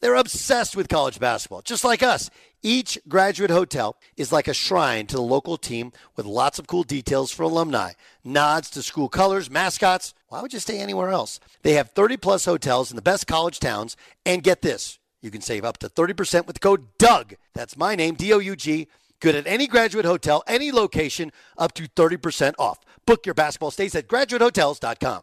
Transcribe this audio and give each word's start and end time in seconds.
They're 0.00 0.14
obsessed 0.14 0.76
with 0.76 0.88
college 0.88 1.18
basketball, 1.18 1.62
just 1.62 1.84
like 1.84 2.02
us. 2.02 2.30
Each 2.62 2.98
graduate 3.08 3.50
hotel 3.50 3.96
is 4.16 4.32
like 4.32 4.48
a 4.48 4.54
shrine 4.54 5.06
to 5.06 5.16
the 5.16 5.22
local 5.22 5.56
team 5.56 5.92
with 6.16 6.26
lots 6.26 6.58
of 6.58 6.66
cool 6.66 6.82
details 6.82 7.30
for 7.30 7.42
alumni, 7.42 7.92
nods 8.24 8.70
to 8.70 8.82
school 8.82 9.08
colors, 9.08 9.50
mascots. 9.50 10.14
Why 10.28 10.42
would 10.42 10.52
you 10.52 10.60
stay 10.60 10.78
anywhere 10.78 11.10
else? 11.10 11.40
They 11.62 11.74
have 11.74 11.90
30 11.90 12.16
plus 12.18 12.44
hotels 12.44 12.90
in 12.90 12.96
the 12.96 13.02
best 13.02 13.26
college 13.26 13.60
towns. 13.60 13.96
And 14.26 14.42
get 14.42 14.62
this 14.62 14.98
you 15.22 15.30
can 15.30 15.40
save 15.40 15.64
up 15.64 15.78
to 15.78 15.88
30% 15.88 16.46
with 16.46 16.54
the 16.54 16.60
code 16.60 16.86
DOUG. 16.98 17.36
That's 17.54 17.76
my 17.76 17.94
name, 17.94 18.14
D 18.14 18.32
O 18.32 18.38
U 18.38 18.56
G. 18.56 18.88
Good 19.20 19.34
at 19.34 19.46
any 19.46 19.66
graduate 19.66 20.06
hotel, 20.06 20.42
any 20.46 20.72
location, 20.72 21.30
up 21.58 21.74
to 21.74 21.82
30% 21.84 22.54
off. 22.58 22.78
Book 23.04 23.26
your 23.26 23.34
basketball 23.34 23.70
stays 23.70 23.94
at 23.94 24.08
graduatehotels.com. 24.08 25.22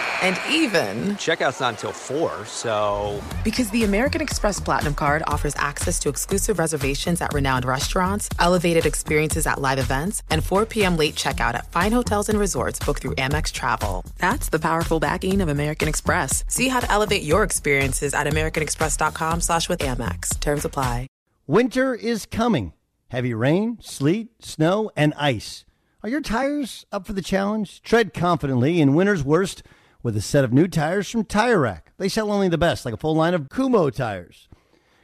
And 0.21 0.39
even, 0.49 1.15
Checkout's 1.15 1.59
not 1.59 1.73
until 1.73 1.91
4, 1.91 2.45
so. 2.45 3.21
because 3.43 3.69
the 3.71 3.83
American 3.83 4.21
Express 4.21 4.59
Platinum 4.59 4.93
card 4.93 5.23
offers 5.25 5.55
access 5.57 5.97
to 5.99 6.09
exclusive 6.09 6.59
reservations 6.59 7.21
at 7.21 7.33
renowned 7.33 7.65
restaurants, 7.65 8.29
elevated 8.39 8.85
experiences 8.85 9.47
at 9.47 9.59
live 9.59 9.79
events, 9.79 10.21
and 10.29 10.43
4 10.43 10.65
p.m. 10.67 10.95
late 10.95 11.15
checkout 11.15 11.55
at 11.55 11.71
fine 11.71 11.91
hotels 11.91 12.29
and 12.29 12.39
resorts 12.39 12.79
booked 12.79 13.01
through 13.01 13.15
Amex 13.15 13.51
Travel. 13.51 14.05
That's 14.19 14.49
the 14.49 14.59
powerful 14.59 14.99
backing 14.99 15.41
of 15.41 15.49
American 15.49 15.87
Express. 15.87 16.43
See 16.47 16.67
how 16.67 16.81
to 16.81 16.91
elevate 16.91 17.23
your 17.23 17.43
experiences 17.43 18.13
at 18.13 18.27
americanexpress.com 18.27 19.41
slash 19.41 19.67
with 19.67 19.79
Amex. 19.79 20.39
Terms 20.39 20.65
apply. 20.65 21.07
Winter 21.47 21.95
is 21.95 22.27
coming. 22.27 22.73
Heavy 23.07 23.33
rain, 23.33 23.77
sleet, 23.81 24.29
snow, 24.39 24.91
and 24.95 25.13
ice. 25.17 25.65
Are 26.03 26.09
your 26.09 26.21
tires 26.21 26.85
up 26.91 27.05
for 27.05 27.13
the 27.13 27.21
challenge? 27.21 27.81
Tread 27.81 28.13
confidently 28.13 28.79
in 28.79 28.95
winter's 28.95 29.23
worst 29.23 29.63
with 30.03 30.17
a 30.17 30.21
set 30.21 30.43
of 30.43 30.53
new 30.53 30.67
tires 30.67 31.09
from 31.09 31.25
Tire 31.25 31.59
Rack. 31.59 31.91
They 31.97 32.09
sell 32.09 32.31
only 32.31 32.49
the 32.49 32.57
best, 32.57 32.85
like 32.85 32.93
a 32.93 32.97
full 32.97 33.15
line 33.15 33.33
of 33.33 33.49
Kumho 33.49 33.93
tires. 33.93 34.47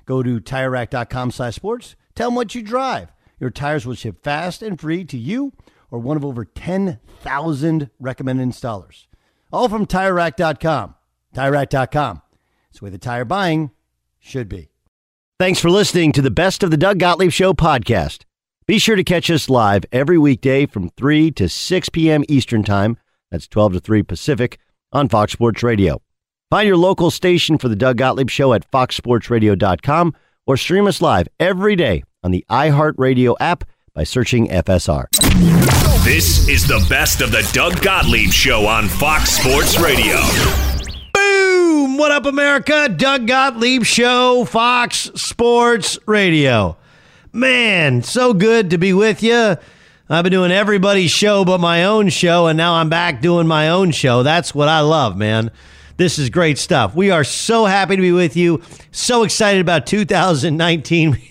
Go 0.05 0.23
to 0.23 0.39
TireRack.com 0.39 1.31
slash 1.31 1.55
sports. 1.55 1.95
Tell 2.15 2.29
them 2.29 2.35
what 2.35 2.55
you 2.55 2.61
drive. 2.61 3.11
Your 3.39 3.49
tires 3.49 3.85
will 3.85 3.93
ship 3.93 4.23
fast 4.23 4.61
and 4.61 4.79
free 4.79 5.03
to 5.05 5.17
you 5.17 5.53
or 5.91 5.99
one 5.99 6.17
of 6.17 6.25
over 6.25 6.45
10,000 6.45 7.89
recommended 7.99 8.47
installers. 8.47 9.07
All 9.51 9.69
from 9.69 9.85
TireRack.com. 9.85 10.95
TireRack.com. 11.35 12.21
It's 12.69 12.79
the 12.79 12.85
way 12.85 12.91
the 12.91 12.97
tire 12.97 13.25
buying 13.25 13.71
should 14.19 14.49
be. 14.49 14.69
Thanks 15.39 15.59
for 15.59 15.69
listening 15.69 16.11
to 16.13 16.21
the 16.21 16.31
Best 16.31 16.63
of 16.63 16.71
the 16.71 16.77
Doug 16.77 16.99
Gottlieb 16.99 17.31
Show 17.31 17.53
podcast. 17.53 18.23
Be 18.65 18.79
sure 18.79 18.95
to 18.95 19.03
catch 19.03 19.29
us 19.29 19.49
live 19.49 19.85
every 19.91 20.17
weekday 20.17 20.65
from 20.65 20.89
3 20.89 21.31
to 21.31 21.47
6 21.47 21.89
p.m. 21.89 22.23
Eastern 22.27 22.63
Time. 22.63 22.97
That's 23.29 23.47
12 23.47 23.73
to 23.73 23.79
3 23.79 24.03
Pacific 24.03 24.59
on 24.91 25.09
Fox 25.09 25.33
Sports 25.33 25.63
Radio. 25.63 26.01
Find 26.49 26.67
your 26.67 26.77
local 26.77 27.11
station 27.11 27.57
for 27.57 27.67
the 27.67 27.75
Doug 27.75 27.97
Gottlieb 27.97 28.29
Show 28.29 28.53
at 28.53 28.69
foxsportsradio.com 28.71 30.15
or 30.45 30.55
stream 30.57 30.87
us 30.87 31.01
live 31.01 31.27
every 31.39 31.75
day 31.75 32.03
on 32.23 32.31
the 32.31 32.45
iHeartRadio 32.49 33.35
app 33.39 33.65
by 33.93 34.03
searching 34.03 34.47
FSR. 34.47 35.05
This 36.03 36.47
is 36.47 36.65
the 36.65 36.85
best 36.89 37.19
of 37.19 37.31
the 37.31 37.47
Doug 37.51 37.81
Gottlieb 37.81 38.31
Show 38.31 38.65
on 38.65 38.87
Fox 38.87 39.31
Sports 39.31 39.77
Radio. 39.79 40.15
Boom! 41.13 41.97
What 41.97 42.11
up, 42.11 42.25
America? 42.25 42.87
Doug 42.87 43.27
Gottlieb 43.27 43.83
Show, 43.83 44.45
Fox 44.45 45.11
Sports 45.15 45.99
Radio. 46.05 46.77
Man, 47.33 48.03
so 48.03 48.33
good 48.33 48.69
to 48.69 48.77
be 48.77 48.93
with 48.93 49.21
you. 49.21 49.57
I've 50.09 50.23
been 50.23 50.31
doing 50.31 50.51
everybody's 50.51 51.11
show 51.11 51.43
but 51.43 51.59
my 51.59 51.83
own 51.83 52.07
show, 52.07 52.47
and 52.47 52.55
now 52.55 52.75
I'm 52.75 52.87
back 52.87 53.19
doing 53.19 53.45
my 53.45 53.67
own 53.67 53.91
show. 53.91 54.23
That's 54.23 54.55
what 54.55 54.69
I 54.69 54.79
love, 54.79 55.17
man. 55.17 55.51
This 55.97 56.17
is 56.17 56.29
great 56.29 56.57
stuff. 56.57 56.95
We 56.95 57.11
are 57.11 57.25
so 57.25 57.65
happy 57.65 57.97
to 57.97 58.01
be 58.01 58.13
with 58.13 58.37
you. 58.37 58.61
So 58.91 59.23
excited 59.23 59.59
about 59.59 59.85
2019. 59.85 61.17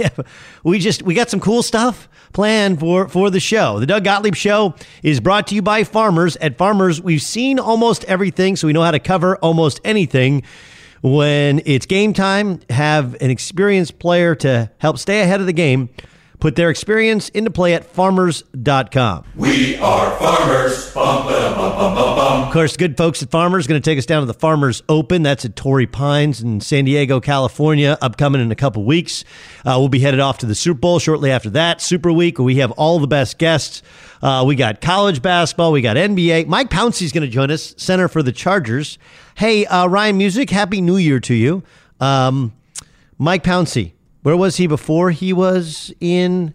We, 0.65 0.81
just 0.81 1.05
we 1.05 1.15
got 1.15 1.31
some 1.31 1.39
cool 1.39 1.63
stuff 1.63 2.09
planned 2.33 2.81
for 2.81 3.09
for 3.09 3.31
the 3.31 3.39
show. 3.39 3.79
The 3.79 3.87
Doug 3.87 4.03
Gottlieb 4.03 4.35
Show 4.35 4.75
is 5.05 5.21
brought 5.21 5.47
to 5.47 5.55
you 5.55 5.63
by 5.63 5.85
Farmers. 5.85 6.35
At 6.39 6.59
Farmers, 6.59 7.01
we've 7.01 7.23
seen 7.23 7.61
almost 7.61 8.03
everything, 8.07 8.57
so 8.57 8.67
we 8.67 8.73
know 8.73 8.83
how 8.83 8.91
to 8.91 8.99
cover 8.99 9.37
almost 9.37 9.81
anything. 9.85 10.43
When 11.03 11.63
it's 11.67 11.87
game 11.87 12.13
time, 12.13 12.59
have 12.69 13.15
an 13.23 13.31
experienced 13.31 14.01
player 14.01 14.35
to 14.35 14.73
help 14.79 14.99
stay 14.99 15.21
ahead 15.23 15.39
of 15.39 15.47
the 15.47 15.53
game. 15.53 15.89
Put 16.39 16.55
their 16.57 16.71
experience 16.71 17.29
into 17.31 17.51
play 17.51 17.75
at 17.75 17.85
farmers.com. 17.85 19.25
We 19.35 19.77
are 19.77 20.19
farmers. 20.19 20.93
Bum, 20.93 21.27
ba, 21.27 21.55
bum, 21.57 21.73
bum, 21.77 21.95
bum, 21.95 22.17
bum. 22.17 22.43
Of 22.47 22.53
course, 22.53 22.77
good 22.77 22.97
folks 22.97 23.23
at 23.23 23.31
Farmers 23.31 23.67
going 23.67 23.81
to 23.81 23.85
take 23.91 23.99
us 23.99 24.07
down 24.07 24.21
to 24.23 24.27
the 24.27 24.35
Farmers 24.35 24.83
Open. 24.89 25.23
That's 25.23 25.45
at 25.45 25.57
Torrey 25.57 25.87
Pines 25.87 26.43
in 26.43 26.61
San 26.61 26.85
Diego, 26.85 27.21
California, 27.21 27.97
upcoming 28.01 28.41
in 28.41 28.53
a 28.53 28.55
couple 28.57 28.85
weeks. 28.85 29.25
Uh, 29.65 29.77
we'll 29.79 29.89
be 29.89 29.99
headed 30.01 30.21
off 30.21 30.39
to 30.39 30.47
the 30.47 30.55
Super 30.55 30.79
Bowl 30.81 30.99
shortly 30.99 31.31
after 31.31 31.51
that. 31.51 31.81
Super 31.81 32.13
Week, 32.13 32.39
we 32.39 32.57
have 32.57 32.71
all 32.73 32.99
the 32.99 33.07
best 33.07 33.39
guests. 33.39 33.83
Uh, 34.23 34.45
we 34.47 34.55
got 34.57 34.81
college 34.81 35.23
basketball, 35.23 35.73
we 35.73 35.81
got 35.83 35.97
NBA. 35.97 36.47
Mike 36.47 36.71
Pouncey's 36.71 37.13
going 37.13 37.25
to 37.25 37.31
join 37.33 37.51
us, 37.51 37.75
center 37.77 38.09
for 38.09 38.23
the 38.23 38.33
Chargers. 38.33 38.99
Hey, 39.37 39.67
uh, 39.67 39.87
Ryan 39.87 40.17
Music, 40.19 40.51
Happy 40.51 40.81
New 40.81 40.97
Year 40.97 41.21
to 41.21 41.35
you. 41.35 41.63
Um, 42.01 42.55
Mike 43.19 43.45
Pouncey, 43.45 43.93
where 44.27 44.37
was 44.37 44.57
he 44.57 44.67
before? 44.67 45.13
He 45.13 45.33
was 45.33 45.95
in. 46.01 46.53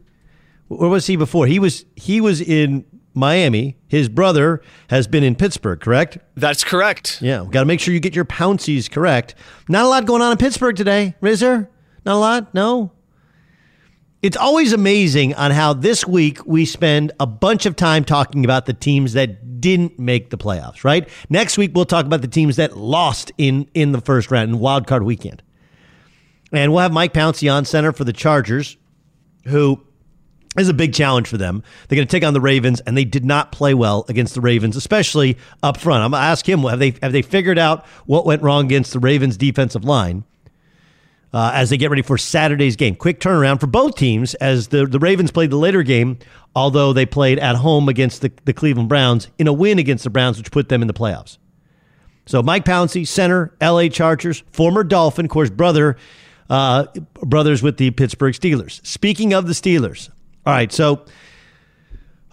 Where 0.67 0.89
was 0.89 1.07
he 1.07 1.15
before? 1.15 1.47
He 1.47 1.57
was 1.57 1.85
he 1.95 2.19
was 2.19 2.41
in 2.41 2.83
Miami. 3.13 3.77
His 3.87 4.09
brother 4.09 4.61
has 4.89 5.07
been 5.07 5.23
in 5.23 5.35
Pittsburgh, 5.35 5.79
correct? 5.79 6.17
That's 6.35 6.65
correct. 6.65 7.21
Yeah, 7.21 7.45
got 7.49 7.61
to 7.61 7.65
make 7.65 7.79
sure 7.79 7.93
you 7.93 8.01
get 8.01 8.13
your 8.13 8.25
Pounceys 8.25 8.91
correct. 8.91 9.35
Not 9.69 9.85
a 9.85 9.87
lot 9.87 10.05
going 10.05 10.21
on 10.21 10.33
in 10.33 10.37
Pittsburgh 10.37 10.75
today, 10.75 11.15
is 11.21 11.39
there? 11.39 11.69
Not 12.05 12.15
a 12.15 12.19
lot? 12.19 12.53
No? 12.53 12.91
It's 14.21 14.35
always 14.35 14.73
amazing 14.73 15.33
on 15.35 15.51
how 15.51 15.71
this 15.71 16.05
week 16.05 16.45
we 16.45 16.65
spend 16.65 17.13
a 17.21 17.25
bunch 17.25 17.65
of 17.65 17.77
time 17.77 18.03
talking 18.03 18.43
about 18.43 18.65
the 18.65 18.73
teams 18.73 19.13
that 19.13 19.61
didn't 19.61 19.97
make 19.97 20.29
the 20.29 20.37
playoffs, 20.37 20.83
right? 20.83 21.07
Next 21.29 21.57
week 21.57 21.71
we'll 21.73 21.85
talk 21.85 22.05
about 22.05 22.21
the 22.21 22.27
teams 22.27 22.57
that 22.57 22.75
lost 22.75 23.31
in 23.37 23.69
in 23.73 23.93
the 23.93 24.01
first 24.01 24.29
round 24.29 24.49
in 24.49 24.59
wild 24.59 24.87
card 24.87 25.03
weekend. 25.03 25.41
And 26.51 26.71
we'll 26.71 26.81
have 26.81 26.91
Mike 26.91 27.13
Pouncey 27.13 27.51
on 27.51 27.65
center 27.65 27.91
for 27.91 28.03
the 28.03 28.13
Chargers, 28.13 28.77
who 29.45 29.81
is 30.57 30.67
a 30.67 30.73
big 30.73 30.93
challenge 30.93 31.27
for 31.27 31.37
them. 31.37 31.63
They're 31.87 31.95
going 31.95 32.07
to 32.07 32.11
take 32.11 32.25
on 32.25 32.33
the 32.33 32.41
Ravens, 32.41 32.81
and 32.81 32.97
they 32.97 33.05
did 33.05 33.23
not 33.23 33.51
play 33.51 33.73
well 33.73 34.05
against 34.09 34.35
the 34.35 34.41
Ravens, 34.41 34.75
especially 34.75 35.37
up 35.63 35.77
front. 35.77 36.03
I'm 36.03 36.11
going 36.11 36.21
to 36.21 36.25
ask 36.25 36.47
him: 36.47 36.59
Have 36.63 36.79
they 36.79 36.95
have 37.01 37.13
they 37.13 37.21
figured 37.21 37.57
out 37.57 37.85
what 38.05 38.25
went 38.25 38.41
wrong 38.41 38.65
against 38.65 38.91
the 38.91 38.99
Ravens' 38.99 39.37
defensive 39.37 39.85
line? 39.85 40.25
uh, 41.33 41.51
as 41.53 41.69
they 41.69 41.77
get 41.77 41.89
ready 41.89 42.01
for 42.01 42.17
Saturday's 42.17 42.75
game. 42.75 42.95
Quick 42.95 43.19
turnaround 43.19 43.59
for 43.59 43.67
both 43.67 43.95
teams 43.95 44.33
as 44.35 44.67
the, 44.67 44.85
the 44.85 44.99
Ravens 44.99 45.31
played 45.31 45.49
the 45.49 45.57
later 45.57 45.83
game, 45.83 46.19
although 46.55 46.93
they 46.93 47.05
played 47.05 47.39
at 47.39 47.55
home 47.57 47.87
against 47.87 48.21
the, 48.21 48.31
the 48.45 48.53
Cleveland 48.53 48.89
Browns 48.89 49.29
in 49.37 49.47
a 49.47 49.53
win 49.53 49.79
against 49.79 50.03
the 50.03 50.09
Browns, 50.09 50.37
which 50.37 50.51
put 50.51 50.69
them 50.69 50.81
in 50.81 50.87
the 50.87 50.93
playoffs. 50.93 51.37
So 52.25 52.43
Mike 52.43 52.65
Pouncey, 52.65 53.07
center, 53.07 53.55
LA 53.61 53.87
Chargers, 53.87 54.43
former 54.51 54.83
Dolphin, 54.83 55.25
of 55.25 55.31
course, 55.31 55.49
brother, 55.49 55.97
uh, 56.51 56.85
brothers 57.23 57.63
with 57.63 57.77
the 57.77 57.91
Pittsburgh 57.91 58.33
Steelers. 58.33 58.85
Speaking 58.85 59.33
of 59.33 59.47
the 59.47 59.53
Steelers, 59.53 60.09
all 60.45 60.53
right, 60.53 60.71
so 60.71 61.05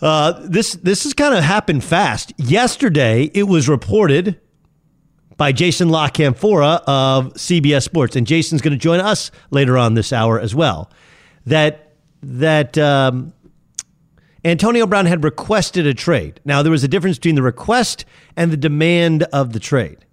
uh, 0.02 0.32
this 0.44 0.72
this 0.74 1.04
has 1.04 1.14
kind 1.14 1.34
of 1.34 1.44
happened 1.44 1.84
fast. 1.84 2.32
Yesterday, 2.36 3.30
it 3.32 3.44
was 3.44 3.68
reported 3.68 4.40
by 5.36 5.52
Jason 5.52 5.88
La 5.88 6.08
Canfora 6.08 6.82
of 6.84 7.32
CBS 7.34 7.84
Sports, 7.84 8.16
and 8.16 8.26
Jason's 8.26 8.60
going 8.60 8.72
to 8.72 8.78
join 8.78 8.98
us 8.98 9.30
later 9.52 9.78
on 9.78 9.94
this 9.94 10.12
hour 10.12 10.40
as 10.40 10.52
well. 10.52 10.90
That 11.46 11.92
that 12.20 12.76
um, 12.76 13.32
Antonio 14.44 14.84
Brown 14.84 15.06
had 15.06 15.22
requested 15.22 15.86
a 15.86 15.94
trade. 15.94 16.40
Now 16.44 16.64
there 16.64 16.72
was 16.72 16.82
a 16.82 16.88
difference 16.88 17.18
between 17.18 17.36
the 17.36 17.42
request 17.42 18.04
and 18.36 18.50
the 18.50 18.56
demand 18.56 19.22
of 19.32 19.52
the 19.52 19.60
trade. 19.60 20.04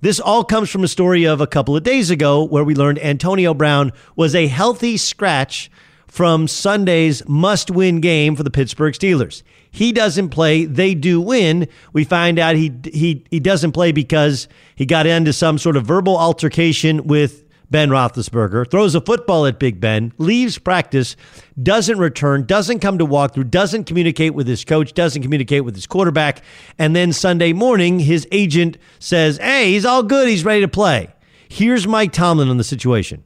This 0.00 0.20
all 0.20 0.44
comes 0.44 0.70
from 0.70 0.84
a 0.84 0.88
story 0.88 1.24
of 1.24 1.40
a 1.40 1.46
couple 1.46 1.76
of 1.76 1.82
days 1.82 2.08
ago 2.08 2.44
where 2.44 2.62
we 2.62 2.76
learned 2.76 3.00
Antonio 3.00 3.52
Brown 3.52 3.92
was 4.14 4.32
a 4.32 4.46
healthy 4.46 4.96
scratch 4.96 5.68
from 6.06 6.46
Sunday's 6.46 7.28
must 7.28 7.68
win 7.68 8.00
game 8.00 8.36
for 8.36 8.44
the 8.44 8.50
Pittsburgh 8.50 8.94
Steelers. 8.94 9.42
He 9.72 9.90
doesn't 9.90 10.28
play, 10.28 10.66
they 10.66 10.94
do 10.94 11.20
win. 11.20 11.66
We 11.92 12.04
find 12.04 12.38
out 12.38 12.54
he, 12.54 12.72
he, 12.84 13.24
he 13.32 13.40
doesn't 13.40 13.72
play 13.72 13.90
because 13.90 14.46
he 14.76 14.86
got 14.86 15.06
into 15.06 15.32
some 15.32 15.58
sort 15.58 15.76
of 15.76 15.84
verbal 15.84 16.16
altercation 16.16 17.08
with 17.08 17.47
Ben 17.70 17.90
Roethlisberger, 17.90 18.70
throws 18.70 18.94
a 18.94 19.00
football 19.00 19.46
at 19.46 19.58
Big 19.58 19.80
Ben, 19.80 20.12
leaves 20.16 20.58
practice, 20.58 21.16
doesn't 21.62 21.98
return, 21.98 22.46
doesn't 22.46 22.80
come 22.80 22.98
to 22.98 23.06
walkthrough, 23.06 23.50
doesn't 23.50 23.84
communicate 23.84 24.34
with 24.34 24.46
his 24.46 24.64
coach, 24.64 24.94
doesn't 24.94 25.22
communicate 25.22 25.64
with 25.64 25.74
his 25.74 25.86
quarterback. 25.86 26.42
And 26.78 26.96
then 26.96 27.12
Sunday 27.12 27.52
morning, 27.52 27.98
his 27.98 28.26
agent 28.32 28.78
says, 28.98 29.38
Hey, 29.38 29.72
he's 29.72 29.84
all 29.84 30.02
good. 30.02 30.28
He's 30.28 30.44
ready 30.44 30.62
to 30.62 30.68
play. 30.68 31.12
Here's 31.48 31.86
Mike 31.86 32.12
Tomlin 32.12 32.48
on 32.48 32.56
the 32.56 32.64
situation 32.64 33.24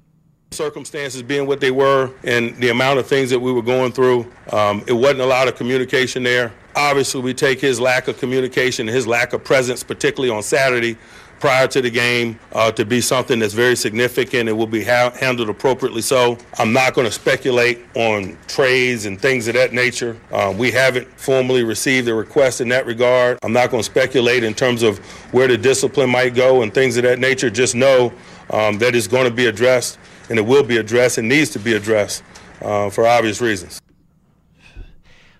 circumstances 0.52 1.22
being 1.22 1.46
what 1.46 1.60
they 1.60 1.70
were 1.70 2.10
and 2.24 2.54
the 2.56 2.68
amount 2.68 2.98
of 2.98 3.06
things 3.06 3.30
that 3.30 3.38
we 3.38 3.52
were 3.52 3.62
going 3.62 3.92
through, 3.92 4.30
um, 4.52 4.84
it 4.86 4.92
wasn't 4.92 5.20
a 5.20 5.26
lot 5.26 5.48
of 5.48 5.56
communication 5.56 6.22
there. 6.22 6.52
Obviously, 6.74 7.20
we 7.20 7.34
take 7.34 7.60
his 7.60 7.80
lack 7.80 8.08
of 8.08 8.18
communication, 8.18 8.86
his 8.86 9.06
lack 9.06 9.32
of 9.32 9.44
presence, 9.44 9.82
particularly 9.82 10.34
on 10.34 10.42
Saturday 10.42 10.96
prior 11.42 11.66
to 11.66 11.82
the 11.82 11.90
game, 11.90 12.38
uh, 12.52 12.70
to 12.70 12.84
be 12.84 13.00
something 13.00 13.40
that's 13.40 13.52
very 13.52 13.74
significant 13.74 14.48
It 14.48 14.52
will 14.52 14.68
be 14.68 14.84
ha- 14.84 15.10
handled 15.10 15.48
appropriately. 15.48 16.00
So 16.00 16.38
I'm 16.56 16.72
not 16.72 16.94
going 16.94 17.04
to 17.04 17.12
speculate 17.12 17.80
on 17.96 18.38
trades 18.46 19.06
and 19.06 19.20
things 19.20 19.48
of 19.48 19.54
that 19.54 19.72
nature. 19.72 20.16
Uh, 20.30 20.54
we 20.56 20.70
haven't 20.70 21.08
formally 21.18 21.64
received 21.64 22.06
a 22.06 22.14
request 22.14 22.60
in 22.60 22.68
that 22.68 22.86
regard. 22.86 23.40
I'm 23.42 23.52
not 23.52 23.70
going 23.70 23.82
to 23.82 23.90
speculate 23.90 24.44
in 24.44 24.54
terms 24.54 24.84
of 24.84 24.98
where 25.32 25.48
the 25.48 25.58
discipline 25.58 26.10
might 26.10 26.36
go 26.36 26.62
and 26.62 26.72
things 26.72 26.96
of 26.96 27.02
that 27.02 27.18
nature. 27.18 27.50
Just 27.50 27.74
know 27.74 28.12
um, 28.50 28.78
that 28.78 28.94
it's 28.94 29.08
going 29.08 29.28
to 29.28 29.34
be 29.34 29.46
addressed 29.46 29.98
and 30.30 30.38
it 30.38 30.42
will 30.42 30.62
be 30.62 30.76
addressed 30.76 31.18
and 31.18 31.28
needs 31.28 31.50
to 31.50 31.58
be 31.58 31.72
addressed 31.74 32.22
uh, 32.60 32.88
for 32.88 33.04
obvious 33.04 33.40
reasons. 33.40 33.81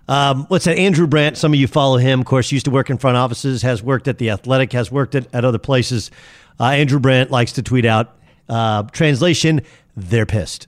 Um, 0.08 0.46
what's 0.46 0.64
that? 0.64 0.76
Andrew 0.76 1.06
Brandt. 1.06 1.36
Some 1.38 1.52
of 1.52 1.58
you 1.58 1.66
follow 1.66 1.96
him. 1.96 2.20
Of 2.20 2.26
course, 2.26 2.52
used 2.52 2.64
to 2.64 2.70
work 2.70 2.90
in 2.90 2.98
front 2.98 3.16
offices, 3.16 3.62
has 3.62 3.82
worked 3.82 4.08
at 4.08 4.18
the 4.18 4.30
Athletic, 4.30 4.72
has 4.72 4.90
worked 4.90 5.14
at, 5.14 5.32
at 5.34 5.44
other 5.44 5.58
places. 5.58 6.10
Uh, 6.58 6.64
Andrew 6.64 6.98
Brandt 6.98 7.30
likes 7.30 7.52
to 7.52 7.62
tweet 7.62 7.84
out 7.84 8.16
uh, 8.48 8.82
translation: 8.84 9.62
"They're 9.96 10.26
pissed." 10.26 10.66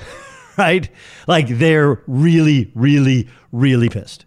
right? 0.58 0.88
Like 1.26 1.48
they're 1.48 2.02
really, 2.06 2.70
really, 2.74 3.28
really 3.52 3.88
pissed. 3.88 4.24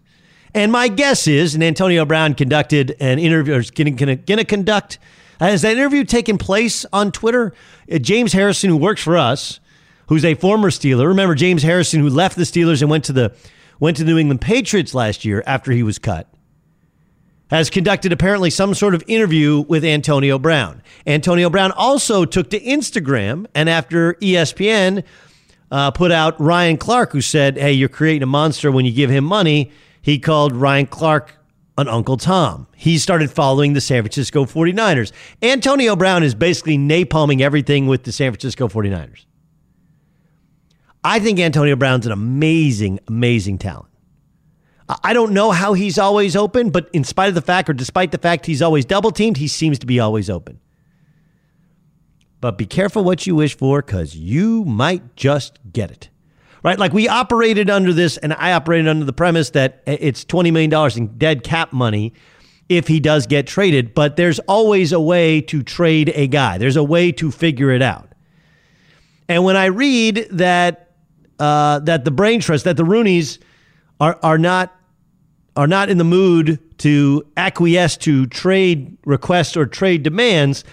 And 0.54 0.70
my 0.70 0.86
guess 0.86 1.26
is, 1.26 1.54
and 1.54 1.64
Antonio 1.64 2.04
Brown 2.04 2.34
conducted 2.34 2.96
an 3.00 3.18
interview, 3.18 3.54
or 3.54 3.58
is 3.58 3.72
going 3.72 3.96
to 3.96 4.44
conduct 4.44 4.98
has 5.40 5.62
that 5.62 5.76
interview 5.76 6.04
taken 6.04 6.38
place 6.38 6.86
on 6.92 7.12
Twitter? 7.12 7.54
Uh, 7.90 7.98
James 7.98 8.32
Harrison, 8.32 8.70
who 8.70 8.76
works 8.76 9.02
for 9.02 9.16
us, 9.16 9.60
who's 10.08 10.24
a 10.24 10.34
former 10.34 10.70
Steeler. 10.70 11.08
Remember 11.08 11.34
James 11.34 11.62
Harrison, 11.62 12.00
who 12.00 12.08
left 12.08 12.36
the 12.36 12.44
Steelers 12.44 12.82
and 12.82 12.90
went 12.90 13.04
to 13.04 13.12
the 13.12 13.34
went 13.80 13.96
to 13.96 14.04
the 14.04 14.12
New 14.12 14.18
England 14.18 14.40
Patriots 14.40 14.94
last 14.94 15.24
year 15.24 15.42
after 15.46 15.72
he 15.72 15.82
was 15.82 15.98
cut. 15.98 16.28
Has 17.50 17.70
conducted 17.70 18.12
apparently 18.12 18.50
some 18.50 18.74
sort 18.74 18.94
of 18.94 19.04
interview 19.06 19.60
with 19.60 19.84
Antonio 19.84 20.38
Brown. 20.38 20.82
Antonio 21.06 21.50
Brown 21.50 21.72
also 21.72 22.24
took 22.24 22.50
to 22.50 22.60
Instagram, 22.60 23.46
and 23.54 23.68
after 23.68 24.14
ESPN 24.14 25.04
uh, 25.70 25.90
put 25.90 26.10
out 26.10 26.40
Ryan 26.40 26.76
Clark, 26.76 27.12
who 27.12 27.20
said, 27.20 27.58
Hey, 27.58 27.72
you're 27.72 27.88
creating 27.88 28.22
a 28.22 28.26
monster 28.26 28.72
when 28.72 28.84
you 28.84 28.92
give 28.92 29.10
him 29.10 29.24
money, 29.24 29.70
he 30.00 30.18
called 30.18 30.54
Ryan 30.54 30.86
Clark 30.86 31.36
an 31.76 31.88
Uncle 31.88 32.16
Tom. 32.16 32.66
He 32.76 32.98
started 32.98 33.30
following 33.30 33.72
the 33.72 33.80
San 33.80 34.02
Francisco 34.02 34.44
49ers. 34.44 35.12
Antonio 35.42 35.96
Brown 35.96 36.22
is 36.22 36.34
basically 36.34 36.78
napalming 36.78 37.40
everything 37.40 37.86
with 37.86 38.04
the 38.04 38.12
San 38.12 38.30
Francisco 38.30 38.68
49ers. 38.68 39.24
I 41.04 41.20
think 41.20 41.38
Antonio 41.38 41.76
Brown's 41.76 42.06
an 42.06 42.12
amazing, 42.12 42.98
amazing 43.06 43.58
talent. 43.58 43.90
I 45.02 45.12
don't 45.12 45.32
know 45.32 45.50
how 45.50 45.74
he's 45.74 45.98
always 45.98 46.34
open, 46.34 46.70
but 46.70 46.90
in 46.92 47.04
spite 47.04 47.28
of 47.28 47.34
the 47.34 47.42
fact, 47.42 47.70
or 47.70 47.72
despite 47.72 48.10
the 48.10 48.18
fact 48.18 48.44
he's 48.46 48.60
always 48.60 48.84
double 48.84 49.10
teamed, 49.12 49.36
he 49.36 49.48
seems 49.48 49.78
to 49.78 49.86
be 49.86 50.00
always 50.00 50.28
open. 50.28 50.60
But 52.40 52.58
be 52.58 52.66
careful 52.66 53.04
what 53.04 53.26
you 53.26 53.34
wish 53.34 53.56
for 53.56 53.80
because 53.80 54.14
you 54.14 54.64
might 54.64 55.16
just 55.16 55.58
get 55.72 55.90
it 55.90 56.10
right? 56.64 56.78
Like 56.78 56.92
we 56.92 57.08
operated 57.08 57.70
under 57.70 57.92
this, 57.92 58.16
and 58.16 58.32
I 58.32 58.52
operated 58.54 58.88
under 58.88 59.04
the 59.04 59.12
premise 59.12 59.50
that 59.50 59.82
it's 59.86 60.24
$20 60.24 60.52
million 60.52 60.92
in 60.96 61.18
dead 61.18 61.44
cap 61.44 61.72
money 61.72 62.14
if 62.68 62.88
he 62.88 62.98
does 62.98 63.26
get 63.26 63.46
traded, 63.46 63.94
but 63.94 64.16
there's 64.16 64.38
always 64.40 64.90
a 64.90 64.98
way 64.98 65.42
to 65.42 65.62
trade 65.62 66.10
a 66.14 66.26
guy, 66.26 66.58
there's 66.58 66.76
a 66.76 66.82
way 66.82 67.12
to 67.12 67.30
figure 67.30 67.70
it 67.70 67.82
out. 67.82 68.10
And 69.28 69.44
when 69.44 69.56
I 69.56 69.66
read 69.66 70.26
that, 70.32 70.83
uh, 71.38 71.80
that 71.80 72.04
the 72.04 72.10
brain 72.10 72.40
trust, 72.40 72.64
that 72.64 72.76
the 72.76 72.84
Rooneys 72.84 73.38
are, 74.00 74.18
are 74.22 74.38
not 74.38 74.74
are 75.56 75.66
not 75.68 75.88
in 75.88 75.98
the 75.98 76.04
mood 76.04 76.58
to 76.78 77.24
acquiesce 77.36 77.96
to 77.96 78.26
trade 78.26 78.96
requests 79.04 79.56
or 79.56 79.66
trade 79.66 80.02
demands, 80.02 80.64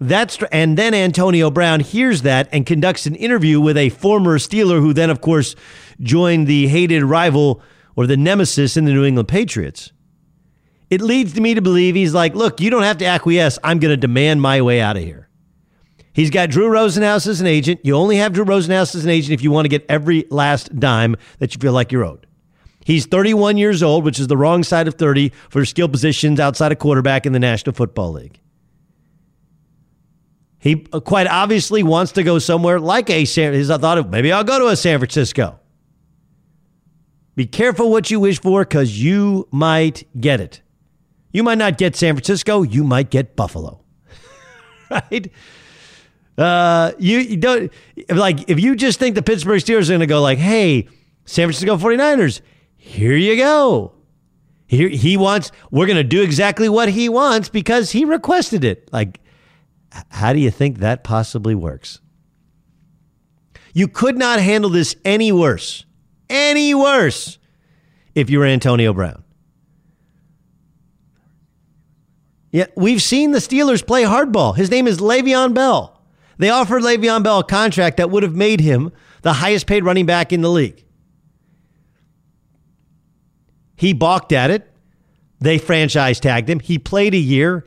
that's 0.00 0.42
and 0.50 0.76
then 0.76 0.94
Antonio 0.94 1.50
Brown 1.50 1.80
hears 1.80 2.22
that 2.22 2.48
and 2.50 2.66
conducts 2.66 3.06
an 3.06 3.14
interview 3.14 3.60
with 3.60 3.76
a 3.76 3.90
former 3.90 4.38
Steeler 4.38 4.80
who 4.80 4.92
then 4.92 5.10
of 5.10 5.20
course 5.20 5.54
joined 6.00 6.46
the 6.46 6.66
hated 6.66 7.04
rival 7.04 7.62
or 7.94 8.06
the 8.06 8.16
nemesis 8.16 8.76
in 8.76 8.84
the 8.84 8.92
New 8.92 9.04
England 9.04 9.28
Patriots. 9.28 9.92
It 10.90 11.00
leads 11.00 11.34
to 11.34 11.40
me 11.40 11.54
to 11.54 11.62
believe 11.62 11.94
he's 11.94 12.14
like, 12.14 12.34
"Look, 12.34 12.60
you 12.60 12.70
don't 12.70 12.82
have 12.82 12.98
to 12.98 13.06
acquiesce. 13.06 13.58
I'm 13.62 13.78
going 13.78 13.92
to 13.92 13.96
demand 13.96 14.42
my 14.42 14.60
way 14.60 14.80
out 14.80 14.96
of 14.96 15.02
here." 15.02 15.28
He's 16.12 16.30
got 16.30 16.50
Drew 16.50 16.68
Rosenhaus 16.68 17.26
as 17.26 17.40
an 17.40 17.46
agent. 17.46 17.80
You 17.84 17.96
only 17.96 18.16
have 18.16 18.32
Drew 18.32 18.44
Rosenhaus 18.44 18.94
as 18.94 19.04
an 19.04 19.10
agent 19.10 19.32
if 19.32 19.42
you 19.42 19.50
want 19.50 19.64
to 19.64 19.70
get 19.70 19.86
every 19.88 20.26
last 20.30 20.78
dime 20.78 21.16
that 21.38 21.54
you 21.54 21.60
feel 21.60 21.72
like 21.72 21.90
you're 21.90 22.04
owed. 22.04 22.26
He's 22.84 23.06
31 23.06 23.56
years 23.56 23.82
old, 23.82 24.04
which 24.04 24.18
is 24.18 24.26
the 24.26 24.36
wrong 24.36 24.64
side 24.64 24.88
of 24.88 24.94
30 24.94 25.30
for 25.48 25.64
skill 25.64 25.88
positions 25.88 26.40
outside 26.40 26.72
of 26.72 26.78
quarterback 26.78 27.26
in 27.26 27.32
the 27.32 27.38
National 27.38 27.72
Football 27.72 28.12
League. 28.12 28.40
He 30.58 30.86
uh, 30.92 31.00
quite 31.00 31.26
obviously 31.26 31.82
wants 31.82 32.12
to 32.12 32.22
go 32.22 32.38
somewhere 32.38 32.78
like 32.78 33.08
a 33.10 33.24
San. 33.24 33.52
He's 33.52 33.68
thought 33.68 33.98
of 33.98 34.10
maybe 34.10 34.30
I'll 34.32 34.44
go 34.44 34.58
to 34.58 34.68
a 34.68 34.76
San 34.76 34.98
Francisco. 34.98 35.58
Be 37.34 37.46
careful 37.46 37.90
what 37.90 38.10
you 38.10 38.20
wish 38.20 38.40
for 38.40 38.62
because 38.62 39.02
you 39.02 39.48
might 39.50 40.06
get 40.20 40.40
it. 40.40 40.60
You 41.32 41.42
might 41.42 41.58
not 41.58 41.78
get 41.78 41.96
San 41.96 42.14
Francisco. 42.14 42.62
You 42.62 42.84
might 42.84 43.10
get 43.10 43.34
Buffalo. 43.34 43.80
right? 44.90 45.32
Uh, 46.38 46.92
you, 46.98 47.18
you 47.18 47.36
don't 47.36 47.72
like 48.08 48.48
if 48.48 48.58
you 48.58 48.74
just 48.74 48.98
think 48.98 49.14
the 49.14 49.22
Pittsburgh 49.22 49.60
Steelers 49.60 49.84
are 49.84 49.92
going 49.92 50.00
to 50.00 50.06
go 50.06 50.22
like, 50.22 50.38
hey, 50.38 50.88
San 51.24 51.46
Francisco 51.46 51.76
49ers, 51.76 52.40
here 52.76 53.14
you 53.14 53.36
go. 53.36 53.92
Here 54.66 54.88
he 54.88 55.18
wants. 55.18 55.52
We're 55.70 55.86
going 55.86 55.96
to 55.96 56.04
do 56.04 56.22
exactly 56.22 56.68
what 56.68 56.88
he 56.88 57.10
wants 57.10 57.50
because 57.50 57.90
he 57.90 58.06
requested 58.06 58.64
it. 58.64 58.90
Like 58.90 59.20
how 60.10 60.32
do 60.32 60.38
you 60.38 60.50
think 60.50 60.78
that 60.78 61.04
possibly 61.04 61.54
works? 61.54 62.00
You 63.74 63.88
could 63.88 64.18
not 64.18 64.40
handle 64.40 64.70
this 64.70 64.96
any 65.04 65.32
worse, 65.32 65.84
any 66.28 66.74
worse, 66.74 67.38
if 68.14 68.28
you 68.30 68.38
were 68.38 68.46
Antonio 68.46 68.92
Brown. 68.92 69.24
Yeah, 72.50 72.66
we've 72.76 73.00
seen 73.00 73.30
the 73.30 73.38
Steelers 73.38 73.86
play 73.86 74.02
hardball. 74.02 74.54
His 74.54 74.70
name 74.70 74.86
is 74.86 74.98
Le'Veon 74.98 75.54
Bell. 75.54 76.01
They 76.38 76.50
offered 76.50 76.82
Le'Veon 76.82 77.22
Bell 77.22 77.40
a 77.40 77.44
contract 77.44 77.98
that 77.98 78.10
would 78.10 78.22
have 78.22 78.34
made 78.34 78.60
him 78.60 78.92
the 79.22 79.34
highest 79.34 79.66
paid 79.66 79.84
running 79.84 80.06
back 80.06 80.32
in 80.32 80.42
the 80.42 80.50
league. 80.50 80.84
He 83.76 83.92
balked 83.92 84.32
at 84.32 84.50
it. 84.50 84.70
They 85.40 85.58
franchise 85.58 86.20
tagged 86.20 86.48
him. 86.48 86.60
He 86.60 86.78
played 86.78 87.14
a 87.14 87.18
year. 87.18 87.66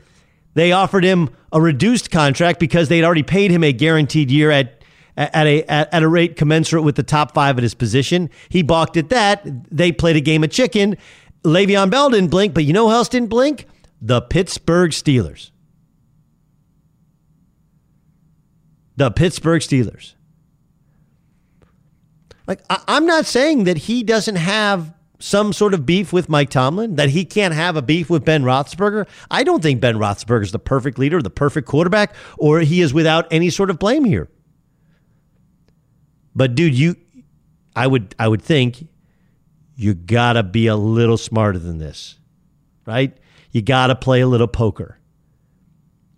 They 0.54 0.72
offered 0.72 1.04
him 1.04 1.30
a 1.52 1.60
reduced 1.60 2.10
contract 2.10 2.60
because 2.60 2.88
they'd 2.88 3.04
already 3.04 3.24
paid 3.24 3.52
him 3.52 3.64
a 3.64 3.74
guaranteed 3.74 4.32
year 4.32 4.50
at 4.50 4.82
at 5.18 5.48
a 5.48 5.64
at, 5.64 6.04
a 6.04 6.08
rate 6.08 6.36
commensurate 6.36 6.84
with 6.84 6.96
the 6.96 7.04
top 7.04 7.34
five 7.34 7.58
at 7.58 7.64
his 7.64 7.74
position. 7.74 8.30
He 8.50 8.64
balked 8.64 8.98
at 8.98 9.10
that. 9.10 9.42
They 9.72 9.92
played 9.92 10.16
a 10.16 10.22
game 10.22 10.44
of 10.44 10.52
chicken. 10.52 10.98
Le'Veon 11.44 11.90
Bell 11.90 12.10
didn't 12.10 12.32
blink, 12.32 12.54
but 12.54 12.64
you 12.64 12.74
know 12.74 12.88
who 12.88 12.94
else 12.94 13.10
didn't 13.10 13.30
blink? 13.30 13.68
The 14.02 14.22
Pittsburgh 14.22 14.92
Steelers. 14.92 15.52
The 18.98 19.12
Pittsburgh 19.12 19.62
Steelers. 19.62 20.14
Like, 22.48 22.62
I, 22.70 22.82
I'm 22.88 23.06
not 23.06 23.26
saying 23.26 23.66
that 23.66 23.78
he 23.78 24.04
doesn't 24.04 24.36
have 24.36 24.94
some 25.20 25.54
sort 25.54 25.74
of 25.74 25.86
beef 25.86 26.12
with 26.14 26.30
Mike 26.30 26.50
Tomlin, 26.50 26.96
that 26.96 27.10
he 27.10 27.26
can't 27.26 27.54
have 27.54 27.76
a 27.76 27.82
beef 27.82 28.10
with 28.10 28.26
Ben 28.26 28.44
Roethlisberger. 28.44 29.08
I 29.32 29.44
don't 29.44 29.64
think 29.64 29.82
Ben 29.82 29.96
Roethlisberger 29.96 30.44
is 30.44 30.52
the 30.52 30.60
perfect 30.60 31.00
leader, 31.00 31.22
the 31.22 31.30
perfect 31.30 31.68
quarterback, 31.68 32.14
or 32.38 32.60
he 32.60 32.82
is 32.82 32.94
without 32.94 33.26
any 33.32 33.50
sort 33.50 33.70
of 33.70 33.80
blame 33.80 34.04
here. 34.04 34.30
But 36.36 36.56
dude, 36.56 36.76
you, 36.76 36.96
I 37.76 37.88
would, 37.88 38.14
I 38.20 38.28
would 38.28 38.42
think 38.42 38.88
you 39.76 39.94
gotta 39.94 40.44
be 40.44 40.68
a 40.68 40.76
little 40.76 41.18
smarter 41.18 41.60
than 41.60 41.78
this, 41.78 42.20
right? 42.86 43.18
You 43.52 43.62
gotta 43.62 43.96
play 43.96 44.22
a 44.22 44.28
little 44.28 44.48
poker. 44.48 45.00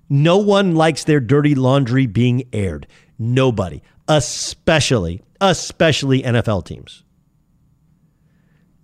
No 0.10 0.38
one 0.38 0.76
likes 0.76 1.04
their 1.04 1.20
dirty 1.20 1.56
laundry 1.56 2.06
being 2.06 2.44
aired. 2.54 2.88
Nobody, 3.20 3.82
especially, 4.08 5.22
especially 5.42 6.24
NFL 6.24 6.66
teams. 6.66 7.04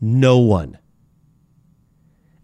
No 0.02 0.40
one. 0.40 0.78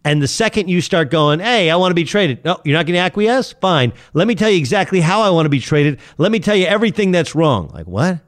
And 0.06 0.22
the 0.22 0.28
second 0.28 0.70
you 0.70 0.80
start 0.80 1.12
going, 1.12 1.42
hey, 1.42 1.70
I 1.70 1.76
want 1.76 1.92
to 1.92 1.96
be 1.96 2.06
traded. 2.06 2.46
No, 2.46 2.60
you're 2.64 2.78
not 2.78 2.86
going 2.86 2.96
to 2.96 3.02
acquiesce? 3.02 3.52
Fine. 3.54 3.92
Let 4.14 4.28
me 4.28 4.36
tell 4.36 4.50
you 4.50 4.58
exactly 4.58 5.02
how 5.02 5.22
I 5.22 5.30
want 5.30 5.46
to 5.46 5.50
be 5.50 5.60
traded. 5.60 6.00
Let 6.18 6.32
me 6.32 6.40
tell 6.40 6.56
you 6.56 6.66
everything 6.66 7.12
that's 7.12 7.36
wrong. 7.36 7.70
Like, 7.74 7.86
what? 7.86 8.20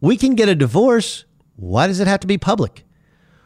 We 0.00 0.16
can 0.16 0.34
get 0.34 0.48
a 0.48 0.54
divorce. 0.54 1.24
Why 1.56 1.86
does 1.86 2.00
it 2.00 2.06
have 2.06 2.20
to 2.20 2.26
be 2.26 2.38
public? 2.38 2.83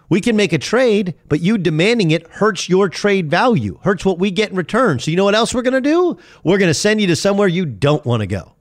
We 0.09 0.21
can 0.21 0.37
make 0.37 0.53
a 0.53 0.59
trade, 0.59 1.15
but 1.29 1.41
you 1.41 1.59
demanding 1.59 2.11
it 2.11 2.27
hurts 2.29 2.69
your 2.69 2.89
trade 2.89 3.31
value, 3.31 3.79
hurts 3.83 4.05
what 4.05 4.19
we 4.19 4.31
get 4.31 4.51
in 4.51 4.57
return. 4.57 4.99
So, 4.99 5.11
you 5.11 5.17
know 5.17 5.25
what 5.25 5.35
else 5.35 5.53
we're 5.53 5.63
going 5.63 5.75
to 5.75 5.81
do? 5.81 6.17
We're 6.45 6.59
going 6.59 6.71
to 6.71 6.75
send 6.75 7.01
you 7.01 7.07
to 7.09 7.17
somewhere 7.17 7.49
you 7.49 7.67
don't 7.67 8.05
want 8.07 8.21
to 8.21 8.27
go. 8.27 8.55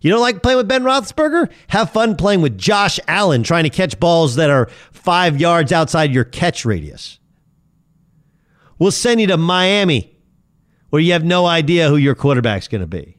You 0.00 0.10
don't 0.10 0.20
like 0.20 0.42
playing 0.42 0.58
with 0.58 0.68
Ben 0.68 0.82
Roethlisberger? 0.82 1.50
Have 1.68 1.90
fun 1.90 2.16
playing 2.16 2.42
with 2.42 2.58
Josh 2.58 2.98
Allen, 3.08 3.42
trying 3.42 3.64
to 3.64 3.70
catch 3.70 3.98
balls 4.00 4.36
that 4.36 4.50
are 4.50 4.68
five 4.92 5.40
yards 5.40 5.72
outside 5.72 6.12
your 6.12 6.24
catch 6.24 6.64
radius. 6.64 7.18
We'll 8.78 8.90
send 8.90 9.20
you 9.20 9.26
to 9.28 9.36
Miami, 9.36 10.18
where 10.90 11.00
you 11.00 11.12
have 11.12 11.24
no 11.24 11.46
idea 11.46 11.88
who 11.88 11.96
your 11.96 12.14
quarterback's 12.14 12.68
going 12.68 12.80
to 12.80 12.86
be. 12.86 13.18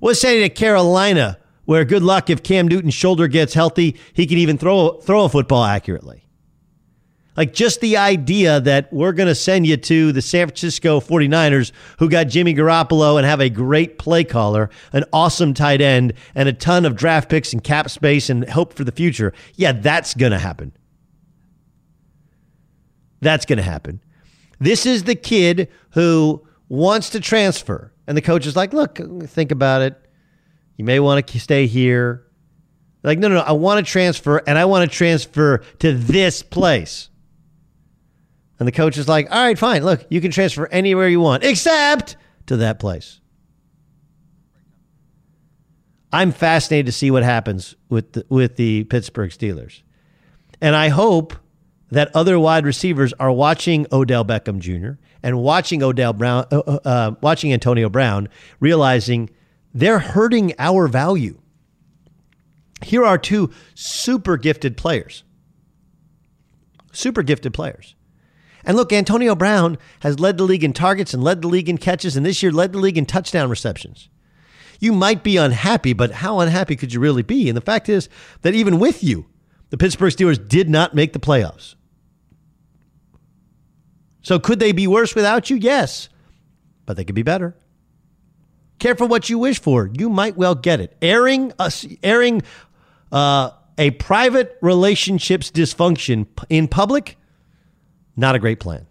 We'll 0.00 0.14
send 0.14 0.36
you 0.36 0.42
to 0.42 0.50
Carolina, 0.50 1.38
where 1.64 1.84
good 1.84 2.02
luck 2.02 2.30
if 2.30 2.42
Cam 2.42 2.68
Newton's 2.68 2.94
shoulder 2.94 3.26
gets 3.26 3.54
healthy, 3.54 3.96
he 4.12 4.26
can 4.26 4.38
even 4.38 4.58
throw 4.58 5.00
throw 5.00 5.24
a 5.24 5.28
football 5.28 5.64
accurately. 5.64 6.25
Like 7.36 7.52
just 7.52 7.80
the 7.80 7.96
idea 7.96 8.60
that 8.60 8.92
we're 8.92 9.12
going 9.12 9.28
to 9.28 9.34
send 9.34 9.66
you 9.66 9.76
to 9.76 10.12
the 10.12 10.22
San 10.22 10.46
Francisco 10.48 11.00
49ers, 11.00 11.72
who 11.98 12.08
got 12.08 12.24
Jimmy 12.24 12.54
Garoppolo 12.54 13.16
and 13.18 13.26
have 13.26 13.40
a 13.40 13.50
great 13.50 13.98
play 13.98 14.24
caller, 14.24 14.70
an 14.92 15.04
awesome 15.12 15.52
tight 15.54 15.80
end, 15.80 16.14
and 16.34 16.48
a 16.48 16.52
ton 16.52 16.84
of 16.84 16.96
draft 16.96 17.28
picks 17.28 17.52
and 17.52 17.62
cap 17.62 17.90
space 17.90 18.30
and 18.30 18.48
hope 18.48 18.72
for 18.72 18.84
the 18.84 18.92
future. 18.92 19.32
Yeah, 19.54 19.72
that's 19.72 20.14
going 20.14 20.32
to 20.32 20.38
happen. 20.38 20.72
That's 23.20 23.44
going 23.44 23.58
to 23.58 23.62
happen. 23.62 24.00
This 24.58 24.86
is 24.86 25.04
the 25.04 25.14
kid 25.14 25.68
who 25.90 26.46
wants 26.68 27.10
to 27.10 27.20
transfer. 27.20 27.92
And 28.06 28.16
the 28.16 28.22
coach 28.22 28.46
is 28.46 28.56
like, 28.56 28.72
look, 28.72 28.98
think 29.24 29.50
about 29.50 29.82
it. 29.82 30.00
You 30.76 30.84
may 30.84 31.00
want 31.00 31.26
to 31.26 31.40
stay 31.40 31.66
here. 31.66 32.26
Like, 33.02 33.18
no, 33.18 33.28
no, 33.28 33.36
no. 33.36 33.40
I 33.40 33.52
want 33.52 33.84
to 33.84 33.90
transfer 33.90 34.42
and 34.46 34.58
I 34.58 34.64
want 34.64 34.90
to 34.90 34.96
transfer 34.96 35.58
to 35.80 35.92
this 35.92 36.42
place. 36.42 37.10
And 38.58 38.66
the 38.66 38.72
coach 38.72 38.96
is 38.96 39.08
like, 39.08 39.30
all 39.30 39.38
right, 39.38 39.58
fine. 39.58 39.84
Look, 39.84 40.06
you 40.08 40.20
can 40.20 40.30
transfer 40.30 40.66
anywhere 40.68 41.08
you 41.08 41.20
want, 41.20 41.44
except 41.44 42.16
to 42.46 42.56
that 42.58 42.78
place. 42.78 43.20
I'm 46.12 46.32
fascinated 46.32 46.86
to 46.86 46.92
see 46.92 47.10
what 47.10 47.22
happens 47.22 47.74
with 47.88 48.12
the, 48.12 48.26
with 48.28 48.56
the 48.56 48.84
Pittsburgh 48.84 49.30
Steelers. 49.30 49.82
And 50.60 50.74
I 50.74 50.88
hope 50.88 51.34
that 51.90 52.14
other 52.14 52.38
wide 52.38 52.64
receivers 52.64 53.12
are 53.14 53.30
watching 53.30 53.86
Odell 53.92 54.24
Beckham 54.24 54.58
Jr. 54.58 54.98
and 55.22 55.38
watching 55.40 55.82
Odell 55.82 56.12
Brown, 56.12 56.46
uh, 56.50 56.58
uh, 56.58 56.78
uh, 56.84 57.14
watching 57.20 57.52
Antonio 57.52 57.88
Brown, 57.88 58.28
realizing 58.60 59.30
they're 59.74 59.98
hurting 59.98 60.54
our 60.58 60.88
value. 60.88 61.40
Here 62.82 63.04
are 63.04 63.18
two 63.18 63.50
super 63.74 64.36
gifted 64.36 64.76
players. 64.76 65.24
Super 66.92 67.22
gifted 67.22 67.52
players. 67.52 67.95
And 68.66 68.76
look, 68.76 68.92
Antonio 68.92 69.36
Brown 69.36 69.78
has 70.00 70.18
led 70.18 70.36
the 70.36 70.44
league 70.44 70.64
in 70.64 70.72
targets 70.72 71.14
and 71.14 71.22
led 71.22 71.40
the 71.40 71.48
league 71.48 71.68
in 71.68 71.78
catches, 71.78 72.16
and 72.16 72.26
this 72.26 72.42
year 72.42 72.50
led 72.50 72.72
the 72.72 72.78
league 72.78 72.98
in 72.98 73.06
touchdown 73.06 73.48
receptions. 73.48 74.08
You 74.80 74.92
might 74.92 75.22
be 75.22 75.36
unhappy, 75.36 75.92
but 75.92 76.10
how 76.10 76.40
unhappy 76.40 76.74
could 76.74 76.92
you 76.92 77.00
really 77.00 77.22
be? 77.22 77.48
And 77.48 77.56
the 77.56 77.62
fact 77.62 77.88
is 77.88 78.08
that 78.42 78.54
even 78.54 78.80
with 78.80 79.04
you, 79.04 79.26
the 79.70 79.78
Pittsburgh 79.78 80.12
Steelers 80.12 80.48
did 80.48 80.68
not 80.68 80.94
make 80.94 81.12
the 81.12 81.20
playoffs. 81.20 81.76
So 84.20 84.40
could 84.40 84.58
they 84.58 84.72
be 84.72 84.88
worse 84.88 85.14
without 85.14 85.48
you? 85.48 85.56
Yes, 85.56 86.08
but 86.84 86.96
they 86.96 87.04
could 87.04 87.14
be 87.14 87.22
better. 87.22 87.56
Careful 88.80 89.06
what 89.06 89.30
you 89.30 89.38
wish 89.38 89.60
for. 89.60 89.88
You 89.96 90.10
might 90.10 90.36
well 90.36 90.56
get 90.56 90.80
it. 90.80 90.96
Airing, 91.00 91.52
a, 91.58 91.72
airing 92.02 92.42
uh, 93.12 93.50
a 93.78 93.92
private 93.92 94.58
relationships 94.60 95.50
dysfunction 95.50 96.26
in 96.50 96.66
public 96.68 97.15
not 98.16 98.34
a 98.34 98.38
great 98.38 98.60
plan. 98.60 98.86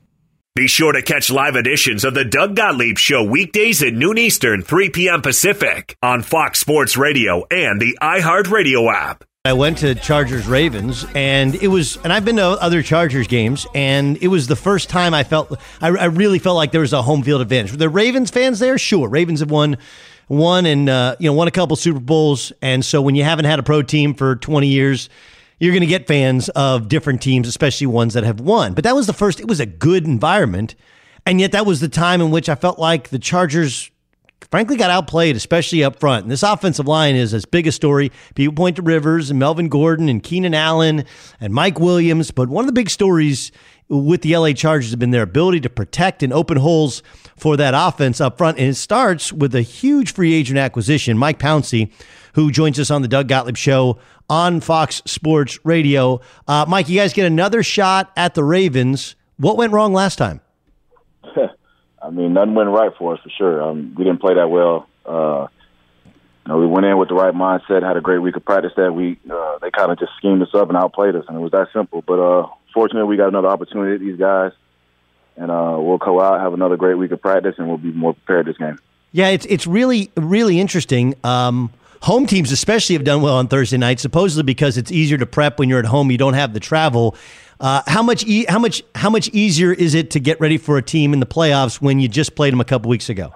Be 0.55 0.67
sure 0.67 0.93
to 0.93 1.01
catch 1.01 1.29
live 1.29 1.57
editions 1.57 2.05
of 2.05 2.13
the 2.13 2.23
Doug 2.23 2.55
Gottlieb 2.55 2.97
Show 2.97 3.23
weekdays 3.23 3.83
at 3.83 3.93
noon 3.93 4.17
Eastern, 4.17 4.61
3 4.61 4.89
p.m. 4.89 5.21
Pacific 5.21 5.97
on 6.01 6.21
Fox 6.21 6.59
Sports 6.59 6.95
Radio 6.95 7.45
and 7.51 7.81
the 7.81 7.97
iHeartRadio 8.01 8.89
app. 8.93 9.25
I 9.43 9.51
went 9.51 9.79
to 9.79 9.93
Chargers 9.95 10.47
Ravens, 10.47 11.05
and 11.13 11.53
it 11.55 11.67
was, 11.67 11.97
and 11.97 12.13
I've 12.13 12.23
been 12.23 12.37
to 12.37 12.45
other 12.45 12.81
Chargers 12.81 13.27
games, 13.27 13.67
and 13.75 14.17
it 14.23 14.29
was 14.29 14.47
the 14.47 14.55
first 14.55 14.89
time 14.89 15.13
I 15.13 15.23
felt, 15.23 15.59
I, 15.81 15.89
I 15.89 16.05
really 16.05 16.39
felt 16.39 16.55
like 16.55 16.71
there 16.71 16.81
was 16.81 16.93
a 16.93 17.01
home 17.01 17.21
field 17.21 17.41
advantage. 17.41 17.71
Were 17.71 17.77
the 17.77 17.89
Ravens 17.89 18.31
fans 18.31 18.59
there? 18.59 18.77
Sure. 18.77 19.09
Ravens 19.09 19.41
have 19.41 19.51
won 19.51 19.77
won 20.29 20.65
and 20.65 20.89
uh, 20.89 21.15
you 21.19 21.29
know 21.29 21.33
won 21.33 21.47
a 21.47 21.51
couple 21.51 21.75
Super 21.75 21.99
Bowls, 21.99 22.53
and 22.61 22.83
so 22.83 23.01
when 23.01 23.15
you 23.15 23.23
haven't 23.23 23.45
had 23.45 23.59
a 23.59 23.63
pro 23.63 23.81
team 23.81 24.13
for 24.13 24.35
20 24.37 24.67
years, 24.67 25.09
you're 25.65 25.73
going 25.73 25.81
to 25.81 25.87
get 25.87 26.07
fans 26.07 26.49
of 26.49 26.87
different 26.87 27.21
teams, 27.21 27.47
especially 27.47 27.87
ones 27.87 28.13
that 28.13 28.23
have 28.23 28.39
won. 28.39 28.73
But 28.73 28.83
that 28.83 28.95
was 28.95 29.07
the 29.07 29.13
first, 29.13 29.39
it 29.39 29.47
was 29.47 29.59
a 29.59 29.65
good 29.65 30.05
environment. 30.05 30.75
And 31.25 31.41
yet 31.41 31.51
that 31.53 31.65
was 31.65 31.79
the 31.79 31.89
time 31.89 32.21
in 32.21 32.31
which 32.31 32.47
I 32.47 32.55
felt 32.55 32.77
like 32.77 33.09
the 33.09 33.19
Chargers 33.19 33.89
frankly 34.51 34.77
got 34.77 34.91
outplayed, 34.91 35.35
especially 35.35 35.83
up 35.83 35.99
front. 35.99 36.23
And 36.23 36.31
this 36.31 36.43
offensive 36.43 36.87
line 36.87 37.15
is 37.15 37.33
as 37.33 37.45
big 37.45 37.65
a 37.67 37.71
story. 37.71 38.11
People 38.35 38.53
point 38.53 38.75
to 38.75 38.81
Rivers 38.81 39.29
and 39.29 39.39
Melvin 39.39 39.67
Gordon 39.67 40.07
and 40.07 40.21
Keenan 40.21 40.53
Allen 40.53 41.03
and 41.39 41.53
Mike 41.53 41.79
Williams. 41.79 42.31
But 42.31 42.49
one 42.49 42.63
of 42.63 42.67
the 42.67 42.73
big 42.73 42.89
stories 42.89 43.51
with 43.87 44.21
the 44.21 44.37
LA 44.37 44.53
Chargers 44.53 44.91
have 44.91 44.99
been 44.99 45.11
their 45.11 45.23
ability 45.23 45.61
to 45.61 45.69
protect 45.69 46.23
and 46.23 46.31
open 46.31 46.57
holes 46.57 47.03
for 47.37 47.57
that 47.57 47.73
offense 47.75 48.21
up 48.21 48.37
front. 48.37 48.57
And 48.57 48.69
it 48.69 48.75
starts 48.75 49.33
with 49.33 49.55
a 49.55 49.61
huge 49.61 50.13
free 50.13 50.33
agent 50.33 50.57
acquisition, 50.57 51.17
Mike 51.17 51.39
Pouncey, 51.39 51.91
who 52.33 52.51
joins 52.51 52.79
us 52.79 52.91
on 52.91 53.01
the 53.01 53.07
Doug 53.07 53.27
Gottlieb 53.27 53.57
Show 53.57 53.97
on 54.29 54.59
Fox 54.61 55.01
Sports 55.05 55.59
Radio. 55.63 56.21
Uh, 56.47 56.65
Mike, 56.67 56.89
you 56.89 56.99
guys 56.99 57.13
get 57.13 57.25
another 57.25 57.63
shot 57.63 58.11
at 58.15 58.33
the 58.33 58.43
Ravens. 58.43 59.15
What 59.37 59.57
went 59.57 59.73
wrong 59.73 59.93
last 59.93 60.17
time? 60.17 60.41
I 62.01 62.09
mean, 62.09 62.33
nothing 62.33 62.55
went 62.55 62.69
right 62.69 62.91
for 62.97 63.13
us 63.13 63.19
for 63.21 63.29
sure. 63.29 63.61
Um, 63.61 63.95
we 63.97 64.03
didn't 64.03 64.21
play 64.21 64.35
that 64.35 64.49
well. 64.49 64.87
Uh, 65.05 65.47
you 66.05 66.51
know, 66.53 66.59
we 66.59 66.67
went 66.67 66.85
in 66.85 66.97
with 66.97 67.09
the 67.09 67.15
right 67.15 67.33
mindset, 67.33 67.81
had 67.81 67.97
a 67.97 68.01
great 68.01 68.19
week 68.19 68.35
of 68.35 68.45
practice 68.45 68.71
that 68.77 68.93
week. 68.93 69.19
Uh, 69.29 69.57
they 69.59 69.71
kind 69.71 69.91
of 69.91 69.97
just 69.97 70.11
schemed 70.17 70.41
us 70.41 70.53
up 70.53 70.69
and 70.69 70.77
outplayed 70.77 71.15
us, 71.15 71.25
and 71.27 71.35
it 71.35 71.39
was 71.39 71.51
that 71.51 71.67
simple. 71.73 72.03
But 72.05 72.19
uh, 72.19 72.47
fortunately, 72.73 73.09
we 73.09 73.17
got 73.17 73.29
another 73.29 73.47
opportunity. 73.47 74.05
These 74.05 74.19
guys, 74.19 74.51
and 75.35 75.49
uh, 75.49 75.77
we'll 75.79 75.97
go 75.97 76.21
out, 76.21 76.39
have 76.41 76.53
another 76.53 76.77
great 76.77 76.95
week 76.95 77.11
of 77.11 77.21
practice, 77.21 77.55
and 77.57 77.67
we'll 77.67 77.77
be 77.77 77.91
more 77.91 78.13
prepared 78.13 78.45
this 78.45 78.57
game. 78.57 78.79
Yeah, 79.11 79.29
it's 79.29 79.45
it's 79.47 79.65
really 79.65 80.11
really 80.15 80.59
interesting. 80.59 81.15
Um, 81.23 81.71
home 82.01 82.25
teams 82.25 82.51
especially 82.51 82.95
have 82.95 83.03
done 83.03 83.21
well 83.21 83.35
on 83.35 83.47
Thursday 83.47 83.77
night, 83.77 83.99
supposedly 83.99 84.43
because 84.43 84.77
it's 84.77 84.91
easier 84.91 85.17
to 85.17 85.25
prep 85.25 85.59
when 85.59 85.69
you're 85.69 85.79
at 85.79 85.85
home. 85.85 86.11
You 86.11 86.17
don't 86.17 86.33
have 86.33 86.53
the 86.53 86.59
travel. 86.59 87.15
Uh, 87.59 87.81
how 87.87 88.03
much 88.03 88.25
e- 88.25 88.45
how 88.49 88.59
much 88.59 88.83
how 88.95 89.09
much 89.09 89.29
easier 89.29 89.71
is 89.71 89.95
it 89.95 90.11
to 90.11 90.19
get 90.19 90.39
ready 90.41 90.57
for 90.57 90.77
a 90.77 90.81
team 90.81 91.13
in 91.13 91.19
the 91.19 91.25
playoffs 91.25 91.81
when 91.81 91.99
you 91.99 92.07
just 92.07 92.35
played 92.35 92.51
them 92.51 92.59
a 92.59 92.65
couple 92.65 92.89
weeks 92.89 93.09
ago? 93.09 93.33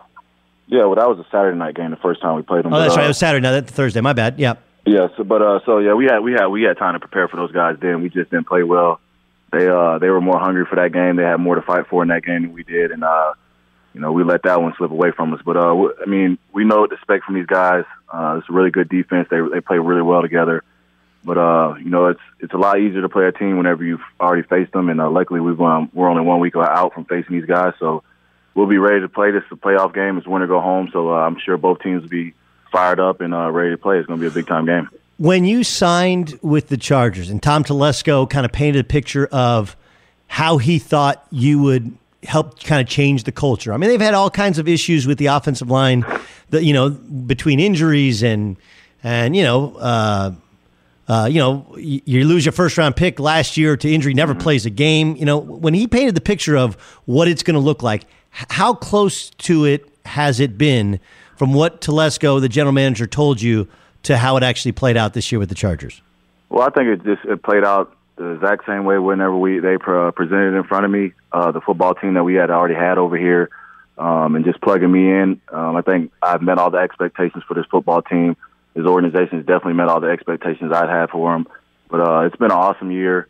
Yeah, 0.67 0.85
well, 0.85 0.95
that 0.95 1.07
was 1.07 1.19
a 1.19 1.25
Saturday 1.31 1.57
night 1.57 1.75
game. 1.75 1.89
The 1.89 1.97
first 1.97 2.21
time 2.21 2.35
we 2.35 2.41
played 2.41 2.65
them. 2.65 2.73
Oh, 2.73 2.79
that's 2.79 2.93
but, 2.93 2.97
right. 2.97 3.03
Uh, 3.03 3.05
It 3.05 3.09
was 3.09 3.17
Saturday. 3.17 3.41
Now 3.41 3.51
that's 3.51 3.71
Thursday. 3.71 4.01
My 4.01 4.13
bad. 4.13 4.39
Yeah. 4.39 4.55
Yeah. 4.85 5.07
So, 5.17 5.23
but 5.23 5.41
uh, 5.41 5.59
so 5.65 5.79
yeah, 5.79 5.93
we 5.93 6.05
had 6.05 6.19
we 6.19 6.33
had 6.33 6.47
we 6.47 6.63
had 6.63 6.77
time 6.77 6.93
to 6.93 6.99
prepare 6.99 7.27
for 7.27 7.37
those 7.37 7.51
guys. 7.51 7.77
Then 7.81 8.01
we 8.03 8.09
just 8.09 8.29
didn't 8.29 8.47
play 8.47 8.63
well. 8.63 8.99
They 9.51 9.67
uh 9.67 9.97
they 9.97 10.09
were 10.09 10.21
more 10.21 10.37
hungry 10.37 10.65
for 10.65 10.75
that 10.75 10.91
game. 10.91 11.15
They 11.15 11.23
had 11.23 11.37
more 11.37 11.55
to 11.55 11.61
fight 11.61 11.87
for 11.87 12.03
in 12.03 12.09
that 12.09 12.23
game 12.23 12.43
than 12.43 12.53
we 12.53 12.63
did, 12.63 12.91
and 12.91 13.03
uh 13.03 13.33
you 13.93 14.01
know, 14.01 14.12
we 14.12 14.24
let 14.24 14.43
that 14.43 14.62
one 14.62 14.74
slip 14.77 14.91
away 14.91 15.12
from 15.12 15.34
us. 15.34 15.41
But 15.43 15.58
uh, 15.58 15.89
I 16.01 16.05
mean, 16.05 16.38
we 16.53 16.63
know 16.63 16.81
what 16.81 16.89
to 16.91 16.96
expect 16.96 17.25
from 17.25 17.36
these 17.36 17.48
guys. 17.48 17.86
Uh, 18.12 18.38
it's 18.39 18.50
a 18.50 18.53
really 18.53 18.72
good 18.72 18.89
defense. 18.89 19.27
They 19.29 19.39
they 19.51 19.62
play 19.62 19.79
really 19.79 20.01
well 20.01 20.22
together. 20.22 20.63
But 21.24 21.38
uh, 21.38 21.75
you 21.77 21.89
know, 21.89 22.08
it's 22.08 22.22
it's 22.39 22.53
a 22.53 22.58
lot 22.58 22.79
easier 22.79 23.01
to 23.01 23.10
play 23.10 23.25
a 23.25 23.31
team 23.31 23.58
whenever 23.58 23.84
you've 23.84 24.01
already 24.19 24.48
faced 24.48 24.72
them. 24.72 24.89
And 24.89 25.01
uh, 25.01 25.10
luckily, 25.10 25.39
we've 25.39 25.60
um, 25.60 25.89
we're 25.93 26.10
only 26.10 26.24
one 26.24 26.39
week 26.39 26.55
out 26.55 26.93
from 26.93 27.05
facing 27.05 27.36
these 27.36 27.48
guys, 27.48 27.74
so 27.79 28.03
we'll 28.53 28.67
be 28.67 28.77
ready 28.77 29.01
to 29.01 29.10
play. 29.10 29.31
This 29.31 29.43
is 29.43 29.51
a 29.51 29.55
playoff 29.55 29.93
game. 29.93 30.17
It's 30.17 30.27
win 30.27 30.41
or 30.41 30.48
go 30.48 30.62
home. 30.62 30.89
So 30.93 31.13
uh, 31.13 31.17
I'm 31.17 31.38
sure 31.39 31.58
both 31.58 31.81
teams 31.81 32.03
will 32.03 32.10
be 32.10 32.34
fired 32.72 33.00
up 33.00 33.22
and 33.22 33.34
uh, 33.34 33.51
ready 33.51 33.72
to 33.72 33.77
play. 33.77 33.98
It's 33.98 34.08
going 34.08 34.19
to 34.19 34.22
be 34.22 34.27
a 34.27 34.34
big 34.34 34.48
time 34.48 34.65
game. 34.65 34.89
When 35.17 35.43
you 35.43 35.65
signed 35.65 36.39
with 36.41 36.69
the 36.69 36.77
Chargers, 36.77 37.29
and 37.29 37.43
Tom 37.43 37.65
Telesco 37.65 38.29
kind 38.29 38.46
of 38.46 38.53
painted 38.53 38.79
a 38.79 38.84
picture 38.86 39.27
of 39.27 39.75
how 40.27 40.58
he 40.58 40.79
thought 40.79 41.27
you 41.31 41.62
would 41.62 41.98
help 42.23 42.61
kind 42.63 42.81
of 42.81 42.88
change 42.88 43.23
the 43.23 43.31
culture. 43.31 43.73
I 43.73 43.77
mean, 43.77 43.89
they've 43.89 44.01
had 44.01 44.13
all 44.13 44.29
kinds 44.29 44.59
of 44.59 44.67
issues 44.67 45.07
with 45.07 45.17
the 45.17 45.27
offensive 45.27 45.69
line, 45.69 46.05
that 46.49 46.63
you 46.63 46.73
know, 46.73 46.89
between 46.89 47.59
injuries 47.59 48.23
and 48.23 48.57
and 49.03 49.35
you 49.35 49.43
know. 49.43 49.75
Uh, 49.75 50.31
uh, 51.07 51.25
you 51.25 51.39
know, 51.39 51.65
you 51.75 52.23
lose 52.23 52.45
your 52.45 52.51
first 52.51 52.77
round 52.77 52.95
pick 52.95 53.19
last 53.19 53.57
year 53.57 53.75
to 53.75 53.91
injury, 53.91 54.13
never 54.13 54.33
mm-hmm. 54.33 54.43
plays 54.43 54.67
a 54.67 54.69
game. 54.69 55.15
You 55.15 55.25
know, 55.25 55.39
when 55.39 55.73
he 55.73 55.88
painted 55.88 56.13
the 56.13 56.21
picture 56.21 56.55
of 56.55 56.75
what 57.05 57.27
it's 57.27 57.41
going 57.41 57.55
to 57.55 57.59
look 57.59 57.81
like, 57.81 58.03
how 58.29 58.75
close 58.75 59.31
to 59.31 59.65
it 59.65 59.89
has 60.05 60.39
it 60.39 60.55
been 60.55 60.99
from 61.35 61.55
what 61.55 61.81
Telesco, 61.81 62.39
the 62.39 62.47
general 62.47 62.73
manager, 62.73 63.07
told 63.07 63.41
you 63.41 63.67
to 64.03 64.17
how 64.17 64.38
it 64.38 64.43
actually 64.43 64.71
played 64.71 64.97
out 64.97 65.15
this 65.15 65.31
year 65.31 65.39
with 65.39 65.49
the 65.49 65.55
Chargers? 65.55 65.99
Well, 66.49 66.61
I 66.61 66.69
think 66.69 66.88
it 66.89 67.03
just 67.03 67.25
it 67.25 67.41
played 67.41 67.63
out 67.63 67.95
the 68.19 68.31
exact 68.31 68.65
same 68.67 68.83
way 68.83 68.99
whenever 68.99 69.35
we 69.35 69.59
they 69.59 69.77
pre- 69.77 70.11
presented 70.11 70.55
in 70.55 70.63
front 70.65 70.85
of 70.85 70.91
me 70.91 71.13
uh, 71.31 71.51
the 71.51 71.61
football 71.61 71.95
team 71.95 72.15
that 72.15 72.23
we 72.23 72.35
had 72.35 72.51
already 72.51 72.75
had 72.75 72.97
over 72.97 73.17
here, 73.17 73.49
um, 73.97 74.35
and 74.35 74.43
just 74.43 74.61
plugging 74.61 74.91
me 74.91 75.09
in. 75.09 75.41
Um, 75.51 75.77
I 75.77 75.81
think 75.81 76.11
I've 76.21 76.41
met 76.41 76.59
all 76.59 76.69
the 76.69 76.79
expectations 76.79 77.43
for 77.47 77.53
this 77.53 77.65
football 77.71 78.01
team. 78.01 78.35
His 78.75 78.85
organization 78.85 79.38
has 79.38 79.45
definitely 79.45 79.73
met 79.73 79.88
all 79.88 80.01
the 80.01 80.09
expectations 80.09 80.71
I'd 80.73 80.89
had 80.89 81.09
for 81.09 81.33
him. 81.33 81.47
But 81.89 82.01
uh, 82.01 82.19
it's 82.21 82.35
been 82.35 82.51
an 82.51 82.57
awesome 82.57 82.91
year. 82.91 83.27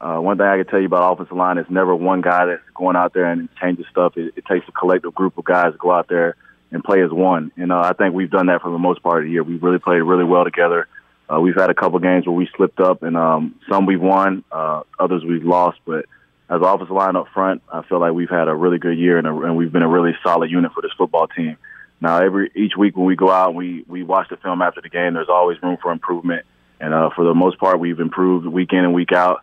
Uh, 0.00 0.18
one 0.18 0.36
thing 0.36 0.46
I 0.46 0.56
can 0.56 0.66
tell 0.66 0.80
you 0.80 0.86
about 0.86 1.12
offensive 1.12 1.36
line 1.36 1.58
is 1.58 1.66
never 1.68 1.94
one 1.94 2.22
guy 2.22 2.46
that's 2.46 2.62
going 2.74 2.96
out 2.96 3.12
there 3.12 3.26
and 3.26 3.48
changes 3.60 3.86
stuff. 3.90 4.16
It, 4.16 4.32
it 4.36 4.44
takes 4.46 4.66
a 4.66 4.72
collective 4.72 5.14
group 5.14 5.38
of 5.38 5.44
guys 5.44 5.72
to 5.72 5.78
go 5.78 5.92
out 5.92 6.08
there 6.08 6.34
and 6.72 6.82
play 6.82 7.02
as 7.02 7.12
one. 7.12 7.52
And 7.56 7.70
uh, 7.70 7.80
I 7.80 7.92
think 7.92 8.14
we've 8.14 8.30
done 8.30 8.46
that 8.46 8.62
for 8.62 8.72
the 8.72 8.78
most 8.78 9.02
part 9.02 9.18
of 9.18 9.26
the 9.26 9.30
year. 9.30 9.44
We've 9.44 9.62
really 9.62 9.78
played 9.78 10.00
really 10.00 10.24
well 10.24 10.44
together. 10.44 10.88
Uh, 11.32 11.40
we've 11.40 11.54
had 11.54 11.70
a 11.70 11.74
couple 11.74 11.98
games 11.98 12.26
where 12.26 12.34
we 12.34 12.48
slipped 12.56 12.80
up, 12.80 13.02
and 13.02 13.16
um, 13.16 13.54
some 13.70 13.86
we've 13.86 14.00
won, 14.00 14.44
uh, 14.52 14.82
others 14.98 15.24
we've 15.24 15.44
lost. 15.44 15.78
But 15.86 16.04
as 16.50 16.60
offensive 16.62 16.90
line 16.90 17.16
up 17.16 17.28
front, 17.32 17.62
I 17.72 17.82
feel 17.82 18.00
like 18.00 18.12
we've 18.12 18.28
had 18.28 18.48
a 18.48 18.54
really 18.54 18.78
good 18.78 18.98
year, 18.98 19.16
and, 19.16 19.26
a, 19.26 19.34
and 19.40 19.56
we've 19.56 19.72
been 19.72 19.82
a 19.82 19.88
really 19.88 20.12
solid 20.22 20.50
unit 20.50 20.72
for 20.72 20.82
this 20.82 20.90
football 20.98 21.28
team. 21.28 21.56
Now, 22.00 22.20
every 22.20 22.50
each 22.54 22.76
week 22.76 22.96
when 22.96 23.06
we 23.06 23.16
go 23.16 23.30
out 23.30 23.50
and 23.50 23.56
we 23.56 23.84
we 23.86 24.02
watch 24.02 24.28
the 24.28 24.36
film 24.36 24.60
after 24.60 24.80
the 24.80 24.88
game, 24.88 25.14
there's 25.14 25.28
always 25.28 25.62
room 25.62 25.78
for 25.80 25.92
improvement, 25.92 26.44
and 26.80 26.92
uh, 26.92 27.10
for 27.14 27.24
the 27.24 27.34
most 27.34 27.58
part, 27.58 27.78
we've 27.78 28.00
improved 28.00 28.46
week 28.46 28.72
in 28.72 28.80
and 28.80 28.92
week 28.92 29.12
out. 29.12 29.40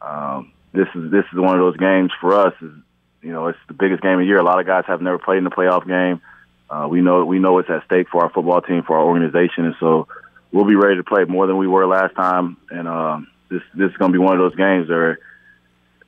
Um, 0.00 0.52
this 0.72 0.88
is 0.94 1.10
this 1.10 1.24
is 1.32 1.38
one 1.38 1.58
of 1.58 1.60
those 1.60 1.76
games 1.78 2.12
for 2.20 2.34
us. 2.34 2.54
Is 2.60 2.70
you 3.22 3.32
know, 3.32 3.48
it's 3.48 3.58
the 3.66 3.74
biggest 3.74 4.02
game 4.02 4.14
of 4.14 4.18
the 4.18 4.26
year. 4.26 4.38
A 4.38 4.44
lot 4.44 4.60
of 4.60 4.66
guys 4.66 4.84
have 4.86 5.00
never 5.00 5.18
played 5.18 5.38
in 5.38 5.46
a 5.46 5.50
playoff 5.50 5.86
game. 5.86 6.20
Uh, 6.68 6.86
we 6.88 7.00
know 7.00 7.24
we 7.24 7.38
know 7.38 7.58
it's 7.58 7.70
at 7.70 7.84
stake 7.86 8.08
for 8.10 8.22
our 8.22 8.30
football 8.30 8.60
team, 8.60 8.82
for 8.82 8.98
our 8.98 9.04
organization, 9.04 9.64
and 9.64 9.74
so 9.80 10.06
we'll 10.52 10.64
be 10.64 10.76
ready 10.76 10.96
to 10.96 11.04
play 11.04 11.24
more 11.24 11.46
than 11.46 11.56
we 11.56 11.66
were 11.66 11.86
last 11.86 12.14
time. 12.14 12.56
And 12.70 12.86
um, 12.86 13.28
this 13.48 13.62
this 13.74 13.90
is 13.90 13.96
going 13.96 14.12
to 14.12 14.18
be 14.18 14.22
one 14.22 14.34
of 14.34 14.38
those 14.38 14.56
games 14.56 14.88
where 14.88 15.18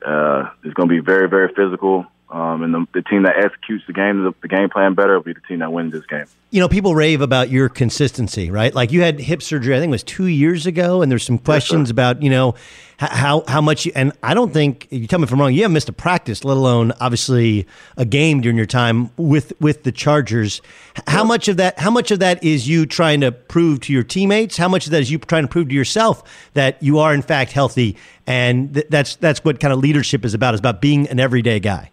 uh, 0.05 0.49
it's 0.63 0.73
going 0.73 0.89
to 0.89 0.95
be 0.95 0.99
very 0.99 1.27
very 1.27 1.53
physical. 1.53 2.05
Um, 2.29 2.63
and 2.63 2.73
the, 2.73 2.87
the, 2.93 3.01
team 3.03 3.21
that 3.23 3.35
executes 3.37 3.85
the 3.85 3.93
game, 3.93 4.23
the, 4.23 4.33
the, 4.41 4.47
game 4.47 4.67
plan 4.69 4.95
better, 4.95 5.13
will 5.13 5.23
be 5.23 5.33
the 5.33 5.41
team 5.41 5.59
that 5.59 5.71
wins 5.71 5.93
this 5.93 6.05
game. 6.07 6.25
You 6.49 6.59
know, 6.59 6.67
people 6.67 6.95
rave 6.95 7.21
about 7.21 7.51
your 7.51 7.69
consistency, 7.69 8.49
right? 8.49 8.73
Like 8.73 8.91
you 8.91 9.01
had 9.01 9.19
hip 9.19 9.43
surgery, 9.43 9.75
I 9.75 9.79
think 9.79 9.89
it 9.89 9.91
was 9.91 10.03
two 10.03 10.25
years 10.25 10.65
ago, 10.65 11.03
and 11.03 11.11
there's 11.11 11.23
some 11.23 11.37
questions 11.37 11.89
yes, 11.89 11.91
about, 11.91 12.23
you 12.23 12.31
know, 12.31 12.55
how 12.97 13.43
how 13.47 13.61
much. 13.61 13.85
You, 13.85 13.91
and 13.95 14.13
I 14.23 14.33
don't 14.33 14.53
think 14.53 14.87
you 14.89 15.05
tell 15.07 15.19
me 15.19 15.23
if 15.23 15.31
I'm 15.31 15.39
wrong. 15.39 15.53
You 15.53 15.63
haven't 15.63 15.73
missed 15.73 15.89
a 15.89 15.93
practice, 15.93 16.43
let 16.43 16.57
alone 16.57 16.93
obviously 16.99 17.67
a 17.97 18.05
game 18.05 18.41
during 18.41 18.57
your 18.57 18.65
time 18.65 19.11
with 19.17 19.53
with 19.59 19.83
the 19.83 19.91
Chargers. 19.91 20.61
How 21.07 21.23
much 21.23 21.47
of 21.47 21.57
that? 21.57 21.77
How 21.77 21.91
much 21.91 22.11
of 22.11 22.19
that 22.19 22.43
is 22.43 22.67
you 22.67 22.85
trying 22.85 23.21
to 23.21 23.31
prove 23.31 23.81
to 23.81 23.93
your 23.93 24.03
teammates? 24.03 24.57
How 24.57 24.69
much 24.69 24.85
of 24.85 24.91
that 24.91 25.01
is 25.01 25.11
you 25.11 25.19
trying 25.19 25.43
to 25.43 25.49
prove 25.49 25.69
to 25.69 25.75
yourself 25.75 26.49
that 26.53 26.81
you 26.81 26.99
are 26.99 27.13
in 27.13 27.21
fact 27.21 27.51
healthy? 27.51 27.97
And 28.25 28.73
th- 28.73 28.87
that's 28.89 29.17
that's 29.17 29.43
what 29.43 29.59
kind 29.59 29.73
of 29.73 29.79
leadership 29.79 30.23
is 30.25 30.33
about. 30.33 30.53
Is 30.53 30.59
about 30.59 30.81
being 30.81 31.07
an 31.09 31.19
everyday 31.19 31.59
guy. 31.59 31.91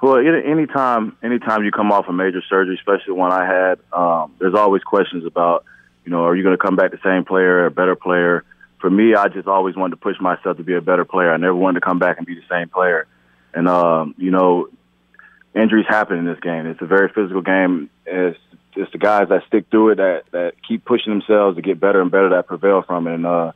Well, 0.00 0.16
anytime, 0.16 1.16
anytime 1.22 1.64
you 1.64 1.70
come 1.70 1.92
off 1.92 2.08
a 2.08 2.12
major 2.12 2.42
surgery, 2.48 2.74
especially 2.76 3.12
one 3.12 3.32
I 3.32 3.44
had, 3.44 3.78
um, 3.92 4.34
there's 4.38 4.54
always 4.54 4.82
questions 4.82 5.26
about, 5.26 5.64
you 6.04 6.10
know, 6.10 6.24
are 6.24 6.34
you 6.34 6.42
going 6.42 6.56
to 6.56 6.62
come 6.62 6.74
back 6.74 6.90
the 6.90 6.98
same 7.04 7.24
player, 7.24 7.58
or 7.58 7.66
a 7.66 7.70
better 7.70 7.96
player? 7.96 8.44
For 8.80 8.88
me, 8.88 9.14
I 9.14 9.28
just 9.28 9.46
always 9.46 9.76
wanted 9.76 9.96
to 9.96 9.96
push 9.98 10.16
myself 10.18 10.56
to 10.56 10.62
be 10.62 10.74
a 10.74 10.80
better 10.80 11.04
player. 11.04 11.30
I 11.30 11.36
never 11.36 11.54
wanted 11.54 11.80
to 11.80 11.84
come 11.84 11.98
back 11.98 12.16
and 12.16 12.26
be 12.26 12.34
the 12.34 12.44
same 12.48 12.70
player. 12.70 13.06
And 13.52 13.68
um, 13.68 14.14
you 14.16 14.30
know, 14.30 14.68
injuries 15.54 15.86
happen 15.86 16.16
in 16.16 16.24
this 16.24 16.40
game. 16.40 16.66
It's 16.66 16.80
a 16.80 16.86
very 16.86 17.10
physical 17.10 17.42
game. 17.42 17.90
It's 18.06 18.38
it's 18.76 18.90
the 18.92 18.98
guys 18.98 19.28
that 19.28 19.42
stick 19.48 19.66
through 19.70 19.90
it 19.90 19.94
that 19.96 20.22
that 20.30 20.54
keep 20.66 20.84
pushing 20.84 21.12
themselves 21.12 21.56
to 21.56 21.62
get 21.62 21.78
better 21.78 22.00
and 22.00 22.10
better 22.10 22.30
that 22.30 22.46
prevail 22.46 22.82
from 22.82 23.06
it. 23.06 23.14
And 23.14 23.26
uh, 23.26 23.52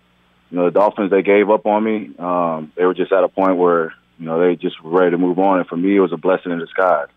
you 0.51 0.59
know, 0.59 0.65
the 0.67 0.73
Dolphins 0.73 1.11
they 1.11 1.23
gave 1.23 1.49
up 1.49 1.65
on 1.65 1.83
me. 1.83 2.11
Um, 2.19 2.73
they 2.77 2.85
were 2.85 2.93
just 2.93 3.13
at 3.13 3.25
a 3.25 3.29
point 3.29 3.57
where 3.57 3.95
you 4.19 4.27
know, 4.27 4.41
they 4.41 4.57
just 4.57 4.83
were 4.83 4.99
ready 4.99 5.11
to 5.11 5.19
move 5.19 5.39
on. 5.39 5.59
And 5.59 5.69
for 5.69 5.77
me, 5.77 5.97
it 5.97 6.01
was 6.01 6.13
a 6.13 6.17
blessing 6.17 6.53
in 6.53 6.59
disguise. 6.59 7.09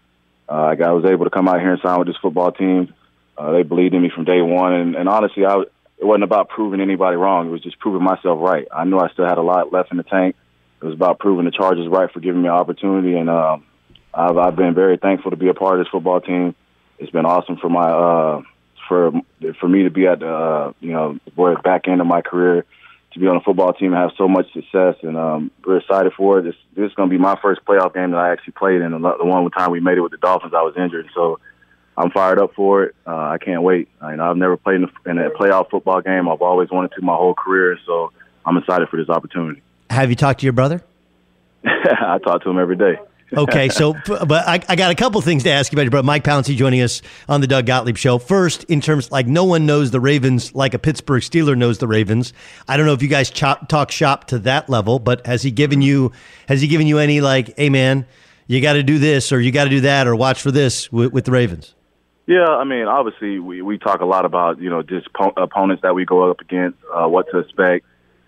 Uh, 0.49 0.75
I 0.79 0.91
was 0.91 1.05
able 1.05 1.25
to 1.25 1.31
come 1.31 1.47
out 1.47 1.59
here 1.59 1.71
and 1.71 1.81
sign 1.81 1.99
with 1.99 2.07
this 2.07 2.17
football 2.21 2.51
team. 2.51 2.93
Uh, 3.37 3.51
they 3.51 3.63
believed 3.63 3.93
in 3.93 4.01
me 4.01 4.09
from 4.13 4.25
day 4.25 4.41
one. 4.41 4.73
And, 4.73 4.95
and 4.95 5.09
honestly, 5.09 5.45
I, 5.45 5.61
it 5.97 6.05
wasn't 6.05 6.23
about 6.23 6.49
proving 6.49 6.81
anybody 6.81 7.17
wrong. 7.17 7.47
It 7.47 7.51
was 7.51 7.61
just 7.61 7.79
proving 7.79 8.03
myself 8.03 8.39
right. 8.41 8.67
I 8.71 8.85
knew 8.85 8.97
I 8.97 9.09
still 9.09 9.27
had 9.27 9.37
a 9.37 9.43
lot 9.43 9.71
left 9.71 9.91
in 9.91 9.97
the 9.97 10.03
tank. 10.03 10.35
It 10.81 10.85
was 10.85 10.93
about 10.93 11.19
proving 11.19 11.45
the 11.45 11.51
Chargers 11.51 11.87
right 11.87 12.11
for 12.11 12.19
giving 12.19 12.41
me 12.41 12.47
an 12.47 12.53
opportunity. 12.53 13.17
And 13.17 13.29
um, 13.29 13.65
I've, 14.13 14.37
I've 14.37 14.55
been 14.55 14.73
very 14.73 14.97
thankful 14.97 15.31
to 15.31 15.37
be 15.37 15.49
a 15.49 15.53
part 15.53 15.79
of 15.79 15.85
this 15.85 15.91
football 15.91 16.21
team. 16.21 16.55
It's 16.99 17.11
been 17.11 17.25
awesome 17.25 17.57
for 17.57 17.69
my 17.69 17.89
uh, 17.89 18.41
for 18.87 19.11
for 19.59 19.67
me 19.67 19.83
to 19.83 19.91
be 19.91 20.07
at 20.07 20.19
the 20.19 20.27
uh, 20.29 20.73
you 20.79 20.91
know 20.91 21.19
the 21.25 21.61
back 21.63 21.87
end 21.87 22.01
of 22.01 22.07
my 22.07 22.21
career 22.21 22.65
to 23.17 23.21
be 23.21 23.27
on 23.27 23.37
a 23.37 23.41
football 23.41 23.73
team 23.73 23.93
and 23.93 24.01
have 24.01 24.11
so 24.17 24.27
much 24.27 24.51
success. 24.53 24.95
And 25.01 25.17
um, 25.17 25.51
we're 25.65 25.77
excited 25.77 26.13
for 26.13 26.39
it. 26.39 26.43
This, 26.43 26.55
this 26.75 26.89
is 26.89 26.95
going 26.95 27.09
to 27.09 27.13
be 27.13 27.21
my 27.21 27.37
first 27.41 27.61
playoff 27.65 27.93
game 27.93 28.11
that 28.11 28.17
I 28.17 28.31
actually 28.31 28.53
played 28.53 28.81
in. 28.81 28.91
The 28.91 28.97
one 28.97 29.49
time 29.51 29.71
we 29.71 29.79
made 29.79 29.97
it 29.97 30.01
with 30.01 30.11
the 30.11 30.17
Dolphins, 30.17 30.53
I 30.55 30.61
was 30.61 30.75
injured. 30.77 31.09
So 31.13 31.39
I'm 31.97 32.11
fired 32.11 32.39
up 32.39 32.53
for 32.53 32.83
it. 32.83 32.95
Uh, 33.05 33.15
I 33.15 33.37
can't 33.37 33.63
wait. 33.63 33.89
I, 34.01 34.11
you 34.11 34.17
know, 34.17 34.29
I've 34.29 34.37
never 34.37 34.57
played 34.57 34.75
in 34.75 34.83
a, 34.85 35.09
in 35.09 35.17
a 35.17 35.29
playoff 35.31 35.69
football 35.69 36.01
game. 36.01 36.29
I've 36.29 36.41
always 36.41 36.69
wanted 36.69 36.91
to 36.93 37.01
my 37.01 37.15
whole 37.15 37.33
career. 37.33 37.77
So 37.85 38.11
I'm 38.45 38.57
excited 38.57 38.89
for 38.89 38.97
this 38.97 39.09
opportunity. 39.09 39.61
Have 39.89 40.09
you 40.09 40.15
talked 40.15 40.41
to 40.41 40.45
your 40.45 40.53
brother? 40.53 40.83
I 41.65 42.19
talk 42.23 42.43
to 42.43 42.49
him 42.49 42.59
every 42.59 42.75
day 42.75 42.99
okay, 43.35 43.69
so 43.69 43.93
but 44.05 44.47
I, 44.47 44.61
I 44.67 44.75
got 44.75 44.91
a 44.91 44.95
couple 44.95 45.19
things 45.21 45.43
to 45.43 45.49
ask 45.49 45.71
you 45.71 45.75
about 45.75 45.83
your 45.83 45.91
brother 45.91 46.05
Mike 46.05 46.23
Pouncey 46.23 46.55
joining 46.55 46.81
us 46.81 47.01
on 47.27 47.41
the 47.41 47.47
Doug 47.47 47.65
Gottlieb 47.65 47.97
show. 47.97 48.17
First, 48.17 48.63
in 48.65 48.81
terms 48.81 49.11
like 49.11 49.27
no 49.27 49.43
one 49.43 49.65
knows 49.65 49.91
the 49.91 49.99
Ravens 49.99 50.53
like 50.55 50.73
a 50.73 50.79
Pittsburgh 50.79 51.21
Steeler 51.21 51.57
knows 51.57 51.77
the 51.79 51.87
Ravens. 51.87 52.33
I 52.67 52.77
don't 52.77 52.85
know 52.85 52.93
if 52.93 53.01
you 53.01 53.07
guys 53.07 53.29
chop, 53.29 53.67
talk 53.67 53.91
shop 53.91 54.25
to 54.27 54.39
that 54.39 54.69
level, 54.69 54.99
but 54.99 55.25
has 55.25 55.43
he 55.43 55.51
given 55.51 55.81
you 55.81 56.11
has 56.47 56.61
he 56.61 56.67
given 56.67 56.87
you 56.87 56.99
any 56.99 57.21
like, 57.21 57.55
hey 57.57 57.69
man, 57.69 58.05
you 58.47 58.61
got 58.61 58.73
to 58.73 58.83
do 58.83 58.99
this 58.99 59.31
or 59.31 59.39
you 59.39 59.51
got 59.51 59.65
to 59.65 59.69
do 59.69 59.81
that 59.81 60.07
or 60.07 60.15
watch 60.15 60.41
for 60.41 60.51
this 60.51 60.91
with, 60.91 61.11
with 61.11 61.25
the 61.25 61.31
Ravens? 61.31 61.75
Yeah, 62.27 62.45
I 62.45 62.65
mean, 62.65 62.87
obviously 62.87 63.39
we 63.39 63.61
we 63.61 63.77
talk 63.77 64.01
a 64.01 64.05
lot 64.05 64.25
about 64.25 64.59
you 64.59 64.69
know 64.69 64.81
just 64.81 65.11
po- 65.13 65.33
opponents 65.37 65.81
that 65.83 65.95
we 65.95 66.05
go 66.05 66.29
up 66.29 66.41
against, 66.41 66.77
uh, 66.93 67.07
what 67.07 67.25
to 67.31 67.39
expect. 67.39 67.85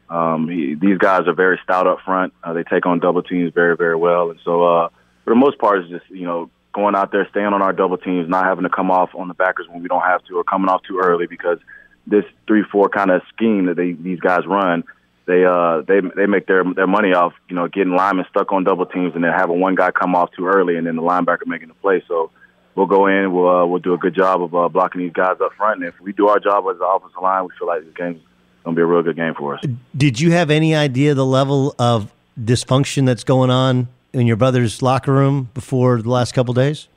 Um, 0.10 0.50
he, 0.50 0.76
these 0.76 0.98
guys 0.98 1.28
are 1.28 1.34
very 1.34 1.60
stout 1.64 1.88
up 1.88 2.00
front. 2.04 2.34
Uh, 2.44 2.54
they 2.54 2.64
take 2.64 2.86
on 2.86 3.00
double 3.00 3.22
teams 3.22 3.54
very, 3.54 3.76
very 3.76 3.96
well. 3.96 4.32
And 4.32 4.40
so, 4.44 4.64
uh, 4.64 4.90
for 5.24 5.32
the 5.32 5.36
most 5.36 5.60
part, 5.60 5.80
it's 5.80 5.90
just, 5.90 6.10
you 6.10 6.26
know, 6.26 6.50
going 6.74 6.96
out 6.96 7.12
there, 7.12 7.28
staying 7.30 7.48
on 7.48 7.62
our 7.62 7.74
double 7.74 7.98
teams, 7.98 8.28
not 8.28 8.46
having 8.46 8.64
to 8.64 8.70
come 8.70 8.90
off 8.90 9.10
on 9.14 9.28
the 9.28 9.34
backers 9.34 9.68
when 9.70 9.82
we 9.82 9.88
don't 9.88 10.02
have 10.02 10.24
to 10.26 10.38
or 10.38 10.44
coming 10.44 10.70
off 10.70 10.82
too 10.84 11.00
early 11.04 11.28
because 11.28 11.60
this 12.08 12.26
3-4 12.48 12.92
kind 12.92 13.12
of 13.12 13.22
scheme 13.34 13.66
that 13.68 13.76
they, 13.76 13.92
these 13.92 14.20
guys 14.20 14.46
run, 14.48 14.84
they, 15.26 15.46
uh, 15.46 15.82
they, 15.82 16.02
they 16.16 16.26
make 16.26 16.48
their, 16.48 16.64
their 16.74 16.88
money 16.88 17.14
off, 17.14 17.34
you 17.48 17.56
know, 17.56 17.68
getting 17.68 17.96
linemen 17.96 18.26
stuck 18.30 18.52
on 18.52 18.64
double 18.64 18.88
teams 18.88 19.14
and 19.14 19.24
then 19.24 19.32
having 19.32 19.60
one 19.60 19.76
guy 19.76 19.92
come 19.92 20.16
off 20.16 20.32
too 20.32 20.48
early 20.48 20.76
and 20.76 20.88
then 20.88 20.96
the 20.96 21.04
linebacker 21.04 21.46
making 21.46 21.68
the 21.68 21.76
play. 21.76 22.04
So, 22.08 22.32
we'll 22.76 22.88
go 22.88 23.08
in. 23.08 23.34
We'll 23.34 23.50
uh, 23.50 23.66
we'll 23.66 23.80
do 23.80 23.94
a 23.94 23.98
good 23.98 24.16
job 24.16 24.42
of 24.42 24.56
uh, 24.56 24.70
blocking 24.70 25.02
these 25.02 25.12
guys 25.12 25.36
up 25.44 25.54
front. 25.58 25.82
And 25.82 25.90
if 25.90 26.00
we 26.00 26.14
do 26.14 26.30
our 26.30 26.40
job 26.40 26.64
as 26.72 26.80
the 26.80 26.86
offensive 26.86 27.22
line, 27.22 27.44
we 27.44 27.50
feel 27.60 27.68
like 27.68 27.84
this 27.84 27.94
game's 27.94 28.22
going 28.64 28.76
to 28.76 28.80
be 28.80 28.84
a 28.84 28.86
real 28.86 29.02
good 29.02 29.16
game 29.16 29.34
for 29.34 29.56
us. 29.56 29.64
Did 29.96 30.20
you 30.20 30.32
have 30.32 30.50
any 30.52 30.76
idea 30.76 31.14
the 31.14 31.26
level 31.26 31.76
of 31.80 32.12
dysfunction 32.40 33.06
that's 33.06 33.24
going 33.24 33.50
on 33.50 33.88
in 34.14 34.28
your 34.28 34.36
brother's 34.36 34.82
locker 34.82 35.14
room 35.14 35.50
before 35.54 36.02
the 36.02 36.10
last 36.10 36.34
couple 36.34 36.54
days? 36.54 36.88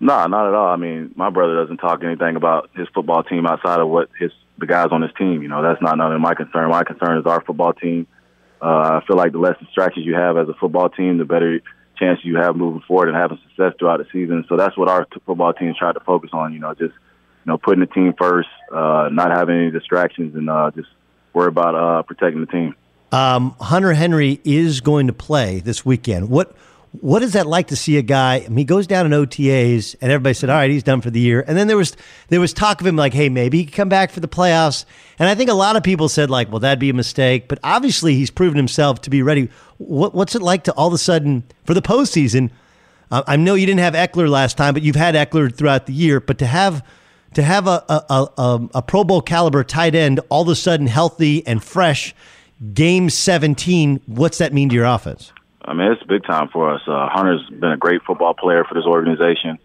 No, 0.00 0.14
nah, 0.14 0.26
not 0.26 0.48
at 0.48 0.54
all. 0.54 0.68
I 0.68 0.76
mean, 0.76 1.12
my 1.14 1.28
brother 1.28 1.54
doesn't 1.56 1.76
talk 1.76 2.02
anything 2.02 2.36
about 2.36 2.70
his 2.74 2.88
football 2.94 3.22
team 3.22 3.46
outside 3.46 3.80
of 3.80 3.88
what 3.88 4.08
his 4.18 4.32
the 4.58 4.66
guys 4.66 4.88
on 4.92 5.02
his 5.02 5.10
team. 5.18 5.42
You 5.42 5.48
know, 5.48 5.62
that's 5.62 5.80
not 5.82 5.96
none 5.96 6.12
of 6.12 6.20
my 6.20 6.34
concern. 6.34 6.70
My 6.70 6.84
concern 6.84 7.18
is 7.18 7.26
our 7.26 7.42
football 7.42 7.72
team. 7.72 8.06
Uh, 8.62 9.00
I 9.00 9.02
feel 9.06 9.16
like 9.16 9.32
the 9.32 9.38
less 9.38 9.58
distractions 9.58 10.06
you 10.06 10.14
have 10.14 10.36
as 10.36 10.48
a 10.48 10.54
football 10.54 10.88
team, 10.90 11.18
the 11.18 11.24
better 11.24 11.60
chance 11.98 12.20
you 12.22 12.36
have 12.36 12.56
moving 12.56 12.82
forward 12.86 13.08
and 13.08 13.16
having 13.16 13.38
success 13.48 13.74
throughout 13.78 13.98
the 13.98 14.06
season. 14.12 14.44
So 14.48 14.56
that's 14.56 14.76
what 14.76 14.88
our 14.88 15.06
football 15.26 15.52
team 15.52 15.74
tried 15.78 15.92
to 15.92 16.00
focus 16.00 16.30
on. 16.32 16.52
You 16.52 16.60
know, 16.60 16.74
just 16.74 16.94
you 17.44 17.52
know 17.52 17.58
putting 17.58 17.80
the 17.80 17.86
team 17.86 18.14
first, 18.18 18.48
uh, 18.72 19.08
not 19.12 19.30
having 19.30 19.56
any 19.56 19.70
distractions, 19.70 20.34
and 20.34 20.48
uh, 20.48 20.70
just 20.74 20.88
worry 21.32 21.48
about 21.48 21.74
uh, 21.74 22.02
protecting 22.02 22.40
the 22.40 22.46
team. 22.46 22.74
Um, 23.12 23.56
Hunter 23.60 23.92
Henry 23.92 24.40
is 24.44 24.80
going 24.80 25.08
to 25.08 25.12
play 25.12 25.60
this 25.60 25.84
weekend. 25.84 26.28
What 26.28 26.56
what 26.92 27.22
is 27.22 27.34
that 27.34 27.46
like 27.46 27.68
to 27.68 27.76
see 27.76 27.98
a 27.98 28.02
guy? 28.02 28.36
I 28.44 28.48
mean, 28.48 28.58
he 28.58 28.64
goes 28.64 28.86
down 28.86 29.06
in 29.06 29.12
OTAs, 29.12 29.94
and 30.00 30.10
everybody 30.10 30.34
said, 30.34 30.50
"All 30.50 30.56
right, 30.56 30.70
he's 30.70 30.82
done 30.82 31.00
for 31.00 31.10
the 31.10 31.20
year." 31.20 31.44
And 31.46 31.56
then 31.56 31.68
there 31.68 31.76
was 31.76 31.96
there 32.28 32.40
was 32.40 32.52
talk 32.52 32.80
of 32.80 32.86
him 32.86 32.96
like, 32.96 33.14
"Hey, 33.14 33.28
maybe 33.28 33.58
he 33.58 33.64
could 33.64 33.74
come 33.74 33.88
back 33.88 34.10
for 34.10 34.20
the 34.20 34.28
playoffs." 34.28 34.84
And 35.18 35.28
I 35.28 35.34
think 35.34 35.50
a 35.50 35.54
lot 35.54 35.76
of 35.76 35.82
people 35.82 36.08
said 36.08 36.30
like, 36.30 36.50
"Well, 36.50 36.60
that'd 36.60 36.78
be 36.78 36.90
a 36.90 36.94
mistake." 36.94 37.48
But 37.48 37.58
obviously, 37.62 38.14
he's 38.14 38.30
proven 38.30 38.56
himself 38.56 39.00
to 39.02 39.10
be 39.10 39.22
ready. 39.22 39.50
What, 39.78 40.14
what's 40.14 40.34
it 40.34 40.42
like 40.42 40.64
to 40.64 40.72
all 40.72 40.88
of 40.88 40.94
a 40.94 40.98
sudden 40.98 41.44
for 41.64 41.74
the 41.74 41.82
postseason? 41.82 42.50
I 43.12 43.34
know 43.34 43.54
you 43.54 43.66
didn't 43.66 43.80
have 43.80 43.94
Ekeler 43.94 44.28
last 44.28 44.56
time, 44.56 44.72
but 44.72 44.84
you've 44.84 44.94
had 44.94 45.16
Ekeler 45.16 45.52
throughout 45.52 45.86
the 45.86 45.92
year. 45.92 46.20
But 46.20 46.38
to 46.38 46.46
have 46.46 46.84
to 47.34 47.42
have 47.42 47.66
a 47.66 47.84
a, 47.88 48.28
a, 48.38 48.68
a 48.76 48.82
Pro 48.82 49.04
Bowl 49.04 49.22
caliber 49.22 49.64
tight 49.64 49.94
end 49.94 50.20
all 50.28 50.42
of 50.42 50.48
a 50.48 50.54
sudden 50.54 50.86
healthy 50.86 51.46
and 51.46 51.62
fresh, 51.62 52.14
game 52.74 53.10
seventeen, 53.10 54.00
what's 54.06 54.38
that 54.38 54.52
mean 54.52 54.68
to 54.68 54.74
your 54.74 54.86
offense? 54.86 55.32
I 55.62 55.74
mean, 55.74 55.92
it's 55.92 56.02
big 56.04 56.24
time 56.24 56.48
for 56.48 56.74
us. 56.74 56.80
Uh, 56.86 57.08
Hunter's 57.08 57.46
been 57.50 57.72
a 57.72 57.76
great 57.76 58.02
football 58.02 58.34
player 58.34 58.64
for 58.64 58.74
this 58.74 58.86
organization. 58.86 59.58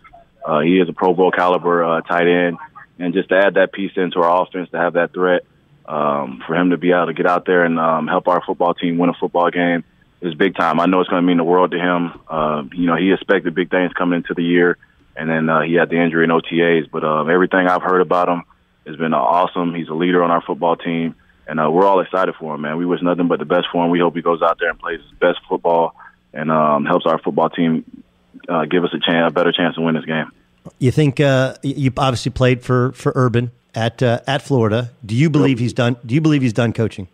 Uh, 0.45 0.59
he 0.59 0.79
is 0.79 0.89
a 0.89 0.93
Pro 0.93 1.13
Bowl 1.13 1.31
caliber 1.31 1.83
uh, 1.83 2.01
tight 2.01 2.27
end, 2.27 2.57
and 2.99 3.13
just 3.13 3.29
to 3.29 3.35
add 3.35 3.55
that 3.55 3.71
piece 3.71 3.93
into 3.95 4.19
our 4.19 4.43
offense, 4.43 4.69
to 4.71 4.77
have 4.77 4.93
that 4.93 5.13
threat, 5.13 5.43
um, 5.87 6.43
for 6.45 6.55
him 6.55 6.71
to 6.71 6.77
be 6.77 6.91
able 6.91 7.07
to 7.07 7.13
get 7.13 7.25
out 7.25 7.45
there 7.45 7.63
and 7.63 7.79
um, 7.79 8.07
help 8.07 8.27
our 8.27 8.43
football 8.45 8.73
team 8.73 8.97
win 8.97 9.09
a 9.09 9.13
football 9.13 9.49
game 9.49 9.83
is 10.21 10.33
big 10.35 10.55
time. 10.55 10.79
I 10.79 10.85
know 10.85 10.99
it's 10.99 11.09
going 11.09 11.21
to 11.21 11.25
mean 11.25 11.37
the 11.37 11.43
world 11.43 11.71
to 11.71 11.79
him. 11.79 12.19
Uh, 12.27 12.63
you 12.73 12.87
know, 12.87 12.95
he 12.95 13.11
expected 13.11 13.55
big 13.55 13.69
things 13.69 13.91
coming 13.93 14.17
into 14.17 14.33
the 14.33 14.43
year, 14.43 14.77
and 15.15 15.29
then 15.29 15.49
uh, 15.49 15.61
he 15.61 15.73
had 15.73 15.89
the 15.89 16.01
injury 16.01 16.23
in 16.23 16.29
OTAs. 16.29 16.89
But 16.91 17.03
um, 17.03 17.29
everything 17.29 17.67
I've 17.67 17.83
heard 17.83 18.01
about 18.01 18.29
him 18.29 18.43
has 18.85 18.95
been 18.95 19.13
uh, 19.13 19.17
awesome. 19.17 19.73
He's 19.73 19.89
a 19.89 19.93
leader 19.93 20.23
on 20.23 20.31
our 20.31 20.41
football 20.41 20.75
team 20.75 21.15
and 21.47 21.59
uh, 21.59 21.69
we're 21.69 21.85
all 21.85 21.99
excited 21.99 22.35
for 22.35 22.55
him, 22.55 22.61
man. 22.61 22.77
We 22.77 22.85
wish 22.85 23.01
nothing 23.01 23.27
but 23.27 23.39
the 23.39 23.45
best 23.45 23.67
for 23.71 23.83
him. 23.83 23.91
We 23.91 23.99
hope 23.99 24.15
he 24.15 24.21
goes 24.21 24.41
out 24.41 24.57
there 24.59 24.69
and 24.69 24.79
plays 24.79 24.99
his 25.01 25.11
best 25.19 25.39
football 25.47 25.95
and 26.33 26.51
um, 26.51 26.85
helps 26.85 27.05
our 27.05 27.19
football 27.19 27.49
team 27.49 28.03
uh, 28.49 28.65
give 28.65 28.83
us 28.83 28.91
a 28.93 28.99
chance, 28.99 29.29
a 29.29 29.33
better 29.33 29.51
chance 29.51 29.75
to 29.75 29.81
win 29.81 29.95
this 29.95 30.05
game. 30.05 30.31
You 30.79 30.91
think 30.91 31.19
uh, 31.19 31.55
you 31.61 31.91
obviously 31.95 32.31
played 32.31 32.63
for 32.63 32.91
for 32.93 33.11
Urban 33.15 33.51
at 33.75 34.01
uh, 34.01 34.21
at 34.25 34.41
Florida. 34.41 34.91
Do 35.05 35.15
you 35.15 35.29
believe 35.29 35.59
he's 35.59 35.73
done? 35.73 35.95
Do 36.03 36.15
you 36.15 36.21
believe 36.21 36.41
he's 36.41 36.53
done 36.53 36.73
coaching? 36.73 37.07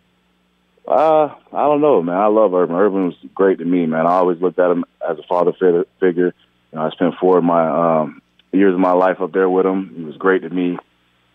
Uh, 0.88 1.26
I 1.52 1.62
don't 1.66 1.82
know, 1.82 2.02
man. 2.02 2.16
I 2.16 2.26
love 2.26 2.54
Urban. 2.54 2.74
Urban 2.74 3.06
was 3.06 3.16
great 3.34 3.58
to 3.58 3.64
me, 3.64 3.84
man. 3.86 4.06
I 4.06 4.12
always 4.12 4.40
looked 4.40 4.58
at 4.58 4.70
him 4.70 4.84
as 5.06 5.18
a 5.18 5.22
father 5.24 5.52
figure. 6.00 6.34
You 6.72 6.78
know, 6.78 6.86
I 6.86 6.90
spent 6.90 7.14
four 7.20 7.38
of 7.38 7.44
my 7.44 8.00
um, 8.00 8.22
years 8.52 8.74
of 8.74 8.80
my 8.80 8.92
life 8.92 9.20
up 9.20 9.32
there 9.32 9.48
with 9.48 9.66
him. 9.66 9.92
He 9.94 10.04
was 10.04 10.16
great 10.16 10.42
to 10.42 10.50
me. 10.50 10.78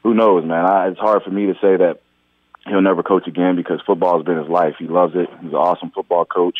Who 0.03 0.13
knows, 0.13 0.45
man? 0.45 0.65
I, 0.65 0.87
it's 0.87 0.99
hard 0.99 1.23
for 1.23 1.31
me 1.31 1.47
to 1.47 1.53
say 1.55 1.77
that 1.77 2.01
he'll 2.65 2.81
never 2.81 3.03
coach 3.03 3.27
again 3.27 3.55
because 3.55 3.81
football 3.85 4.17
has 4.17 4.25
been 4.25 4.37
his 4.37 4.49
life. 4.49 4.75
He 4.79 4.87
loves 4.87 5.15
it. 5.15 5.29
He's 5.41 5.51
an 5.51 5.55
awesome 5.55 5.91
football 5.91 6.25
coach. 6.25 6.59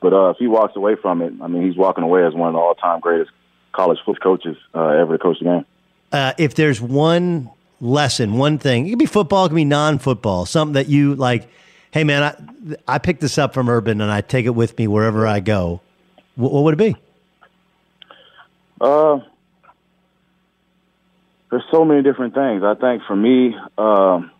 But 0.00 0.12
uh, 0.12 0.30
if 0.30 0.36
he 0.38 0.46
walks 0.46 0.76
away 0.76 0.94
from 1.00 1.22
it, 1.22 1.32
I 1.42 1.48
mean, 1.48 1.66
he's 1.66 1.76
walking 1.76 2.04
away 2.04 2.24
as 2.24 2.34
one 2.34 2.48
of 2.48 2.54
the 2.54 2.60
all-time 2.60 3.00
greatest 3.00 3.30
college 3.72 3.98
football 4.04 4.36
coaches 4.36 4.56
uh, 4.74 4.88
ever 4.88 5.16
to 5.16 5.22
coach 5.22 5.40
game. 5.40 5.64
Uh, 6.12 6.32
if 6.38 6.54
there's 6.54 6.80
one 6.80 7.50
lesson, 7.80 8.34
one 8.34 8.58
thing, 8.58 8.86
it 8.86 8.90
could 8.90 8.98
be 8.98 9.06
football, 9.06 9.46
it 9.46 9.48
could 9.50 9.56
be 9.56 9.64
non-football, 9.64 10.46
something 10.46 10.74
that 10.74 10.88
you 10.88 11.14
like. 11.14 11.48
Hey, 11.90 12.04
man, 12.04 12.22
I 12.22 12.94
I 12.96 12.98
picked 12.98 13.20
this 13.20 13.38
up 13.38 13.54
from 13.54 13.68
Urban 13.68 14.00
and 14.00 14.10
I 14.10 14.20
take 14.20 14.44
it 14.46 14.54
with 14.54 14.78
me 14.78 14.86
wherever 14.86 15.26
I 15.26 15.40
go. 15.40 15.80
What, 16.34 16.52
what 16.52 16.64
would 16.64 16.74
it 16.74 16.78
be? 16.78 16.96
Uh, 18.80 19.20
there's 21.50 21.64
so 21.70 21.84
many 21.84 22.02
different 22.02 22.34
things. 22.34 22.62
I 22.62 22.74
think 22.74 23.02
for 23.06 23.16
me, 23.16 23.56
um, 23.78 24.30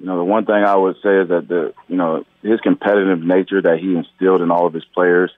you 0.00 0.06
know, 0.06 0.16
the 0.16 0.24
one 0.24 0.44
thing 0.44 0.56
I 0.56 0.74
would 0.74 0.96
say 0.96 1.20
is 1.20 1.28
that 1.28 1.46
the, 1.48 1.74
you 1.88 1.96
know, 1.96 2.24
his 2.42 2.60
competitive 2.60 3.20
nature 3.20 3.62
that 3.62 3.78
he 3.78 3.94
instilled 3.94 4.40
in 4.40 4.50
all 4.50 4.66
of 4.66 4.72
his 4.72 4.84
players, 4.84 5.30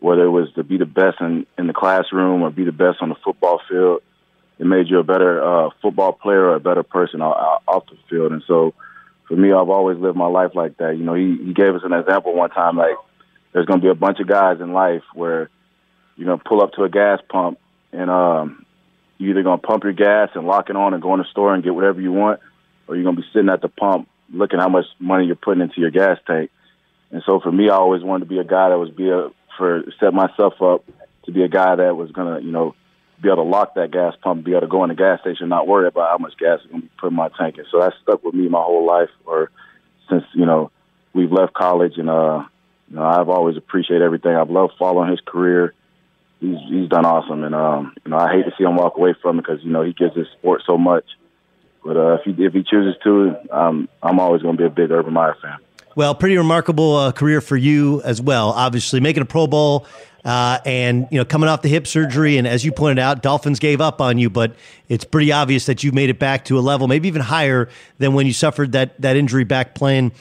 whether 0.00 0.24
it 0.24 0.30
was 0.30 0.52
to 0.54 0.64
be 0.64 0.76
the 0.76 0.86
best 0.86 1.20
in, 1.20 1.46
in 1.56 1.66
the 1.66 1.72
classroom 1.72 2.42
or 2.42 2.50
be 2.50 2.64
the 2.64 2.72
best 2.72 2.98
on 3.00 3.08
the 3.08 3.14
football 3.24 3.60
field, 3.68 4.02
it 4.58 4.66
made 4.66 4.88
you 4.88 4.98
a 4.98 5.04
better 5.04 5.42
uh, 5.42 5.70
football 5.80 6.12
player 6.12 6.44
or 6.44 6.56
a 6.56 6.60
better 6.60 6.82
person 6.82 7.22
off, 7.22 7.62
off 7.66 7.86
the 7.86 7.96
field. 8.10 8.32
And 8.32 8.42
so, 8.46 8.74
for 9.26 9.36
me, 9.36 9.52
I've 9.52 9.70
always 9.70 9.96
lived 9.98 10.16
my 10.16 10.26
life 10.26 10.50
like 10.54 10.76
that. 10.78 10.98
You 10.98 11.04
know, 11.04 11.14
he, 11.14 11.36
he 11.42 11.54
gave 11.54 11.74
us 11.74 11.82
an 11.84 11.92
example 11.92 12.34
one 12.34 12.50
time, 12.50 12.76
like 12.76 12.96
there's 13.52 13.66
going 13.66 13.80
to 13.80 13.84
be 13.84 13.90
a 13.90 13.94
bunch 13.94 14.20
of 14.20 14.26
guys 14.26 14.60
in 14.60 14.72
life 14.72 15.02
where 15.14 15.48
you're 16.16 16.26
going 16.26 16.38
to 16.38 16.44
pull 16.44 16.60
up 16.60 16.72
to 16.72 16.84
a 16.84 16.90
gas 16.90 17.20
pump 17.30 17.58
and 17.92 18.10
um, 18.10 18.64
you're 19.18 19.30
either 19.30 19.42
to 19.42 19.66
pump 19.66 19.84
your 19.84 19.92
gas 19.92 20.30
and 20.34 20.46
lock 20.46 20.70
it 20.70 20.76
on 20.76 20.94
and 20.94 21.02
go 21.02 21.12
in 21.14 21.20
the 21.20 21.26
store 21.30 21.54
and 21.54 21.62
get 21.62 21.74
whatever 21.74 22.00
you 22.00 22.12
want, 22.12 22.40
or 22.86 22.96
you're 22.96 23.04
to 23.16 23.22
be 23.22 23.28
sitting 23.32 23.50
at 23.50 23.60
the 23.60 23.68
pump 23.68 24.08
looking 24.32 24.58
how 24.58 24.68
much 24.68 24.86
money 24.98 25.26
you're 25.26 25.36
putting 25.36 25.62
into 25.62 25.80
your 25.80 25.90
gas 25.90 26.18
tank. 26.26 26.50
And 27.10 27.22
so 27.26 27.40
for 27.40 27.50
me, 27.50 27.68
I 27.68 27.74
always 27.74 28.02
wanted 28.02 28.24
to 28.24 28.30
be 28.30 28.38
a 28.38 28.44
guy 28.44 28.70
that 28.70 28.78
was 28.78 28.90
be 28.90 29.10
a 29.10 29.30
for 29.58 29.84
set 29.98 30.14
myself 30.14 30.54
up 30.62 30.84
to 31.24 31.32
be 31.32 31.42
a 31.42 31.48
guy 31.48 31.76
that 31.76 31.96
was 31.96 32.10
gonna, 32.12 32.40
you 32.40 32.52
know, 32.52 32.74
be 33.20 33.28
able 33.28 33.44
to 33.44 33.50
lock 33.50 33.74
that 33.74 33.90
gas 33.90 34.14
pump, 34.22 34.44
be 34.44 34.52
able 34.52 34.62
to 34.62 34.66
go 34.66 34.82
in 34.84 34.88
the 34.88 34.94
gas 34.94 35.20
station, 35.20 35.48
not 35.48 35.66
worry 35.66 35.86
about 35.86 36.10
how 36.10 36.18
much 36.18 36.38
gas 36.38 36.60
is 36.60 36.66
gonna 36.70 36.82
be 36.82 36.90
put 36.98 37.10
in 37.10 37.16
my 37.16 37.28
tank. 37.36 37.58
And 37.58 37.66
so 37.70 37.80
that 37.80 37.92
stuck 38.02 38.24
with 38.24 38.34
me 38.34 38.48
my 38.48 38.62
whole 38.62 38.86
life, 38.86 39.10
or 39.26 39.50
since 40.08 40.24
you 40.32 40.46
know 40.46 40.70
we've 41.12 41.32
left 41.32 41.52
college, 41.52 41.98
and 41.98 42.08
uh, 42.08 42.44
you 42.88 42.96
know 42.96 43.04
I've 43.04 43.28
always 43.28 43.56
appreciated 43.56 44.04
everything. 44.04 44.34
I've 44.34 44.50
loved 44.50 44.74
following 44.78 45.10
his 45.10 45.20
career. 45.20 45.74
He's 46.40 46.56
he's 46.68 46.88
done 46.88 47.04
awesome, 47.04 47.44
and 47.44 47.54
um, 47.54 47.94
you 48.04 48.10
know 48.10 48.18
I 48.18 48.32
hate 48.32 48.44
to 48.44 48.52
see 48.56 48.64
him 48.64 48.76
walk 48.76 48.96
away 48.96 49.14
from 49.20 49.38
it 49.38 49.42
because 49.42 49.62
you 49.62 49.70
know 49.70 49.82
he 49.82 49.92
gives 49.92 50.14
this 50.14 50.26
sport 50.38 50.62
so 50.66 50.78
much. 50.78 51.04
But 51.84 51.96
uh, 51.96 52.14
if 52.14 52.22
he 52.24 52.44
if 52.44 52.52
he 52.52 52.62
chooses 52.62 52.94
to, 53.04 53.36
um, 53.50 53.88
I'm 54.02 54.18
always 54.18 54.42
going 54.42 54.56
to 54.56 54.62
be 54.62 54.66
a 54.66 54.70
big 54.70 54.90
Urban 54.90 55.12
Meyer 55.12 55.36
fan. 55.42 55.58
Well, 55.96 56.14
pretty 56.14 56.38
remarkable 56.38 56.96
uh, 56.96 57.12
career 57.12 57.40
for 57.40 57.56
you 57.56 58.00
as 58.02 58.22
well. 58.22 58.50
Obviously, 58.50 59.00
making 59.00 59.22
a 59.22 59.26
Pro 59.26 59.46
Bowl 59.46 59.86
uh, 60.24 60.58
and 60.64 61.08
you 61.10 61.18
know 61.18 61.24
coming 61.24 61.48
off 61.48 61.62
the 61.62 61.68
hip 61.68 61.86
surgery, 61.86 62.36
and 62.36 62.46
as 62.46 62.64
you 62.64 62.72
pointed 62.72 62.98
out, 62.98 63.22
Dolphins 63.22 63.58
gave 63.58 63.80
up 63.80 64.00
on 64.00 64.18
you, 64.18 64.30
but 64.30 64.54
it's 64.88 65.04
pretty 65.04 65.32
obvious 65.32 65.66
that 65.66 65.82
you've 65.82 65.94
made 65.94 66.10
it 66.10 66.18
back 66.18 66.44
to 66.46 66.58
a 66.58 66.60
level, 66.60 66.88
maybe 66.88 67.08
even 67.08 67.22
higher 67.22 67.68
than 67.98 68.14
when 68.14 68.26
you 68.26 68.32
suffered 68.32 68.72
that 68.72 69.00
that 69.00 69.16
injury 69.16 69.44
back 69.44 69.74
playing. 69.74 70.12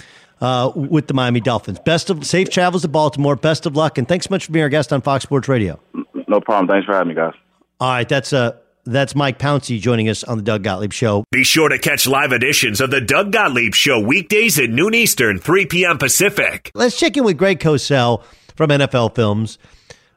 Uh, 0.41 0.71
with 0.73 1.08
the 1.08 1.13
Miami 1.13 1.41
Dolphins. 1.41 1.79
Best 1.79 2.10
of 2.10 2.25
safe 2.25 2.49
travels 2.49 2.84
to 2.84 2.88
Baltimore. 2.88 3.36
Best 3.36 3.65
of 3.65 3.75
luck, 3.75 3.97
and 3.97 4.08
thanks 4.08 4.25
so 4.25 4.29
much 4.32 4.45
for 4.45 4.53
being 4.53 4.63
our 4.63 4.69
guest 4.69 4.93
on 4.93 5.01
Fox 5.01 5.25
Sports 5.25 5.49
Radio. 5.49 5.82
No 6.30 6.39
problem. 6.39 6.68
Thanks 6.68 6.86
for 6.86 6.94
having 6.94 7.10
me, 7.10 7.15
guys. 7.15 7.34
All 7.80 7.89
right, 7.89 8.08
that's 8.08 8.32
uh 8.32 8.58
that's 8.86 9.15
Mike 9.15 9.38
Pouncey 9.39 9.80
joining 9.80 10.10
us 10.10 10.24
on 10.24 10.38
the 10.38 10.44
Doug 10.44 10.63
Gottlieb 10.63 10.94
Show. 10.94 11.24
Be 11.32 11.44
sure 11.44 11.70
to 11.70 11.78
catch 11.78 12.08
live 12.08 12.32
editions 12.32 12.82
of 12.82 12.92
the 12.92 13.02
Doug 13.02 13.32
Gottlieb 13.32 13.74
Show 13.76 14.00
weekdays 14.00 14.58
at 14.60 14.70
noon 14.70 14.94
Eastern, 14.94 15.38
3 15.38 15.65
p.m. 15.65 15.98
Pacific. 15.98 16.72
Let's 16.74 16.98
check 16.98 17.15
in 17.18 17.24
with 17.24 17.38
Greg 17.38 17.60
Cosell 17.60 18.24
from 18.56 18.70
NFL 18.70 19.15
Films, 19.15 19.60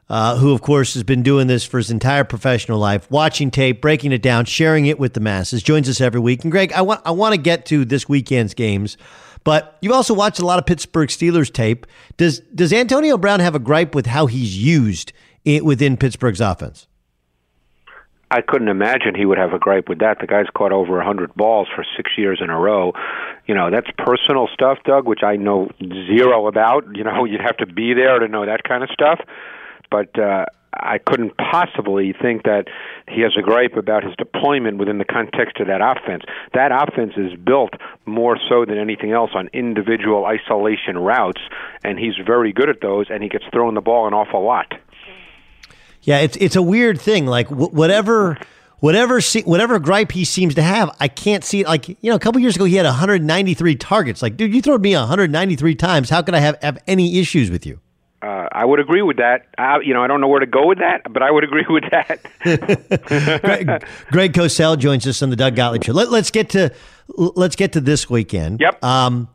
uh, 0.09 0.37
who, 0.37 0.53
of 0.53 0.61
course, 0.61 0.93
has 0.95 1.03
been 1.03 1.23
doing 1.23 1.47
this 1.47 1.65
for 1.65 1.77
his 1.77 1.91
entire 1.91 2.23
professional 2.23 2.79
life, 2.79 3.09
watching 3.11 3.51
tape, 3.51 3.81
breaking 3.81 4.11
it 4.11 4.21
down, 4.21 4.45
sharing 4.45 4.85
it 4.85 4.97
with 4.97 5.13
the 5.13 5.19
masses. 5.19 5.61
Joins 5.61 5.87
us 5.87 6.01
every 6.01 6.19
week. 6.19 6.43
And 6.43 6.51
Greg, 6.51 6.73
I 6.73 6.81
want 6.81 7.01
I 7.05 7.11
want 7.11 7.33
to 7.33 7.41
get 7.41 7.65
to 7.67 7.85
this 7.85 8.09
weekend's 8.09 8.53
games. 8.53 8.97
But 9.43 9.77
you've 9.81 9.93
also 9.93 10.13
watched 10.13 10.39
a 10.39 10.45
lot 10.45 10.57
of 10.57 10.65
Pittsburgh 10.65 11.09
Steelers 11.09 11.51
tape. 11.51 11.85
Does 12.17 12.39
does 12.55 12.71
Antonio 12.71 13.17
Brown 13.17 13.39
have 13.39 13.55
a 13.55 13.59
gripe 13.59 13.93
with 13.93 14.05
how 14.05 14.25
he's 14.25 14.57
used 14.57 15.11
within 15.45 15.97
Pittsburgh's 15.97 16.41
offense? 16.41 16.87
I 18.33 18.41
couldn't 18.41 18.69
imagine 18.69 19.13
he 19.13 19.25
would 19.25 19.37
have 19.37 19.53
a 19.53 19.59
gripe 19.59 19.87
with 19.87 19.99
that. 19.99 20.17
The 20.19 20.25
guy's 20.25 20.47
caught 20.55 20.71
over 20.71 20.93
a 20.93 21.05
100 21.05 21.35
balls 21.35 21.67
for 21.75 21.85
six 21.95 22.11
years 22.17 22.39
in 22.41 22.49
a 22.49 22.59
row. 22.59 22.93
You 23.45 23.53
know, 23.53 23.69
that's 23.69 23.87
personal 23.95 24.47
stuff, 24.51 24.79
Doug, 24.85 25.07
which 25.07 25.21
I 25.21 25.35
know 25.35 25.69
zero 25.79 26.47
about. 26.47 26.83
You 26.95 27.03
know, 27.03 27.25
you'd 27.29 27.41
have 27.41 27.57
to 27.57 27.67
be 27.67 27.93
there 27.93 28.17
to 28.17 28.27
know 28.27 28.45
that 28.45 28.63
kind 28.63 28.83
of 28.83 28.89
stuff. 28.89 29.19
But 29.91 30.17
uh, 30.17 30.45
I 30.73 30.97
couldn't 30.97 31.37
possibly 31.37 32.13
think 32.19 32.43
that 32.43 32.65
he 33.07 33.21
has 33.21 33.33
a 33.37 33.43
gripe 33.43 33.75
about 33.77 34.03
his 34.03 34.15
deployment 34.15 34.77
within 34.77 34.97
the 34.97 35.05
context 35.05 35.59
of 35.59 35.67
that 35.67 35.81
offense. 35.81 36.23
That 36.53 36.71
offense 36.71 37.13
is 37.17 37.37
built 37.37 37.73
more 38.07 38.39
so 38.49 38.65
than 38.65 38.79
anything 38.79 39.11
else 39.11 39.31
on 39.35 39.49
individual 39.53 40.25
isolation 40.25 40.97
routes, 40.97 41.41
and 41.83 41.99
he's 41.99 42.15
very 42.25 42.51
good 42.51 42.69
at 42.69 42.81
those, 42.81 43.07
and 43.11 43.21
he 43.21 43.29
gets 43.29 43.45
thrown 43.53 43.75
the 43.75 43.81
ball 43.81 44.07
an 44.07 44.13
awful 44.13 44.43
lot. 44.43 44.73
Yeah, 46.03 46.19
it's 46.19 46.37
it's 46.37 46.55
a 46.55 46.61
weird 46.61 46.99
thing. 46.99 47.25
Like 47.25 47.49
whatever 47.49 48.37
whatever 48.79 49.21
whatever 49.45 49.79
gripe 49.79 50.11
he 50.11 50.25
seems 50.25 50.55
to 50.55 50.61
have, 50.61 50.95
I 50.99 51.07
can't 51.07 51.43
see 51.43 51.61
it. 51.61 51.67
Like 51.67 51.87
you 51.87 51.97
know, 52.03 52.15
a 52.15 52.19
couple 52.19 52.41
years 52.41 52.55
ago 52.55 52.65
he 52.65 52.75
had 52.75 52.85
193 52.85 53.75
targets. 53.77 54.21
Like, 54.21 54.35
dude, 54.35 54.53
you 54.53 54.61
throw 54.61 54.77
me 54.77 54.93
193 54.95 55.75
times. 55.75 56.09
How 56.09 56.21
could 56.21 56.35
I 56.35 56.39
have 56.39 56.57
have 56.61 56.77
any 56.87 57.19
issues 57.19 57.49
with 57.49 57.65
you? 57.65 57.79
Uh, 58.21 58.47
I 58.53 58.63
would 58.63 58.79
agree 58.79 59.01
with 59.01 59.17
that. 59.17 59.47
Uh, 59.57 59.79
you 59.83 59.93
know, 59.93 60.01
I 60.01 60.07
don't 60.07 60.21
know 60.21 60.29
where 60.29 60.39
to 60.39 60.45
go 60.45 60.67
with 60.67 60.79
that, 60.79 61.01
but 61.11 61.21
I 61.21 61.29
would 61.29 61.43
agree 61.43 61.65
with 61.69 61.83
that. 61.91 62.21
Greg, 63.41 63.85
Greg 64.11 64.33
Cosell 64.33 64.77
joins 64.77 65.05
us 65.05 65.21
on 65.21 65.29
the 65.29 65.35
Doug 65.35 65.55
Gottlieb 65.55 65.83
show. 65.83 65.91
Let, 65.91 66.07
us 66.07 66.31
get 66.31 66.49
to 66.51 66.73
let's 67.09 67.57
get 67.57 67.73
to 67.73 67.81
this 67.81 68.09
weekend. 68.09 68.61
Yep. 68.61 68.83
Um, 68.83 69.27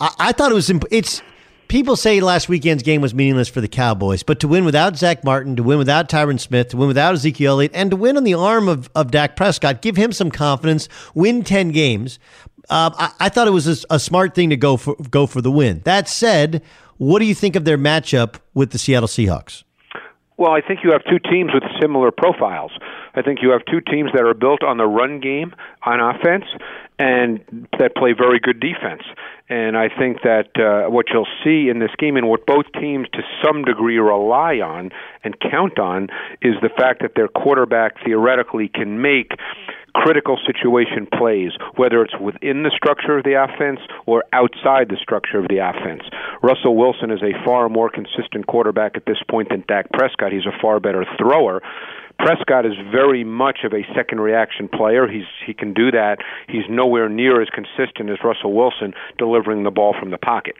I, 0.00 0.14
I 0.18 0.32
thought 0.32 0.50
it 0.50 0.54
was 0.54 0.68
imp- 0.68 0.84
it's 0.90 1.22
people 1.68 1.96
say 1.96 2.20
last 2.20 2.48
weekend's 2.48 2.82
game 2.82 3.00
was 3.00 3.14
meaningless 3.14 3.48
for 3.48 3.60
the 3.60 3.68
Cowboys, 3.68 4.22
but 4.22 4.40
to 4.40 4.48
win 4.48 4.64
without 4.64 4.96
Zack 4.96 5.24
Martin, 5.24 5.56
to 5.56 5.62
win 5.62 5.78
without 5.78 6.08
Tyron 6.08 6.38
Smith, 6.38 6.68
to 6.68 6.76
win 6.76 6.88
without 6.88 7.14
Ezekiel 7.14 7.52
Elliott, 7.52 7.72
and 7.74 7.90
to 7.90 7.96
win 7.96 8.16
on 8.16 8.24
the 8.24 8.34
arm 8.34 8.68
of, 8.68 8.90
of 8.94 9.10
Dak 9.10 9.36
Prescott, 9.36 9.82
give 9.82 9.96
him 9.96 10.12
some 10.12 10.30
confidence, 10.30 10.88
win 11.14 11.42
10 11.42 11.70
games. 11.70 12.18
Uh, 12.68 12.90
I, 12.96 13.26
I, 13.26 13.28
thought 13.28 13.46
it 13.46 13.52
was 13.52 13.84
a, 13.84 13.94
a 13.94 13.98
smart 13.98 14.34
thing 14.34 14.50
to 14.50 14.56
go 14.56 14.76
for, 14.76 14.96
go 15.10 15.26
for 15.26 15.40
the 15.40 15.52
win. 15.52 15.82
That 15.84 16.08
said, 16.08 16.62
what 16.98 17.20
do 17.20 17.24
you 17.24 17.34
think 17.34 17.54
of 17.54 17.64
their 17.64 17.78
matchup 17.78 18.36
with 18.54 18.70
the 18.70 18.78
Seattle 18.78 19.08
Seahawks? 19.08 19.62
Well, 20.38 20.50
I 20.50 20.60
think 20.60 20.80
you 20.84 20.90
have 20.90 21.02
two 21.04 21.18
teams 21.18 21.52
with 21.54 21.62
similar 21.80 22.10
profiles. 22.10 22.72
I 23.14 23.22
think 23.22 23.40
you 23.40 23.50
have 23.50 23.64
two 23.64 23.80
teams 23.80 24.10
that 24.12 24.22
are 24.22 24.34
built 24.34 24.62
on 24.62 24.76
the 24.76 24.84
run 24.84 25.20
game 25.20 25.54
on 25.82 26.00
offense 26.00 26.44
and 26.98 27.68
that 27.78 27.94
play 27.96 28.12
very 28.12 28.38
good 28.38 28.60
defense. 28.60 29.02
And 29.48 29.76
I 29.76 29.88
think 29.88 30.22
that 30.22 30.48
uh, 30.58 30.90
what 30.90 31.06
you'll 31.12 31.28
see 31.44 31.68
in 31.68 31.78
this 31.78 31.92
game 31.98 32.16
and 32.16 32.28
what 32.28 32.46
both 32.46 32.66
teams 32.80 33.06
to 33.12 33.20
some 33.44 33.62
degree 33.62 33.98
rely 33.98 34.56
on 34.56 34.90
and 35.22 35.36
count 35.38 35.78
on 35.78 36.08
is 36.42 36.54
the 36.62 36.70
fact 36.76 37.02
that 37.02 37.12
their 37.14 37.28
quarterback 37.28 37.94
theoretically 38.04 38.68
can 38.68 39.00
make 39.00 39.32
critical 40.02 40.38
situation 40.46 41.06
plays, 41.06 41.52
whether 41.76 42.02
it's 42.02 42.18
within 42.20 42.62
the 42.62 42.70
structure 42.74 43.16
of 43.16 43.24
the 43.24 43.34
offense 43.34 43.80
or 44.04 44.24
outside 44.32 44.88
the 44.88 45.00
structure 45.00 45.38
of 45.38 45.48
the 45.48 45.58
offense. 45.58 46.02
Russell 46.42 46.76
Wilson 46.76 47.10
is 47.10 47.22
a 47.22 47.32
far 47.44 47.68
more 47.68 47.88
consistent 47.88 48.46
quarterback 48.46 48.96
at 48.96 49.06
this 49.06 49.18
point 49.30 49.48
than 49.48 49.64
Dak 49.66 49.90
Prescott. 49.92 50.32
He's 50.32 50.46
a 50.46 50.56
far 50.60 50.80
better 50.80 51.04
thrower. 51.18 51.62
Prescott 52.18 52.64
is 52.64 52.72
very 52.90 53.24
much 53.24 53.58
of 53.64 53.72
a 53.72 53.86
second 53.94 54.20
reaction 54.20 54.68
player. 54.68 55.06
He's 55.06 55.28
he 55.46 55.52
can 55.52 55.74
do 55.74 55.90
that. 55.90 56.18
He's 56.48 56.64
nowhere 56.68 57.08
near 57.08 57.42
as 57.42 57.48
consistent 57.48 58.10
as 58.10 58.18
Russell 58.24 58.54
Wilson 58.54 58.94
delivering 59.18 59.64
the 59.64 59.70
ball 59.70 59.94
from 59.98 60.10
the 60.10 60.18
pocket. 60.18 60.56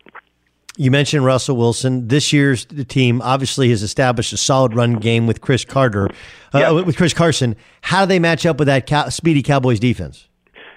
You 0.77 0.91
mentioned 0.91 1.25
Russell 1.25 1.57
Wilson. 1.57 2.09
This 2.09 2.33
year's 2.33 2.67
team 2.89 3.23
obviously 3.23 3.71
has 3.71 3.83
established 3.83 4.33
a 4.33 4.37
solid 4.37 4.75
run 4.75 4.95
game 4.95 5.27
with 5.27 5.41
Chris 5.41 5.65
Carter, 5.65 6.09
uh, 6.55 6.59
yes. 6.59 6.85
with 6.85 6.97
Chris 6.97 7.15
Carson. 7.15 7.57
How 7.81 8.05
do 8.05 8.09
they 8.11 8.19
match 8.19 8.45
up 8.45 8.59
with 8.59 8.67
that 8.67 8.87
cow- 8.87 9.09
speedy 9.09 9.43
Cowboys 9.43 9.81
defense? 9.81 10.29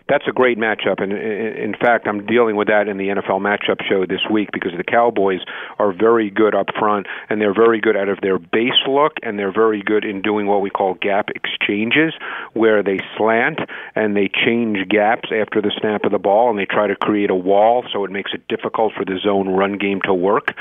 That's 0.10 0.26
a 0.28 0.32
great 0.32 0.58
matchup, 0.58 1.02
and 1.02 1.14
in 1.14 1.76
fact, 1.80 2.08
I'm 2.08 2.26
dealing 2.26 2.56
with 2.56 2.68
that 2.68 2.88
in 2.88 2.98
the 2.98 3.10
NFL 3.10 3.40
matchup 3.40 3.84
show 3.88 4.06
this 4.06 4.22
week 4.30 4.50
because 4.52 4.72
the 4.76 4.84
Cowboys 4.84 5.42
are 5.78 5.94
very 5.94 6.30
good 6.30 6.56
up 6.56 6.68
front, 6.78 7.08
and 7.30 7.40
they're 7.40 7.54
very 7.54 7.80
good 7.80 7.96
out 7.96 8.10
of 8.10 8.20
their 8.22 8.40
base 8.40 8.82
look, 8.88 9.14
and 9.24 9.38
they're 9.38 9.54
very 9.54 9.82
good 9.82 10.04
in 10.04 10.22
doing 10.22 10.48
what 10.48 10.62
we 10.62 10.70
call 10.70 10.96
gap 10.96 11.30
exchanges, 11.36 12.14
where 12.54 12.82
they 12.82 13.00
slant 13.18 13.60
and 13.96 14.16
they 14.16 14.30
change 14.30 14.88
gaps 14.90 15.30
after 15.32 15.62
the 15.62 15.72
snap 15.80 16.04
of 16.04 16.12
the 16.12 16.20
ball, 16.20 16.50
and 16.50 16.58
they 16.58 16.66
try 16.66 16.88
to 16.88 16.96
create 16.96 17.30
a 17.30 17.36
wall, 17.36 17.86
so 17.94 18.04
it 18.04 18.12
makes 18.12 18.32
it 18.34 18.48
difficult 18.48 18.94
for 18.94 19.06
the 19.06 19.20
zone 19.24 19.50
run 19.50 19.78
game 19.78 20.02
to 20.04 20.14
work. 20.14 20.54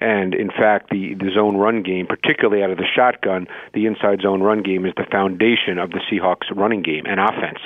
And 0.00 0.34
in 0.34 0.48
fact, 0.48 0.90
the 0.90 1.14
the 1.14 1.30
zone 1.34 1.56
run 1.56 1.82
game, 1.82 2.06
particularly 2.06 2.62
out 2.62 2.70
of 2.70 2.78
the 2.78 2.86
shotgun, 2.86 3.46
the 3.74 3.86
inside 3.86 4.20
zone 4.20 4.42
run 4.42 4.62
game 4.62 4.86
is 4.86 4.94
the 4.96 5.06
foundation 5.10 5.78
of 5.78 5.90
the 5.90 6.00
Seahawks 6.10 6.54
running 6.54 6.82
game 6.82 7.04
and 7.06 7.20
offense. 7.20 7.60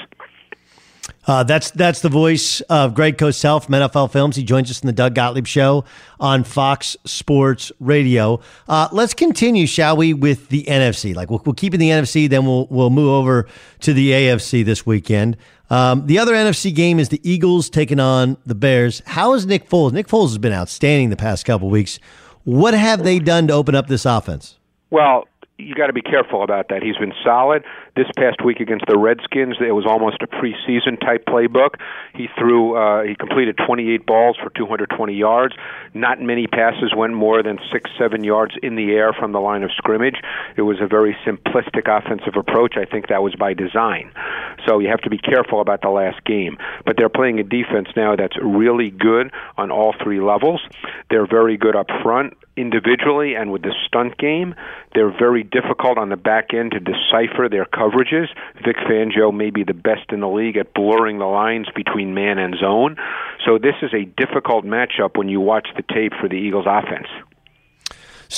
Uh, 1.27 1.43
that's 1.45 1.71
that's 1.73 2.01
the 2.01 2.09
voice 2.09 2.61
of 2.63 2.95
Greg 2.95 3.17
Cosell 3.17 3.63
from 3.65 3.75
NFL 3.75 4.13
Films. 4.13 4.37
He 4.37 4.45
joins 4.45 4.71
us 4.71 4.81
in 4.81 4.87
the 4.87 4.93
Doug 4.93 5.15
Gottlieb 5.15 5.47
Show 5.47 5.85
on 6.21 6.45
Fox 6.45 6.97
Sports 7.05 7.73
Radio. 7.81 8.41
Uh, 8.69 8.89
let's 8.93 9.15
continue, 9.15 9.67
shall 9.67 9.97
we, 9.97 10.15
with 10.15 10.49
the 10.49 10.65
NFC? 10.65 11.15
Like 11.15 11.31
we'll, 11.31 11.43
we'll 11.45 11.55
keep 11.55 11.75
in 11.75 11.81
the 11.81 11.91
NFC, 11.91 12.29
then 12.29 12.45
we'll 12.45 12.67
we'll 12.71 12.91
move 12.91 13.11
over 13.11 13.49
to 13.81 13.93
the 13.93 14.11
AFC 14.11 14.65
this 14.65 14.85
weekend. 14.87 15.37
Um, 15.71 16.07
the 16.07 16.19
other 16.19 16.35
NFC 16.35 16.75
game 16.75 16.99
is 16.99 17.09
the 17.09 17.21
Eagles 17.29 17.71
taking 17.71 17.99
on 17.99 18.37
the 18.45 18.55
Bears. 18.55 19.01
How 19.07 19.33
is 19.33 19.47
Nick 19.47 19.69
Foles? 19.69 19.93
Nick 19.93 20.07
Foles 20.07 20.29
has 20.29 20.39
been 20.39 20.53
outstanding 20.53 21.11
the 21.11 21.17
past 21.17 21.47
couple 21.47 21.71
weeks. 21.71 21.99
What 22.45 22.75
have 22.75 23.05
they 23.05 23.19
done 23.19 23.47
to 23.47 23.55
open 23.55 23.75
up 23.75 23.87
this 23.87 24.05
offense? 24.05 24.59
Well, 24.91 25.27
you 25.63 25.75
got 25.75 25.87
to 25.87 25.93
be 25.93 26.03
careful 26.03 26.43
about 26.43 26.69
that. 26.69 26.83
He's 26.83 26.97
been 26.97 27.15
solid 27.25 27.65
this 27.97 28.07
past 28.17 28.45
week 28.45 28.61
against 28.61 28.87
the 28.87 28.99
Redskins. 28.99 29.57
It 29.61 29.73
was 29.73 29.87
almost 29.87 30.23
a 30.23 30.27
preseason 30.27 31.01
type 31.01 31.25
playbook. 31.27 31.81
He 32.15 32.29
threw, 32.39 32.77
uh, 32.77 33.05
he 33.05 33.15
completed 33.15 33.59
28 33.65 34.07
balls 34.07 34.37
for 34.43 34.51
220 34.51 35.15
yards. 35.15 35.55
Not 35.95 36.21
many 36.21 36.47
passes 36.47 36.93
went 36.97 37.15
more 37.15 37.43
than 37.43 37.59
six, 37.73 37.91
seven 37.99 38.25
yards 38.25 38.55
in 38.63 38.75
the 38.77 38.93
air 38.93 39.13
from 39.13 39.33
the 39.33 39.41
line 39.41 39.63
of 39.63 39.71
scrimmage. 39.77 40.17
It 40.57 40.63
was 40.63 40.79
a 40.81 40.87
very 40.87 41.17
simplistic 41.25 41.87
offensive 41.87 42.37
approach. 42.37 42.77
I 42.77 42.85
think 42.85 43.09
that 43.09 43.23
was 43.23 43.35
by 43.35 43.55
design. 43.55 44.13
So 44.67 44.79
you 44.79 44.89
have 44.89 45.03
to 45.03 45.11
be 45.11 45.19
careful 45.19 45.61
about 45.61 45.83
the 45.83 45.91
last 45.91 46.25
game. 46.25 46.59
But 46.85 46.97
they're 46.97 47.09
playing 47.09 47.39
a 47.39 47.45
defense 47.45 47.89
now 47.97 48.17
that's 48.17 48.37
really 48.43 48.91
good 48.91 49.33
on 49.57 49.71
all 49.71 49.95
three 50.03 50.21
levels. 50.21 50.61
They're 51.11 51.27
very 51.27 51.57
good 51.57 51.77
up 51.77 51.89
front 52.03 52.37
individually 52.57 53.35
and 53.35 53.51
with 53.51 53.63
the 53.63 53.75
stunt 53.87 54.19
game. 54.19 54.55
They're 54.95 55.11
very 55.11 55.43
difficult 55.43 55.99
on 55.99 56.11
the 56.11 56.17
back 56.17 56.53
end 56.53 56.73
to 56.73 56.81
decipher 56.81 57.49
their 57.49 57.65
coverages. 57.65 58.27
Vic 58.65 58.77
Fangio 58.77 59.35
may 59.35 59.51
be 59.51 59.65
the 59.65 59.75
best 59.75 60.13
in 60.13 60.21
the 60.21 60.29
league 60.29 60.57
at 60.57 60.75
blurring 60.75 61.19
the 61.19 61.27
lines 61.27 61.69
between 61.75 62.15
man 62.15 62.39
and 62.39 62.55
zone. 62.59 62.97
So 63.47 63.59
this 63.59 63.75
is 63.83 63.93
a 63.95 64.05
difficult 64.05 64.65
matchup 64.65 65.17
when 65.17 65.29
you 65.29 65.41
watch 65.41 65.69
the 65.77 65.83
tape 65.83 66.13
for 66.21 66.29
the 66.29 66.37
Eagles 66.37 66.67
offense. 66.69 67.09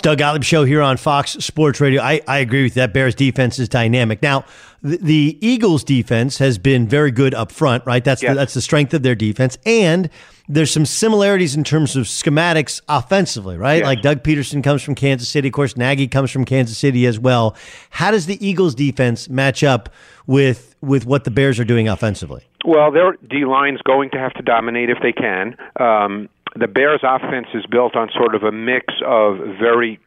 Doug 0.01 0.19
Gottlieb 0.19 0.43
show 0.43 0.65
here 0.65 0.83
on 0.83 0.97
Fox 0.97 1.33
Sports 1.33 1.81
Radio. 1.81 2.03
I, 2.03 2.21
I 2.27 2.39
agree 2.39 2.63
with 2.63 2.77
you. 2.77 2.81
That 2.81 2.93
Bears 2.93 3.15
defense 3.15 3.59
is 3.59 3.69
dynamic. 3.69 4.23
Now, 4.23 4.45
the, 4.83 4.97
the 4.99 5.39
Eagles 5.41 5.85
defense 5.85 6.39
has 6.39 6.59
been 6.59 6.89
very 6.89 7.11
good 7.11 7.35
up 7.35 7.53
front, 7.53 7.85
right? 7.87 8.05
That's 8.05 8.23
yes. 8.23 8.33
the, 8.33 8.35
that's 8.35 8.55
the 8.55 8.61
strength 8.61 8.93
of 8.95 9.03
their 9.03 9.15
defense, 9.15 9.57
and 9.65 10.11
there's 10.49 10.71
some 10.71 10.85
similarities 10.85 11.57
in 11.57 11.65
terms 11.65 11.97
of 11.97 12.05
schematics 12.05 12.81
offensively, 12.89 13.57
right? 13.57 13.79
Yes. 13.79 13.87
Like 13.87 14.03
Doug 14.03 14.23
Pederson 14.23 14.63
comes 14.63 14.83
from 14.83 14.95
Kansas 14.95 15.29
City. 15.29 15.49
Of 15.49 15.55
course, 15.55 15.77
Nagy 15.77 16.07
comes 16.07 16.31
from 16.31 16.45
Kansas 16.45 16.77
City 16.77 17.07
as 17.07 17.19
well. 17.19 17.57
How 17.91 18.11
does 18.11 18.27
the 18.27 18.47
Eagles 18.47 18.75
defense 18.75 19.29
match 19.29 19.65
up 19.65 19.89
with 20.27 20.75
with 20.83 21.07
what 21.07 21.25
the 21.25 21.31
Bears 21.31 21.59
are 21.59 21.65
doing 21.65 21.89
offensively? 21.89 22.43
Well, 22.67 22.91
their 22.91 23.17
D 23.29 23.45
line's 23.45 23.81
going 23.83 24.11
to 24.11 24.19
have 24.19 24.35
to 24.35 24.43
dominate 24.43 24.91
if 24.91 24.99
they 25.03 25.13
can. 25.13 25.57
Um, 25.79 26.29
the 26.57 26.69
Bears' 26.69 27.01
offense 27.03 27.49
is 27.55 27.65
built 27.67 27.97
on 27.97 28.11
sort 28.15 28.35
of 28.35 28.43
a 28.43 28.53
mix 28.53 28.95
of 29.05 29.39
very 29.59 30.01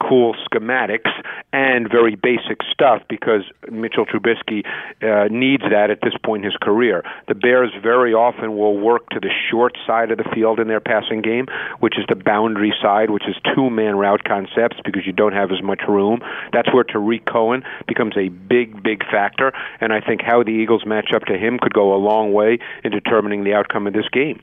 cool 0.00 0.34
schematics 0.46 1.10
and 1.52 1.90
very 1.90 2.14
basic 2.14 2.62
stuff 2.72 3.02
because 3.08 3.42
Mitchell 3.70 4.06
Trubisky 4.06 4.64
uh, 5.02 5.28
needs 5.28 5.64
that 5.70 5.90
at 5.90 6.00
this 6.02 6.14
point 6.24 6.44
in 6.44 6.50
his 6.50 6.56
career. 6.60 7.02
The 7.26 7.34
Bears 7.34 7.72
very 7.82 8.14
often 8.14 8.56
will 8.56 8.78
work 8.78 9.08
to 9.10 9.20
the 9.20 9.30
short 9.50 9.76
side 9.86 10.10
of 10.10 10.18
the 10.18 10.28
field 10.34 10.60
in 10.60 10.68
their 10.68 10.80
passing 10.80 11.22
game, 11.22 11.46
which 11.80 11.98
is 11.98 12.04
the 12.08 12.14
boundary 12.14 12.72
side, 12.80 13.10
which 13.10 13.26
is 13.26 13.34
two 13.54 13.70
man 13.70 13.96
route 13.96 14.24
concepts 14.24 14.76
because 14.84 15.06
you 15.06 15.12
don't 15.12 15.32
have 15.32 15.50
as 15.50 15.62
much 15.62 15.80
room. 15.88 16.20
That's 16.52 16.72
where 16.72 16.84
Tarik 16.84 17.24
Cohen 17.24 17.64
becomes 17.86 18.16
a 18.16 18.28
big, 18.28 18.82
big 18.82 19.04
factor, 19.10 19.52
and 19.80 19.92
I 19.92 20.00
think 20.00 20.22
how 20.22 20.42
the 20.42 20.50
Eagles 20.50 20.86
match 20.86 21.12
up 21.14 21.24
to 21.24 21.36
him 21.36 21.58
could 21.58 21.74
go 21.74 21.94
a 21.94 21.98
long 21.98 22.32
way 22.32 22.58
in 22.84 22.92
determining 22.92 23.44
the 23.44 23.54
outcome 23.54 23.86
of 23.86 23.92
this 23.92 24.08
game. 24.12 24.40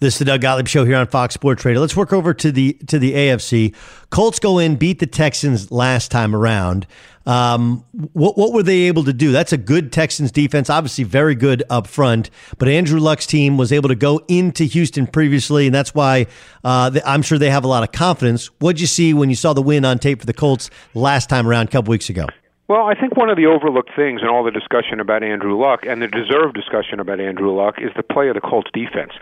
This 0.00 0.14
is 0.14 0.18
the 0.18 0.24
Doug 0.26 0.40
Gottlieb 0.40 0.66
Show 0.66 0.84
here 0.84 0.96
on 0.96 1.06
Fox 1.06 1.34
Sports 1.34 1.64
Radio. 1.64 1.80
Let's 1.80 1.96
work 1.96 2.12
over 2.12 2.34
to 2.34 2.50
the 2.50 2.74
to 2.88 2.98
the 2.98 3.14
AFC. 3.14 3.74
Colts 4.10 4.38
go 4.38 4.58
in, 4.58 4.76
beat 4.76 4.98
the 4.98 5.06
Texans 5.06 5.70
last 5.70 6.10
time 6.10 6.34
around. 6.34 6.86
Um, 7.26 7.84
what 8.12 8.36
what 8.36 8.52
were 8.52 8.62
they 8.62 8.82
able 8.82 9.04
to 9.04 9.12
do? 9.12 9.32
That's 9.32 9.52
a 9.52 9.56
good 9.56 9.92
Texans 9.92 10.30
defense, 10.30 10.68
obviously 10.68 11.04
very 11.04 11.34
good 11.34 11.62
up 11.70 11.86
front. 11.86 12.28
But 12.58 12.68
Andrew 12.68 13.00
Luck's 13.00 13.26
team 13.26 13.56
was 13.56 13.72
able 13.72 13.88
to 13.88 13.94
go 13.94 14.20
into 14.28 14.64
Houston 14.64 15.06
previously, 15.06 15.66
and 15.66 15.74
that's 15.74 15.94
why 15.94 16.26
uh, 16.64 16.98
I'm 17.06 17.22
sure 17.22 17.38
they 17.38 17.50
have 17.50 17.64
a 17.64 17.68
lot 17.68 17.82
of 17.82 17.92
confidence. 17.92 18.46
What'd 18.58 18.80
you 18.80 18.86
see 18.86 19.14
when 19.14 19.30
you 19.30 19.36
saw 19.36 19.52
the 19.52 19.62
win 19.62 19.84
on 19.84 19.98
tape 19.98 20.20
for 20.20 20.26
the 20.26 20.34
Colts 20.34 20.70
last 20.92 21.30
time 21.30 21.46
around, 21.48 21.68
a 21.68 21.70
couple 21.70 21.92
weeks 21.92 22.10
ago? 22.10 22.26
Well, 22.66 22.86
I 22.86 22.94
think 22.98 23.16
one 23.16 23.28
of 23.28 23.36
the 23.36 23.46
overlooked 23.46 23.90
things 23.94 24.22
in 24.22 24.28
all 24.28 24.42
the 24.42 24.50
discussion 24.50 24.98
about 24.98 25.22
Andrew 25.22 25.58
Luck 25.58 25.84
and 25.86 26.00
the 26.00 26.08
deserved 26.08 26.54
discussion 26.54 26.98
about 26.98 27.20
Andrew 27.20 27.54
Luck 27.54 27.76
is 27.78 27.90
the 27.94 28.02
play 28.02 28.28
of 28.28 28.34
the 28.34 28.40
Colts 28.40 28.70
defense. 28.72 29.12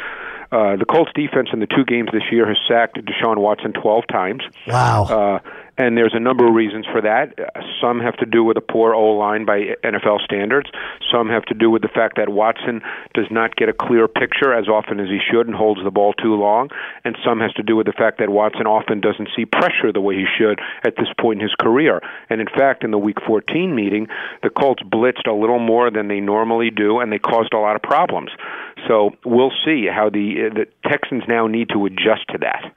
Uh, 0.53 0.77
the 0.77 0.85
Colts 0.85 1.11
defense 1.15 1.49
in 1.53 1.61
the 1.61 1.67
two 1.67 1.85
games 1.85 2.11
this 2.13 2.25
year 2.31 2.47
has 2.47 2.59
sacked 2.69 2.99
Deshaun 3.03 3.39
Watson 3.39 3.73
12 3.73 4.05
times. 4.07 4.43
Wow. 4.69 5.05
Uh, 5.05 5.39
and 5.79 5.97
there's 5.97 6.15
a 6.15 6.21
number 6.21 6.47
of 6.47 6.55
reasons 6.55 6.87
for 6.93 7.01
that. 7.01 7.33
Some 7.81 8.01
have 8.01 8.17
to 8.19 8.27
do 8.27 8.45
with 8.45 8.57
a 8.57 8.61
poor 8.61 8.95
O 8.95 9.13
line 9.13 9.45
by 9.45 9.75
NFL 9.83 10.23
standards. 10.25 10.71
Some 11.11 11.29
have 11.29 11.45
to 11.47 11.55
do 11.55 11.71
with 11.71 11.83
the 11.83 11.89
fact 11.89 12.17
that 12.17 12.29
Watson 12.29 12.83
does 13.15 13.27
not 13.31 13.57
get 13.57 13.69
a 13.69 13.73
clear 13.73 14.07
picture 14.07 14.53
as 14.53 14.69
often 14.69 15.01
as 15.01 15.09
he 15.09 15.19
should 15.31 15.47
and 15.47 15.57
holds 15.57 15.83
the 15.83 15.91
ball 15.91 16.13
too 16.13 16.35
long. 16.35 16.69
And 17.05 17.17
some 17.25 17.41
has 17.41 17.53
to 17.55 17.63
do 17.63 17.77
with 17.77 17.87
the 17.87 17.93
fact 17.93 18.19
that 18.19 18.29
Watson 18.29 18.67
often 18.67 19.01
doesn't 19.01 19.31
see 19.35 19.47
pressure 19.47 19.93
the 19.93 20.01
way 20.01 20.17
he 20.17 20.27
should 20.39 20.61
at 20.85 20.97
this 20.97 21.09
point 21.19 21.41
in 21.41 21.49
his 21.49 21.55
career. 21.59 22.01
And 22.29 22.41
in 22.41 22.49
fact, 22.49 22.85
in 22.85 22.91
the 22.91 22.99
Week 22.99 23.19
14 23.27 23.75
meeting, 23.75 24.09
the 24.43 24.51
Colts 24.51 24.83
blitzed 24.83 25.27
a 25.27 25.33
little 25.33 25.59
more 25.59 25.91
than 25.91 26.09
they 26.09 26.21
normally 26.21 26.71
do, 26.71 27.01
and 27.01 27.11
they 27.11 27.19
caused 27.19 27.55
a 27.55 27.59
lot 27.59 27.77
of 27.77 27.83
problems. 27.83 28.31
So 28.89 29.11
we'll 29.25 29.53
see 29.65 29.87
how 29.87 30.11
the 30.11 30.51
the 30.53 30.67
Texans 30.89 31.25
now 31.29 31.47
need 31.47 31.69
to 31.71 31.87
adjust 31.87 32.29
to 32.31 32.39
that. 32.39 32.75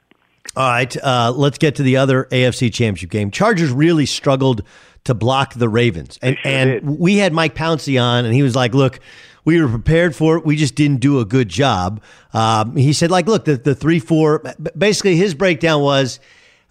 All 0.54 0.68
right, 0.68 0.96
uh, 1.02 1.32
let's 1.34 1.58
get 1.58 1.76
to 1.76 1.82
the 1.82 1.96
other 1.96 2.24
AFC 2.30 2.72
Championship 2.72 3.10
game. 3.10 3.30
Chargers 3.30 3.70
really 3.70 4.06
struggled 4.06 4.62
to 5.04 5.14
block 5.14 5.54
the 5.54 5.68
Ravens, 5.68 6.18
and 6.22 6.36
sure 6.38 6.52
and 6.52 6.70
did. 6.70 6.86
we 6.86 7.16
had 7.16 7.32
Mike 7.32 7.54
Pouncey 7.54 8.00
on, 8.02 8.24
and 8.24 8.34
he 8.34 8.42
was 8.42 8.56
like, 8.56 8.74
"Look, 8.74 9.00
we 9.46 9.62
were 9.62 9.68
prepared 9.68 10.14
for 10.14 10.36
it. 10.36 10.44
We 10.44 10.56
just 10.56 10.74
didn't 10.74 11.00
do 11.00 11.20
a 11.20 11.24
good 11.24 11.48
job. 11.48 12.02
Um, 12.34 12.76
he 12.76 12.92
said, 12.92 13.10
like, 13.10 13.26
look, 13.26 13.44
the, 13.44 13.56
the 13.56 13.74
three, 13.76 14.00
four, 14.00 14.42
basically 14.76 15.16
his 15.16 15.34
breakdown 15.34 15.82
was, 15.82 16.18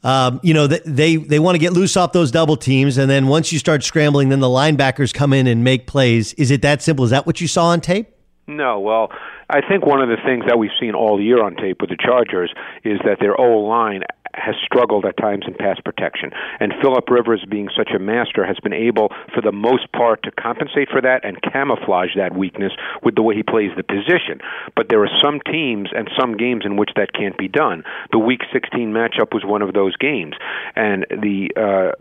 um, 0.03 0.41
you 0.43 0.53
know, 0.53 0.67
they, 0.67 1.15
they 1.15 1.39
want 1.39 1.55
to 1.55 1.59
get 1.59 1.71
loose 1.71 1.95
off 1.95 2.11
those 2.11 2.31
double 2.31 2.57
teams. 2.57 2.97
And 2.97 3.09
then 3.09 3.27
once 3.27 3.53
you 3.53 3.59
start 3.59 3.83
scrambling, 3.85 4.27
then 4.27 4.41
the 4.41 4.47
linebackers 4.47 5.13
come 5.13 5.31
in 5.31 5.47
and 5.47 5.63
make 5.63 5.87
plays. 5.87 6.33
Is 6.33 6.51
it 6.51 6.61
that 6.63 6.81
simple? 6.81 7.05
Is 7.05 7.11
that 7.11 7.25
what 7.25 7.39
you 7.39 7.47
saw 7.47 7.67
on 7.67 7.79
tape? 7.79 8.13
No, 8.45 8.79
well, 8.81 9.09
I 9.49 9.61
think 9.67 9.85
one 9.85 10.01
of 10.01 10.09
the 10.09 10.17
things 10.25 10.45
that 10.47 10.57
we've 10.57 10.75
seen 10.79 10.95
all 10.95 11.21
year 11.21 11.43
on 11.43 11.55
tape 11.55 11.81
with 11.81 11.89
the 11.89 11.97
Chargers 11.97 12.53
is 12.83 12.99
that 13.05 13.17
their 13.19 13.39
O 13.39 13.59
line 13.59 14.03
has 14.37 14.55
struggled 14.63 15.05
at 15.05 15.17
times 15.17 15.45
in 15.47 15.53
pass 15.53 15.79
protection. 15.83 16.31
And 16.59 16.73
Philip 16.81 17.09
Rivers, 17.09 17.45
being 17.49 17.69
such 17.75 17.91
a 17.95 17.99
master, 17.99 18.45
has 18.45 18.57
been 18.61 18.73
able, 18.73 19.09
for 19.33 19.41
the 19.41 19.51
most 19.51 19.91
part, 19.91 20.23
to 20.23 20.31
compensate 20.31 20.89
for 20.89 21.01
that 21.01 21.23
and 21.23 21.41
camouflage 21.41 22.15
that 22.17 22.35
weakness 22.35 22.73
with 23.01 23.15
the 23.15 23.21
way 23.21 23.35
he 23.35 23.43
plays 23.43 23.71
the 23.77 23.83
position. 23.83 24.41
But 24.75 24.89
there 24.89 25.01
are 25.03 25.09
some 25.23 25.39
teams 25.39 25.89
and 25.95 26.09
some 26.19 26.37
games 26.37 26.63
in 26.65 26.75
which 26.75 26.91
that 26.95 27.13
can't 27.13 27.37
be 27.37 27.47
done. 27.47 27.83
The 28.11 28.19
Week 28.19 28.41
16 28.51 28.91
matchup 28.91 29.33
was 29.33 29.43
one 29.45 29.61
of 29.61 29.73
those 29.73 29.95
games, 29.97 30.35
and 30.75 31.05
the. 31.09 31.49
Uh, 31.55 31.95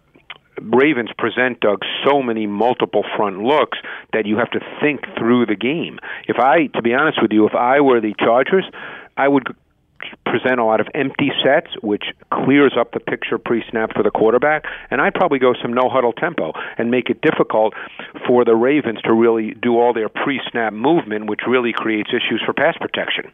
Ravens 0.61 1.11
present 1.19 1.61
Doug 1.61 1.83
so 2.05 2.23
many 2.23 2.47
multiple 2.47 3.05
front 3.17 3.43
looks 3.43 3.79
that 4.13 4.27
you 4.27 4.37
have 4.39 4.51
to 4.51 4.61
think 4.81 5.01
through 5.19 5.47
the 5.47 5.57
game. 5.57 5.99
If 6.29 6.39
I, 6.39 6.67
to 6.75 6.83
be 6.83 6.95
honest 6.95 7.21
with 7.21 7.33
you, 7.33 7.47
if 7.47 7.55
I 7.55 7.81
were 7.81 8.01
the 8.01 8.15
Chargers, 8.19 8.65
I 9.17 9.29
would 9.29 9.55
present 10.27 10.61
a 10.61 10.65
lot 10.65 10.81
of 10.81 10.89
empty 10.95 11.33
sets, 11.43 11.71
which 11.83 12.05
clears 12.31 12.75
up 12.79 12.93
the 12.93 13.01
picture 13.01 13.39
pre 13.39 13.65
snap 13.71 13.93
for 13.95 14.03
the 14.03 14.11
quarterback. 14.11 14.65
And 14.91 15.01
I'd 15.01 15.15
probably 15.15 15.39
go 15.39 15.55
some 15.61 15.73
no 15.73 15.89
huddle 15.89 16.13
tempo 16.13 16.53
and 16.79 16.91
make 16.91 17.11
it 17.11 17.21
difficult 17.21 17.75
for 18.27 18.45
the 18.45 18.55
Ravens 18.55 19.01
to 19.05 19.13
really 19.13 19.55
do 19.55 19.79
all 19.79 19.93
their 19.93 20.09
pre 20.09 20.41
snap 20.51 20.73
movement, 20.73 21.27
which 21.27 21.41
really 21.47 21.73
creates 21.73 22.11
issues 22.11 22.43
for 22.45 22.53
pass 22.53 22.77
protection. 22.79 23.31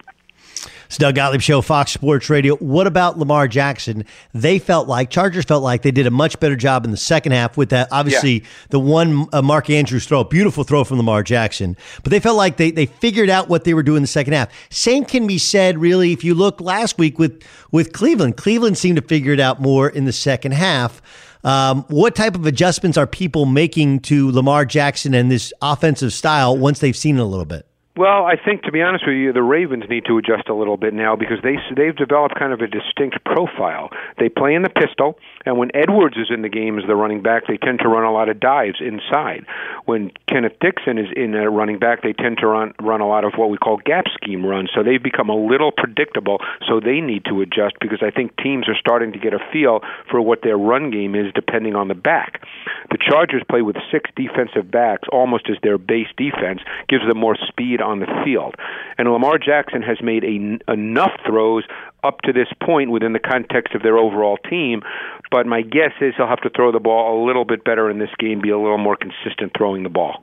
It's 0.91 0.99
Doug 0.99 1.15
Gottlieb 1.15 1.41
Show, 1.41 1.63
Fox 1.63 1.93
Sports 1.93 2.29
Radio. 2.29 2.57
What 2.57 2.89
about 2.89 3.17
Lamar 3.17 3.47
Jackson? 3.47 4.05
They 4.35 4.59
felt 4.59 4.89
like, 4.89 5.09
Chargers 5.09 5.45
felt 5.45 5.63
like 5.63 5.83
they 5.83 5.93
did 5.93 6.05
a 6.09 6.11
much 6.11 6.41
better 6.41 6.57
job 6.57 6.85
in 6.85 6.91
the 6.91 6.97
second 6.97 7.31
half 7.31 7.57
with 7.57 7.69
that. 7.69 7.87
Obviously, 7.93 8.41
yeah. 8.41 8.47
the 8.71 8.81
one 8.81 9.29
uh, 9.33 9.41
Mark 9.41 9.71
Andrews 9.71 10.05
throw, 10.05 10.25
beautiful 10.25 10.65
throw 10.65 10.83
from 10.83 10.97
Lamar 10.97 11.23
Jackson. 11.23 11.77
But 12.03 12.11
they 12.11 12.19
felt 12.19 12.37
like 12.37 12.57
they, 12.57 12.73
they 12.73 12.87
figured 12.87 13.31
out 13.31 13.49
what 13.49 13.63
they 13.63 13.73
were 13.73 13.85
doing 13.85 13.99
in 13.99 14.03
the 14.03 14.09
second 14.09 14.33
half. 14.33 14.49
Same 14.69 15.05
can 15.05 15.29
be 15.29 15.39
said, 15.39 15.79
really, 15.79 16.11
if 16.13 16.25
you 16.25 16.35
look 16.35 16.61
last 16.61 16.99
week 16.99 17.21
with, 17.21 17.41
with 17.71 17.93
Cleveland. 17.93 18.37
Cleveland 18.37 18.77
seemed 18.77 18.97
to 18.97 19.03
figure 19.03 19.33
it 19.33 19.39
out 19.39 19.61
more 19.61 19.89
in 19.89 20.07
the 20.07 20.13
second 20.13 20.55
half. 20.55 21.01
Um, 21.45 21.85
what 21.87 22.17
type 22.17 22.35
of 22.35 22.47
adjustments 22.47 22.99
are 22.99 23.07
people 23.07 23.47
making 23.47 24.01
to 24.01 24.33
Lamar 24.33 24.65
Jackson 24.65 25.15
and 25.15 25.31
this 25.31 25.53
offensive 25.63 26.13
style 26.13 26.59
once 26.59 26.81
they've 26.81 26.97
seen 26.97 27.17
it 27.17 27.21
a 27.21 27.25
little 27.25 27.45
bit? 27.45 27.70
Well, 28.01 28.25
I 28.25 28.37
think 28.43 28.63
to 28.63 28.73
be 28.73 28.81
honest 28.81 29.05
with 29.07 29.17
you, 29.17 29.31
the 29.35 29.43
Ravens 29.43 29.85
need 29.91 30.07
to 30.07 30.17
adjust 30.17 30.49
a 30.49 30.55
little 30.55 30.79
bit 30.79 30.95
now 30.95 31.17
because 31.17 31.37
they 31.43 31.57
they've 31.77 31.95
developed 31.95 32.35
kind 32.35 32.51
of 32.51 32.63
a 32.63 32.67
distinct 32.67 33.23
profile. 33.27 33.91
They 34.17 34.31
play 34.31 34.55
in 34.55 34.63
the 34.63 34.71
pistol, 34.71 35.19
and 35.47 35.57
when 35.57 35.71
Edwards 35.75 36.17
is 36.17 36.29
in 36.31 36.43
the 36.43 36.49
game 36.49 36.79
as 36.79 36.87
the 36.87 36.95
running 36.95 37.23
back, 37.23 37.47
they 37.47 37.57
tend 37.57 37.79
to 37.81 37.89
run 37.89 38.05
a 38.05 38.13
lot 38.13 38.29
of 38.29 38.41
dives 38.41 38.81
inside. 38.81 39.47
When 39.87 40.13
Kenneth 40.29 40.59
Dixon 40.61 40.99
is 40.99 41.09
in 41.17 41.35
a 41.35 41.49
running 41.49 41.79
back, 41.79 42.03
they 42.03 42.13
tend 42.13 42.39
to 42.39 42.47
run 42.47 42.75
run 42.81 43.01
a 43.01 43.09
lot 43.09 43.25
of 43.25 43.33
what 43.37 43.49
we 43.49 43.57
call 43.57 43.79
gap 43.79 44.05
scheme 44.13 44.45
runs. 44.45 44.71
So 44.75 44.83
they've 44.83 45.03
become 45.03 45.31
a 45.31 45.37
little 45.37 45.73
predictable. 45.73 46.39
So 46.69 46.79
they 46.79 47.01
need 47.01 47.25
to 47.25 47.41
adjust 47.41 47.77
because 47.81 48.03
I 48.03 48.11
think 48.11 48.37
teams 48.37 48.69
are 48.69 48.77
starting 48.79 49.13
to 49.13 49.19
get 49.19 49.33
a 49.33 49.39
feel 49.53 49.81
for 50.11 50.21
what 50.21 50.43
their 50.43 50.59
run 50.59 50.91
game 50.91 51.15
is 51.15 51.33
depending 51.35 51.75
on 51.75 51.89
the 51.89 51.95
back. 51.95 52.43
The 52.91 52.99
Chargers 52.99 53.43
play 53.49 53.63
with 53.63 53.77
six 53.91 54.11
defensive 54.17 54.71
backs 54.71 55.09
almost 55.11 55.49
as 55.49 55.57
their 55.63 55.79
base 55.79 56.09
defense, 56.17 56.61
gives 56.89 57.07
them 57.09 57.19
more 57.19 57.37
speed 57.49 57.81
on 57.81 58.01
the 58.01 58.23
field. 58.25 58.57
And 58.99 59.11
Lamar 59.11 59.39
Jackson 59.39 59.83
has 59.83 60.03
made 60.03 60.25
a, 60.25 60.73
enough 60.73 61.13
throws 61.27 61.65
up 62.03 62.21
to 62.23 62.33
this 62.33 62.49
point 62.63 62.91
within 62.91 63.13
the 63.13 63.19
context 63.19 63.75
of 63.75 63.83
their 63.83 63.99
overall 63.99 64.37
team. 64.49 64.83
But 65.31 65.47
my 65.47 65.63
guess 65.63 65.93
is 66.01 66.15
he'll 66.17 66.27
have 66.27 66.41
to 66.43 66.51
throw 66.51 66.73
the 66.73 66.81
ball 66.81 67.23
a 67.23 67.27
little 67.27 67.45
bit 67.45 67.65
better 67.65 67.91
in 67.91 67.99
this 67.99 68.11
game, 68.19 68.41
be 68.41 68.51
a 68.51 68.59
little 68.59 68.79
more 68.79 68.97
consistent 68.97 69.53
throwing 69.57 69.83
the 69.83 69.89
ball. 69.89 70.23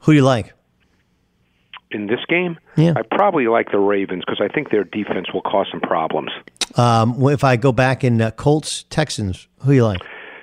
Who 0.00 0.12
do 0.12 0.16
you 0.16 0.24
like? 0.24 0.54
In 1.92 2.06
this 2.06 2.20
game, 2.28 2.56
yeah. 2.76 2.92
I 2.94 3.02
probably 3.02 3.48
like 3.48 3.72
the 3.72 3.78
Ravens 3.80 4.22
because 4.24 4.40
I 4.40 4.46
think 4.46 4.70
their 4.70 4.84
defense 4.84 5.32
will 5.34 5.42
cause 5.42 5.66
some 5.72 5.80
problems. 5.80 6.30
Um, 6.76 7.16
if 7.28 7.42
I 7.42 7.56
go 7.56 7.72
back 7.72 8.04
in 8.04 8.22
uh, 8.22 8.30
Colts 8.30 8.84
Texans, 8.90 9.48
who 9.62 9.70
do 9.70 9.74
you 9.74 9.84
like? 9.84 10.00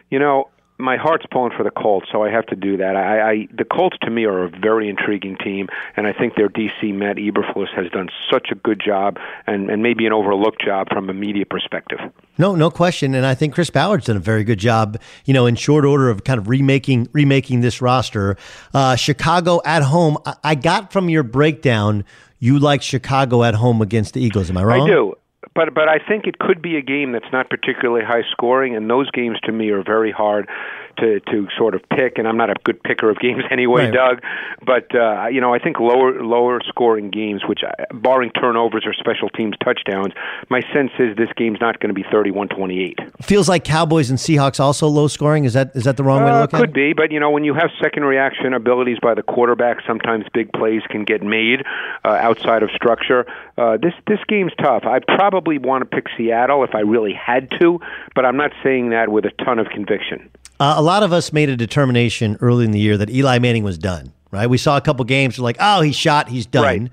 You 0.09 0.19
know, 0.19 0.49
my 0.79 0.95
heart's 0.95 1.25
pulling 1.31 1.51
for 1.55 1.63
the 1.63 1.71
Colts, 1.71 2.07
so 2.11 2.23
I 2.23 2.29
have 2.29 2.45
to 2.47 2.55
do 2.55 2.77
that. 2.77 2.95
I, 2.95 3.31
I 3.31 3.47
the 3.51 3.65
Colts 3.65 3.97
to 4.03 4.11
me 4.11 4.25
are 4.25 4.43
a 4.43 4.49
very 4.49 4.89
intriguing 4.89 5.35
team, 5.37 5.67
and 5.95 6.05
I 6.05 6.13
think 6.13 6.35
their 6.35 6.49
DC 6.49 6.93
Matt 6.93 7.17
Eberflus 7.17 7.73
has 7.75 7.89
done 7.91 8.09
such 8.31 8.49
a 8.51 8.55
good 8.55 8.79
job, 8.83 9.17
and, 9.47 9.69
and 9.69 9.81
maybe 9.81 10.05
an 10.05 10.13
overlooked 10.13 10.63
job 10.63 10.87
from 10.89 11.09
a 11.09 11.13
media 11.13 11.45
perspective. 11.45 11.99
No, 12.37 12.55
no 12.55 12.69
question, 12.69 13.15
and 13.15 13.25
I 13.25 13.33
think 13.33 13.53
Chris 13.55 13.69
Ballard's 13.69 14.05
done 14.05 14.17
a 14.17 14.21
very 14.21 14.43
good 14.43 14.59
job. 14.59 14.99
You 15.25 15.33
know, 15.33 15.47
in 15.47 15.55
short 15.55 15.83
order 15.83 16.09
of 16.09 16.23
kind 16.23 16.39
of 16.39 16.47
remaking 16.47 17.09
remaking 17.11 17.61
this 17.61 17.81
roster. 17.81 18.37
Uh, 18.73 18.95
Chicago 18.95 19.61
at 19.65 19.83
home. 19.83 20.17
I, 20.25 20.35
I 20.43 20.55
got 20.55 20.93
from 20.93 21.09
your 21.09 21.23
breakdown 21.23 22.05
you 22.39 22.59
like 22.59 22.83
Chicago 22.83 23.43
at 23.43 23.55
home 23.55 23.81
against 23.81 24.13
the 24.13 24.21
Eagles. 24.21 24.51
Am 24.51 24.57
I 24.57 24.63
wrong? 24.63 24.89
I 24.89 24.93
do 24.93 25.15
but 25.55 25.73
but 25.73 25.89
I 25.89 25.99
think 25.99 26.27
it 26.27 26.39
could 26.39 26.61
be 26.61 26.77
a 26.77 26.81
game 26.81 27.11
that's 27.11 27.31
not 27.31 27.49
particularly 27.49 28.05
high 28.05 28.23
scoring, 28.31 28.75
and 28.75 28.89
those 28.89 29.09
games 29.11 29.39
to 29.43 29.51
me 29.51 29.69
are 29.69 29.83
very 29.83 30.11
hard 30.11 30.49
to 30.97 31.19
to 31.31 31.47
sort 31.57 31.75
of 31.75 31.81
pick, 31.89 32.17
and 32.17 32.27
I'm 32.27 32.37
not 32.37 32.49
a 32.49 32.55
good 32.63 32.81
picker 32.81 33.09
of 33.09 33.19
games 33.19 33.43
anyway, 33.51 33.85
right. 33.85 33.93
Doug. 33.93 34.21
But 34.65 34.93
uh, 34.95 35.27
you 35.27 35.41
know, 35.41 35.53
I 35.53 35.59
think 35.59 35.79
lower 35.79 36.21
lower 36.21 36.59
scoring 36.67 37.09
games, 37.09 37.43
which 37.47 37.61
uh, 37.63 37.71
barring 37.93 38.31
turnovers 38.31 38.83
or 38.85 38.93
special 38.93 39.29
teams 39.29 39.55
touchdowns, 39.63 40.13
my 40.49 40.61
sense 40.73 40.91
is 40.99 41.15
this 41.17 41.29
game's 41.35 41.59
not 41.61 41.79
going 41.79 41.93
to 41.93 41.93
be 41.93 42.03
31-28. 42.03 43.23
Feels 43.23 43.49
like 43.49 43.63
Cowboys 43.63 44.09
and 44.09 44.19
Seahawks 44.19 44.59
also 44.59 44.87
low 44.87 45.07
scoring. 45.07 45.45
Is 45.45 45.53
that 45.53 45.75
is 45.75 45.83
that 45.85 45.97
the 45.97 46.03
wrong 46.03 46.23
way 46.23 46.29
to 46.29 46.37
uh, 46.37 46.41
look 46.41 46.53
at 46.53 46.59
it? 46.59 46.63
Could 46.63 46.73
be, 46.73 46.93
but 46.93 47.11
you 47.11 47.19
know, 47.19 47.29
when 47.29 47.43
you 47.43 47.53
have 47.53 47.69
second 47.81 48.03
reaction 48.03 48.53
abilities 48.53 48.97
by 49.01 49.13
the 49.13 49.23
quarterback, 49.23 49.77
sometimes 49.85 50.25
big 50.33 50.51
plays 50.53 50.81
can 50.89 51.03
get 51.03 51.21
made 51.21 51.63
uh, 52.03 52.09
outside 52.09 52.63
of 52.63 52.69
structure. 52.71 53.25
Uh, 53.57 53.77
this 53.77 53.93
this 54.07 54.19
game's 54.27 54.53
tough. 54.61 54.83
I 54.85 54.99
probably 54.99 55.57
want 55.57 55.81
to 55.81 55.85
pick 55.85 56.07
Seattle 56.17 56.63
if 56.63 56.75
I 56.75 56.79
really 56.79 57.13
had 57.13 57.49
to, 57.59 57.79
but 58.15 58.25
I'm 58.25 58.37
not 58.37 58.51
saying 58.63 58.89
that 58.89 59.09
with 59.09 59.25
a 59.25 59.31
ton 59.43 59.59
of 59.59 59.67
conviction. 59.67 60.29
Uh, 60.59 60.75
a 60.77 60.81
lot 60.81 61.03
of 61.03 61.13
us 61.13 61.31
made 61.31 61.49
a 61.49 61.55
determination 61.55 62.37
early 62.41 62.65
in 62.65 62.71
the 62.71 62.79
year 62.79 62.97
that 62.97 63.09
Eli 63.09 63.39
Manning 63.39 63.63
was 63.63 63.77
done. 63.77 64.13
Right? 64.29 64.47
We 64.47 64.57
saw 64.57 64.75
a 64.75 64.81
couple 64.81 65.05
games. 65.05 65.39
We're 65.39 65.45
like, 65.45 65.57
oh, 65.59 65.81
he's 65.81 65.95
shot. 65.95 66.27
He's 66.27 66.45
done. 66.45 66.63
Right. 66.63 66.91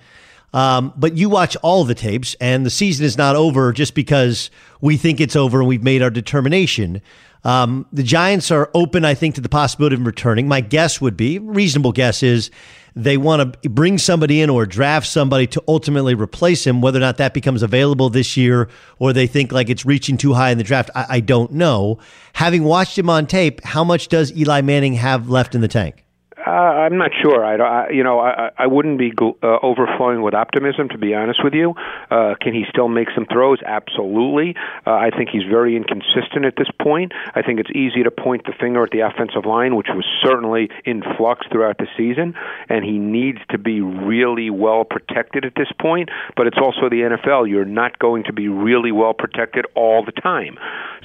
Um, 0.55 0.93
but 0.97 1.17
you 1.17 1.29
watch 1.29 1.57
all 1.63 1.83
the 1.83 1.97
tapes, 1.97 2.37
and 2.41 2.65
the 2.65 2.71
season 2.71 3.05
is 3.05 3.19
not 3.19 3.35
over 3.35 3.73
just 3.73 3.95
because 3.95 4.51
we 4.81 4.97
think 4.97 5.21
it's 5.21 5.35
over 5.35 5.59
and 5.59 5.67
we've 5.67 5.83
made 5.83 6.01
our 6.01 6.11
determination. 6.11 7.03
Um, 7.43 7.87
the 7.93 8.05
Giants 8.05 8.53
are 8.53 8.71
open, 8.73 9.05
I 9.05 9.15
think, 9.15 9.35
to 9.35 9.41
the 9.41 9.49
possibility 9.49 9.97
of 9.97 10.07
returning. 10.07 10.47
My 10.47 10.61
guess 10.61 11.01
would 11.01 11.17
be, 11.17 11.41
reasonable 11.41 11.91
guess 11.91 12.23
is, 12.23 12.53
they 12.97 13.17
want 13.17 13.63
to 13.63 13.69
bring 13.69 13.99
somebody 13.99 14.41
in 14.41 14.51
or 14.51 14.67
draft 14.67 15.07
somebody 15.07 15.47
to 15.49 15.63
ultimately 15.67 16.15
replace 16.15 16.67
him. 16.67 16.81
Whether 16.81 16.99
or 16.99 17.01
not 17.01 17.17
that 17.17 17.35
becomes 17.35 17.63
available 17.63 18.09
this 18.09 18.37
year 18.37 18.69
or 18.99 19.13
they 19.13 19.27
think 19.27 19.53
like 19.53 19.69
it's 19.69 19.85
reaching 19.85 20.17
too 20.17 20.35
high 20.35 20.51
in 20.51 20.59
the 20.59 20.65
draft, 20.65 20.91
I, 20.95 21.07
I 21.09 21.21
don't 21.21 21.53
know. 21.53 21.99
Having 22.35 22.65
watched 22.65 22.97
him 22.97 23.11
on 23.11 23.27
tape, 23.27 23.63
how 23.65 23.85
much 23.85 24.09
does 24.09 24.33
Eli 24.37 24.61
Manning 24.61 24.95
have 24.95 25.29
left 25.29 25.55
in 25.55 25.61
the 25.61 25.69
tank? 25.69 26.04
Uh, 26.47 26.51
I'm 26.51 26.99
not 26.99 27.11
sure. 27.23 27.45
I, 27.45 27.57
I 27.57 27.91
you 27.91 28.05
know, 28.05 28.21
I, 28.21 28.51
I 28.59 28.67
wouldn't 28.67 28.99
be 28.99 29.13
uh, 29.19 29.59
overflowing 29.63 30.23
with 30.23 30.35
optimism, 30.35 30.91
to 30.91 30.99
be 30.99 31.15
honest 31.15 31.43
with 31.43 31.55
you. 31.55 31.75
Uh, 32.11 32.35
can 32.41 32.53
he 32.53 32.65
still 32.69 32.89
make 32.89 33.09
some 33.15 33.27
throws? 33.27 33.61
Absolutely. 33.65 34.55
Uh, 34.87 34.93
I 34.93 35.11
think 35.11 35.31
he's 35.31 35.45
very 35.45 35.77
inconsistent 35.77 36.45
at 36.45 36.57
this 36.57 36.69
point. 36.81 37.13
I 37.35 37.43
think 37.43 37.61
it's 37.61 37.71
easy 37.71 38.03
to 38.03 38.11
point 38.11 38.45
the 38.45 38.53
finger 38.61 38.83
at 38.83 38.91
the 38.91 39.01
offensive 39.01 39.47
line, 39.47 39.75
which 39.77 39.89
was 39.95 40.05
certainly 40.23 40.69
in 40.85 41.03
flux 41.17 41.47
throughout 41.51 41.79
the 41.79 41.87
season, 41.97 42.35
and 42.69 42.85
he 42.85 42.99
needs 42.99 43.39
to 43.51 43.59
be 43.59 43.81
really 43.81 44.51
well 44.51 44.85
protected 44.85 45.45
at 45.45 45.55
this 45.57 45.73
point. 45.81 46.11
But 46.37 46.47
it's 46.47 46.59
also 46.59 46.91
the 46.91 47.17
NFL. 47.17 47.49
You're 47.49 47.65
not 47.65 47.99
going 47.99 48.25
to 48.25 48.33
be 48.33 48.49
really 48.49 48.93
well 48.93 49.15
protected 49.15 49.65
all 49.75 50.05
the 50.05 50.13
time. 50.13 50.59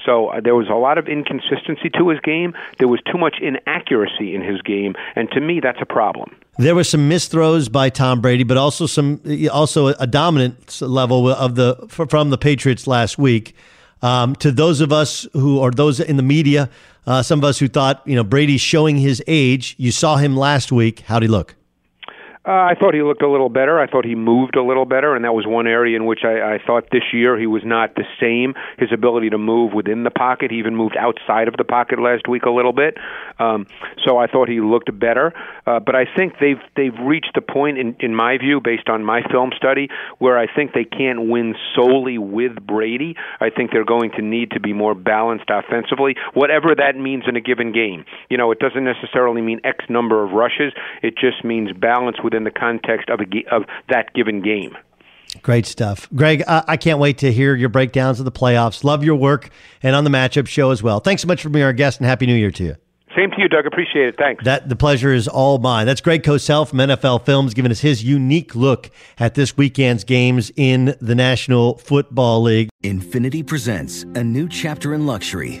So 0.04 0.28
uh, 0.28 0.40
there 0.40 0.54
was 0.54 0.68
a 0.68 0.74
lot 0.74 0.98
of 0.98 1.08
inconsistency 1.08 1.90
to 1.98 2.08
his 2.10 2.20
game. 2.20 2.54
There 2.78 2.88
was 2.88 3.00
too 3.10 3.18
much 3.18 3.36
inaccuracy 3.40 4.34
in 4.34 4.42
his 4.42 4.60
game, 4.62 4.94
and 5.16 5.29
to 5.32 5.40
me, 5.40 5.60
that's 5.60 5.80
a 5.80 5.86
problem. 5.86 6.34
There 6.58 6.74
were 6.74 6.84
some 6.84 7.08
missed 7.08 7.30
throws 7.30 7.68
by 7.68 7.88
Tom 7.88 8.20
Brady, 8.20 8.44
but 8.44 8.56
also 8.56 8.86
some 8.86 9.20
also 9.50 9.88
a 9.88 10.06
dominant 10.06 10.82
level 10.82 11.28
of 11.28 11.54
the 11.54 11.76
from 11.88 12.30
the 12.30 12.38
Patriots 12.38 12.86
last 12.86 13.18
week. 13.18 13.54
Um, 14.02 14.34
to 14.36 14.50
those 14.50 14.80
of 14.80 14.92
us 14.92 15.26
who 15.32 15.60
are 15.60 15.70
those 15.70 16.00
in 16.00 16.16
the 16.16 16.22
media, 16.22 16.70
uh, 17.06 17.22
some 17.22 17.38
of 17.38 17.44
us 17.44 17.58
who 17.58 17.68
thought 17.68 18.02
you 18.06 18.14
know 18.14 18.24
Brady's 18.24 18.60
showing 18.60 18.96
his 18.96 19.22
age. 19.26 19.74
You 19.78 19.90
saw 19.90 20.16
him 20.16 20.36
last 20.36 20.70
week. 20.70 21.00
How'd 21.00 21.22
he 21.22 21.28
look? 21.28 21.54
Uh, 22.42 22.52
I 22.52 22.74
thought 22.74 22.94
he 22.94 23.02
looked 23.02 23.22
a 23.22 23.30
little 23.30 23.50
better. 23.50 23.78
I 23.78 23.86
thought 23.86 24.06
he 24.06 24.14
moved 24.14 24.56
a 24.56 24.62
little 24.62 24.86
better, 24.86 25.14
and 25.14 25.26
that 25.26 25.34
was 25.34 25.46
one 25.46 25.66
area 25.66 25.94
in 25.94 26.06
which 26.06 26.20
I, 26.24 26.54
I 26.54 26.58
thought 26.66 26.84
this 26.90 27.02
year 27.12 27.38
he 27.38 27.46
was 27.46 27.62
not 27.66 27.96
the 27.96 28.04
same. 28.18 28.54
His 28.78 28.88
ability 28.92 29.28
to 29.30 29.38
move 29.38 29.74
within 29.74 30.04
the 30.04 30.10
pocket, 30.10 30.50
he 30.50 30.56
even 30.56 30.74
moved 30.74 30.96
outside 30.96 31.48
of 31.48 31.56
the 31.58 31.64
pocket 31.64 32.00
last 32.00 32.26
week 32.28 32.44
a 32.44 32.50
little 32.50 32.72
bit. 32.72 32.96
Um, 33.38 33.66
so 34.06 34.16
I 34.16 34.26
thought 34.26 34.48
he 34.48 34.60
looked 34.60 34.88
better. 34.98 35.34
Uh, 35.66 35.80
but 35.80 35.94
I 35.94 36.06
think 36.16 36.34
they've 36.40 36.60
they've 36.76 36.98
reached 36.98 37.32
the 37.34 37.42
point, 37.42 37.76
in, 37.76 37.94
in 38.00 38.14
my 38.14 38.38
view, 38.38 38.60
based 38.62 38.88
on 38.88 39.04
my 39.04 39.20
film 39.30 39.50
study, 39.54 39.88
where 40.18 40.38
I 40.38 40.46
think 40.46 40.72
they 40.72 40.84
can't 40.84 41.28
win 41.28 41.54
solely 41.76 42.16
with 42.16 42.56
Brady. 42.66 43.16
I 43.40 43.50
think 43.50 43.70
they're 43.70 43.84
going 43.84 44.12
to 44.12 44.22
need 44.22 44.52
to 44.52 44.60
be 44.60 44.72
more 44.72 44.94
balanced 44.94 45.50
offensively, 45.50 46.16
whatever 46.32 46.74
that 46.74 46.96
means 46.96 47.24
in 47.28 47.36
a 47.36 47.40
given 47.42 47.72
game. 47.72 48.06
You 48.30 48.38
know, 48.38 48.50
it 48.50 48.60
doesn't 48.60 48.84
necessarily 48.84 49.42
mean 49.42 49.60
X 49.62 49.84
number 49.90 50.24
of 50.24 50.32
rushes. 50.32 50.72
It 51.02 51.18
just 51.18 51.44
means 51.44 51.72
balance 51.72 52.16
within 52.30 52.44
the 52.44 52.50
context 52.50 53.08
of 53.08 53.20
a 53.20 53.54
of 53.54 53.64
that 53.88 54.12
given 54.14 54.40
game. 54.40 54.76
Great 55.42 55.66
stuff. 55.66 56.08
Greg, 56.14 56.42
I, 56.48 56.64
I 56.68 56.76
can't 56.76 56.98
wait 56.98 57.18
to 57.18 57.32
hear 57.32 57.54
your 57.54 57.68
breakdowns 57.68 58.18
of 58.18 58.24
the 58.24 58.32
playoffs. 58.32 58.82
Love 58.82 59.04
your 59.04 59.16
work 59.16 59.50
and 59.82 59.94
on 59.94 60.04
the 60.04 60.10
matchup 60.10 60.48
show 60.48 60.70
as 60.70 60.82
well. 60.82 61.00
Thanks 61.00 61.22
so 61.22 61.28
much 61.28 61.42
for 61.42 61.48
being 61.48 61.64
our 61.64 61.72
guest 61.72 62.00
and 62.00 62.06
Happy 62.06 62.26
New 62.26 62.34
Year 62.34 62.50
to 62.50 62.64
you. 62.64 62.76
Same 63.16 63.30
to 63.32 63.40
you, 63.40 63.48
Doug. 63.48 63.66
Appreciate 63.66 64.08
it. 64.08 64.16
Thanks. 64.16 64.44
That 64.44 64.68
the 64.68 64.76
pleasure 64.76 65.12
is 65.12 65.26
all 65.26 65.58
mine. 65.58 65.86
That's 65.86 66.00
Greg 66.00 66.22
Cosell 66.22 66.68
from 66.68 66.78
NFL 66.78 67.24
Films 67.26 67.54
giving 67.54 67.72
us 67.72 67.80
his 67.80 68.04
unique 68.04 68.54
look 68.54 68.90
at 69.18 69.34
this 69.34 69.56
weekend's 69.56 70.04
games 70.04 70.52
in 70.56 70.96
the 71.00 71.16
National 71.16 71.78
Football 71.78 72.42
League. 72.42 72.68
Infiniti 72.84 73.44
presents 73.44 74.04
a 74.14 74.22
new 74.22 74.48
chapter 74.48 74.94
in 74.94 75.06
luxury, 75.06 75.60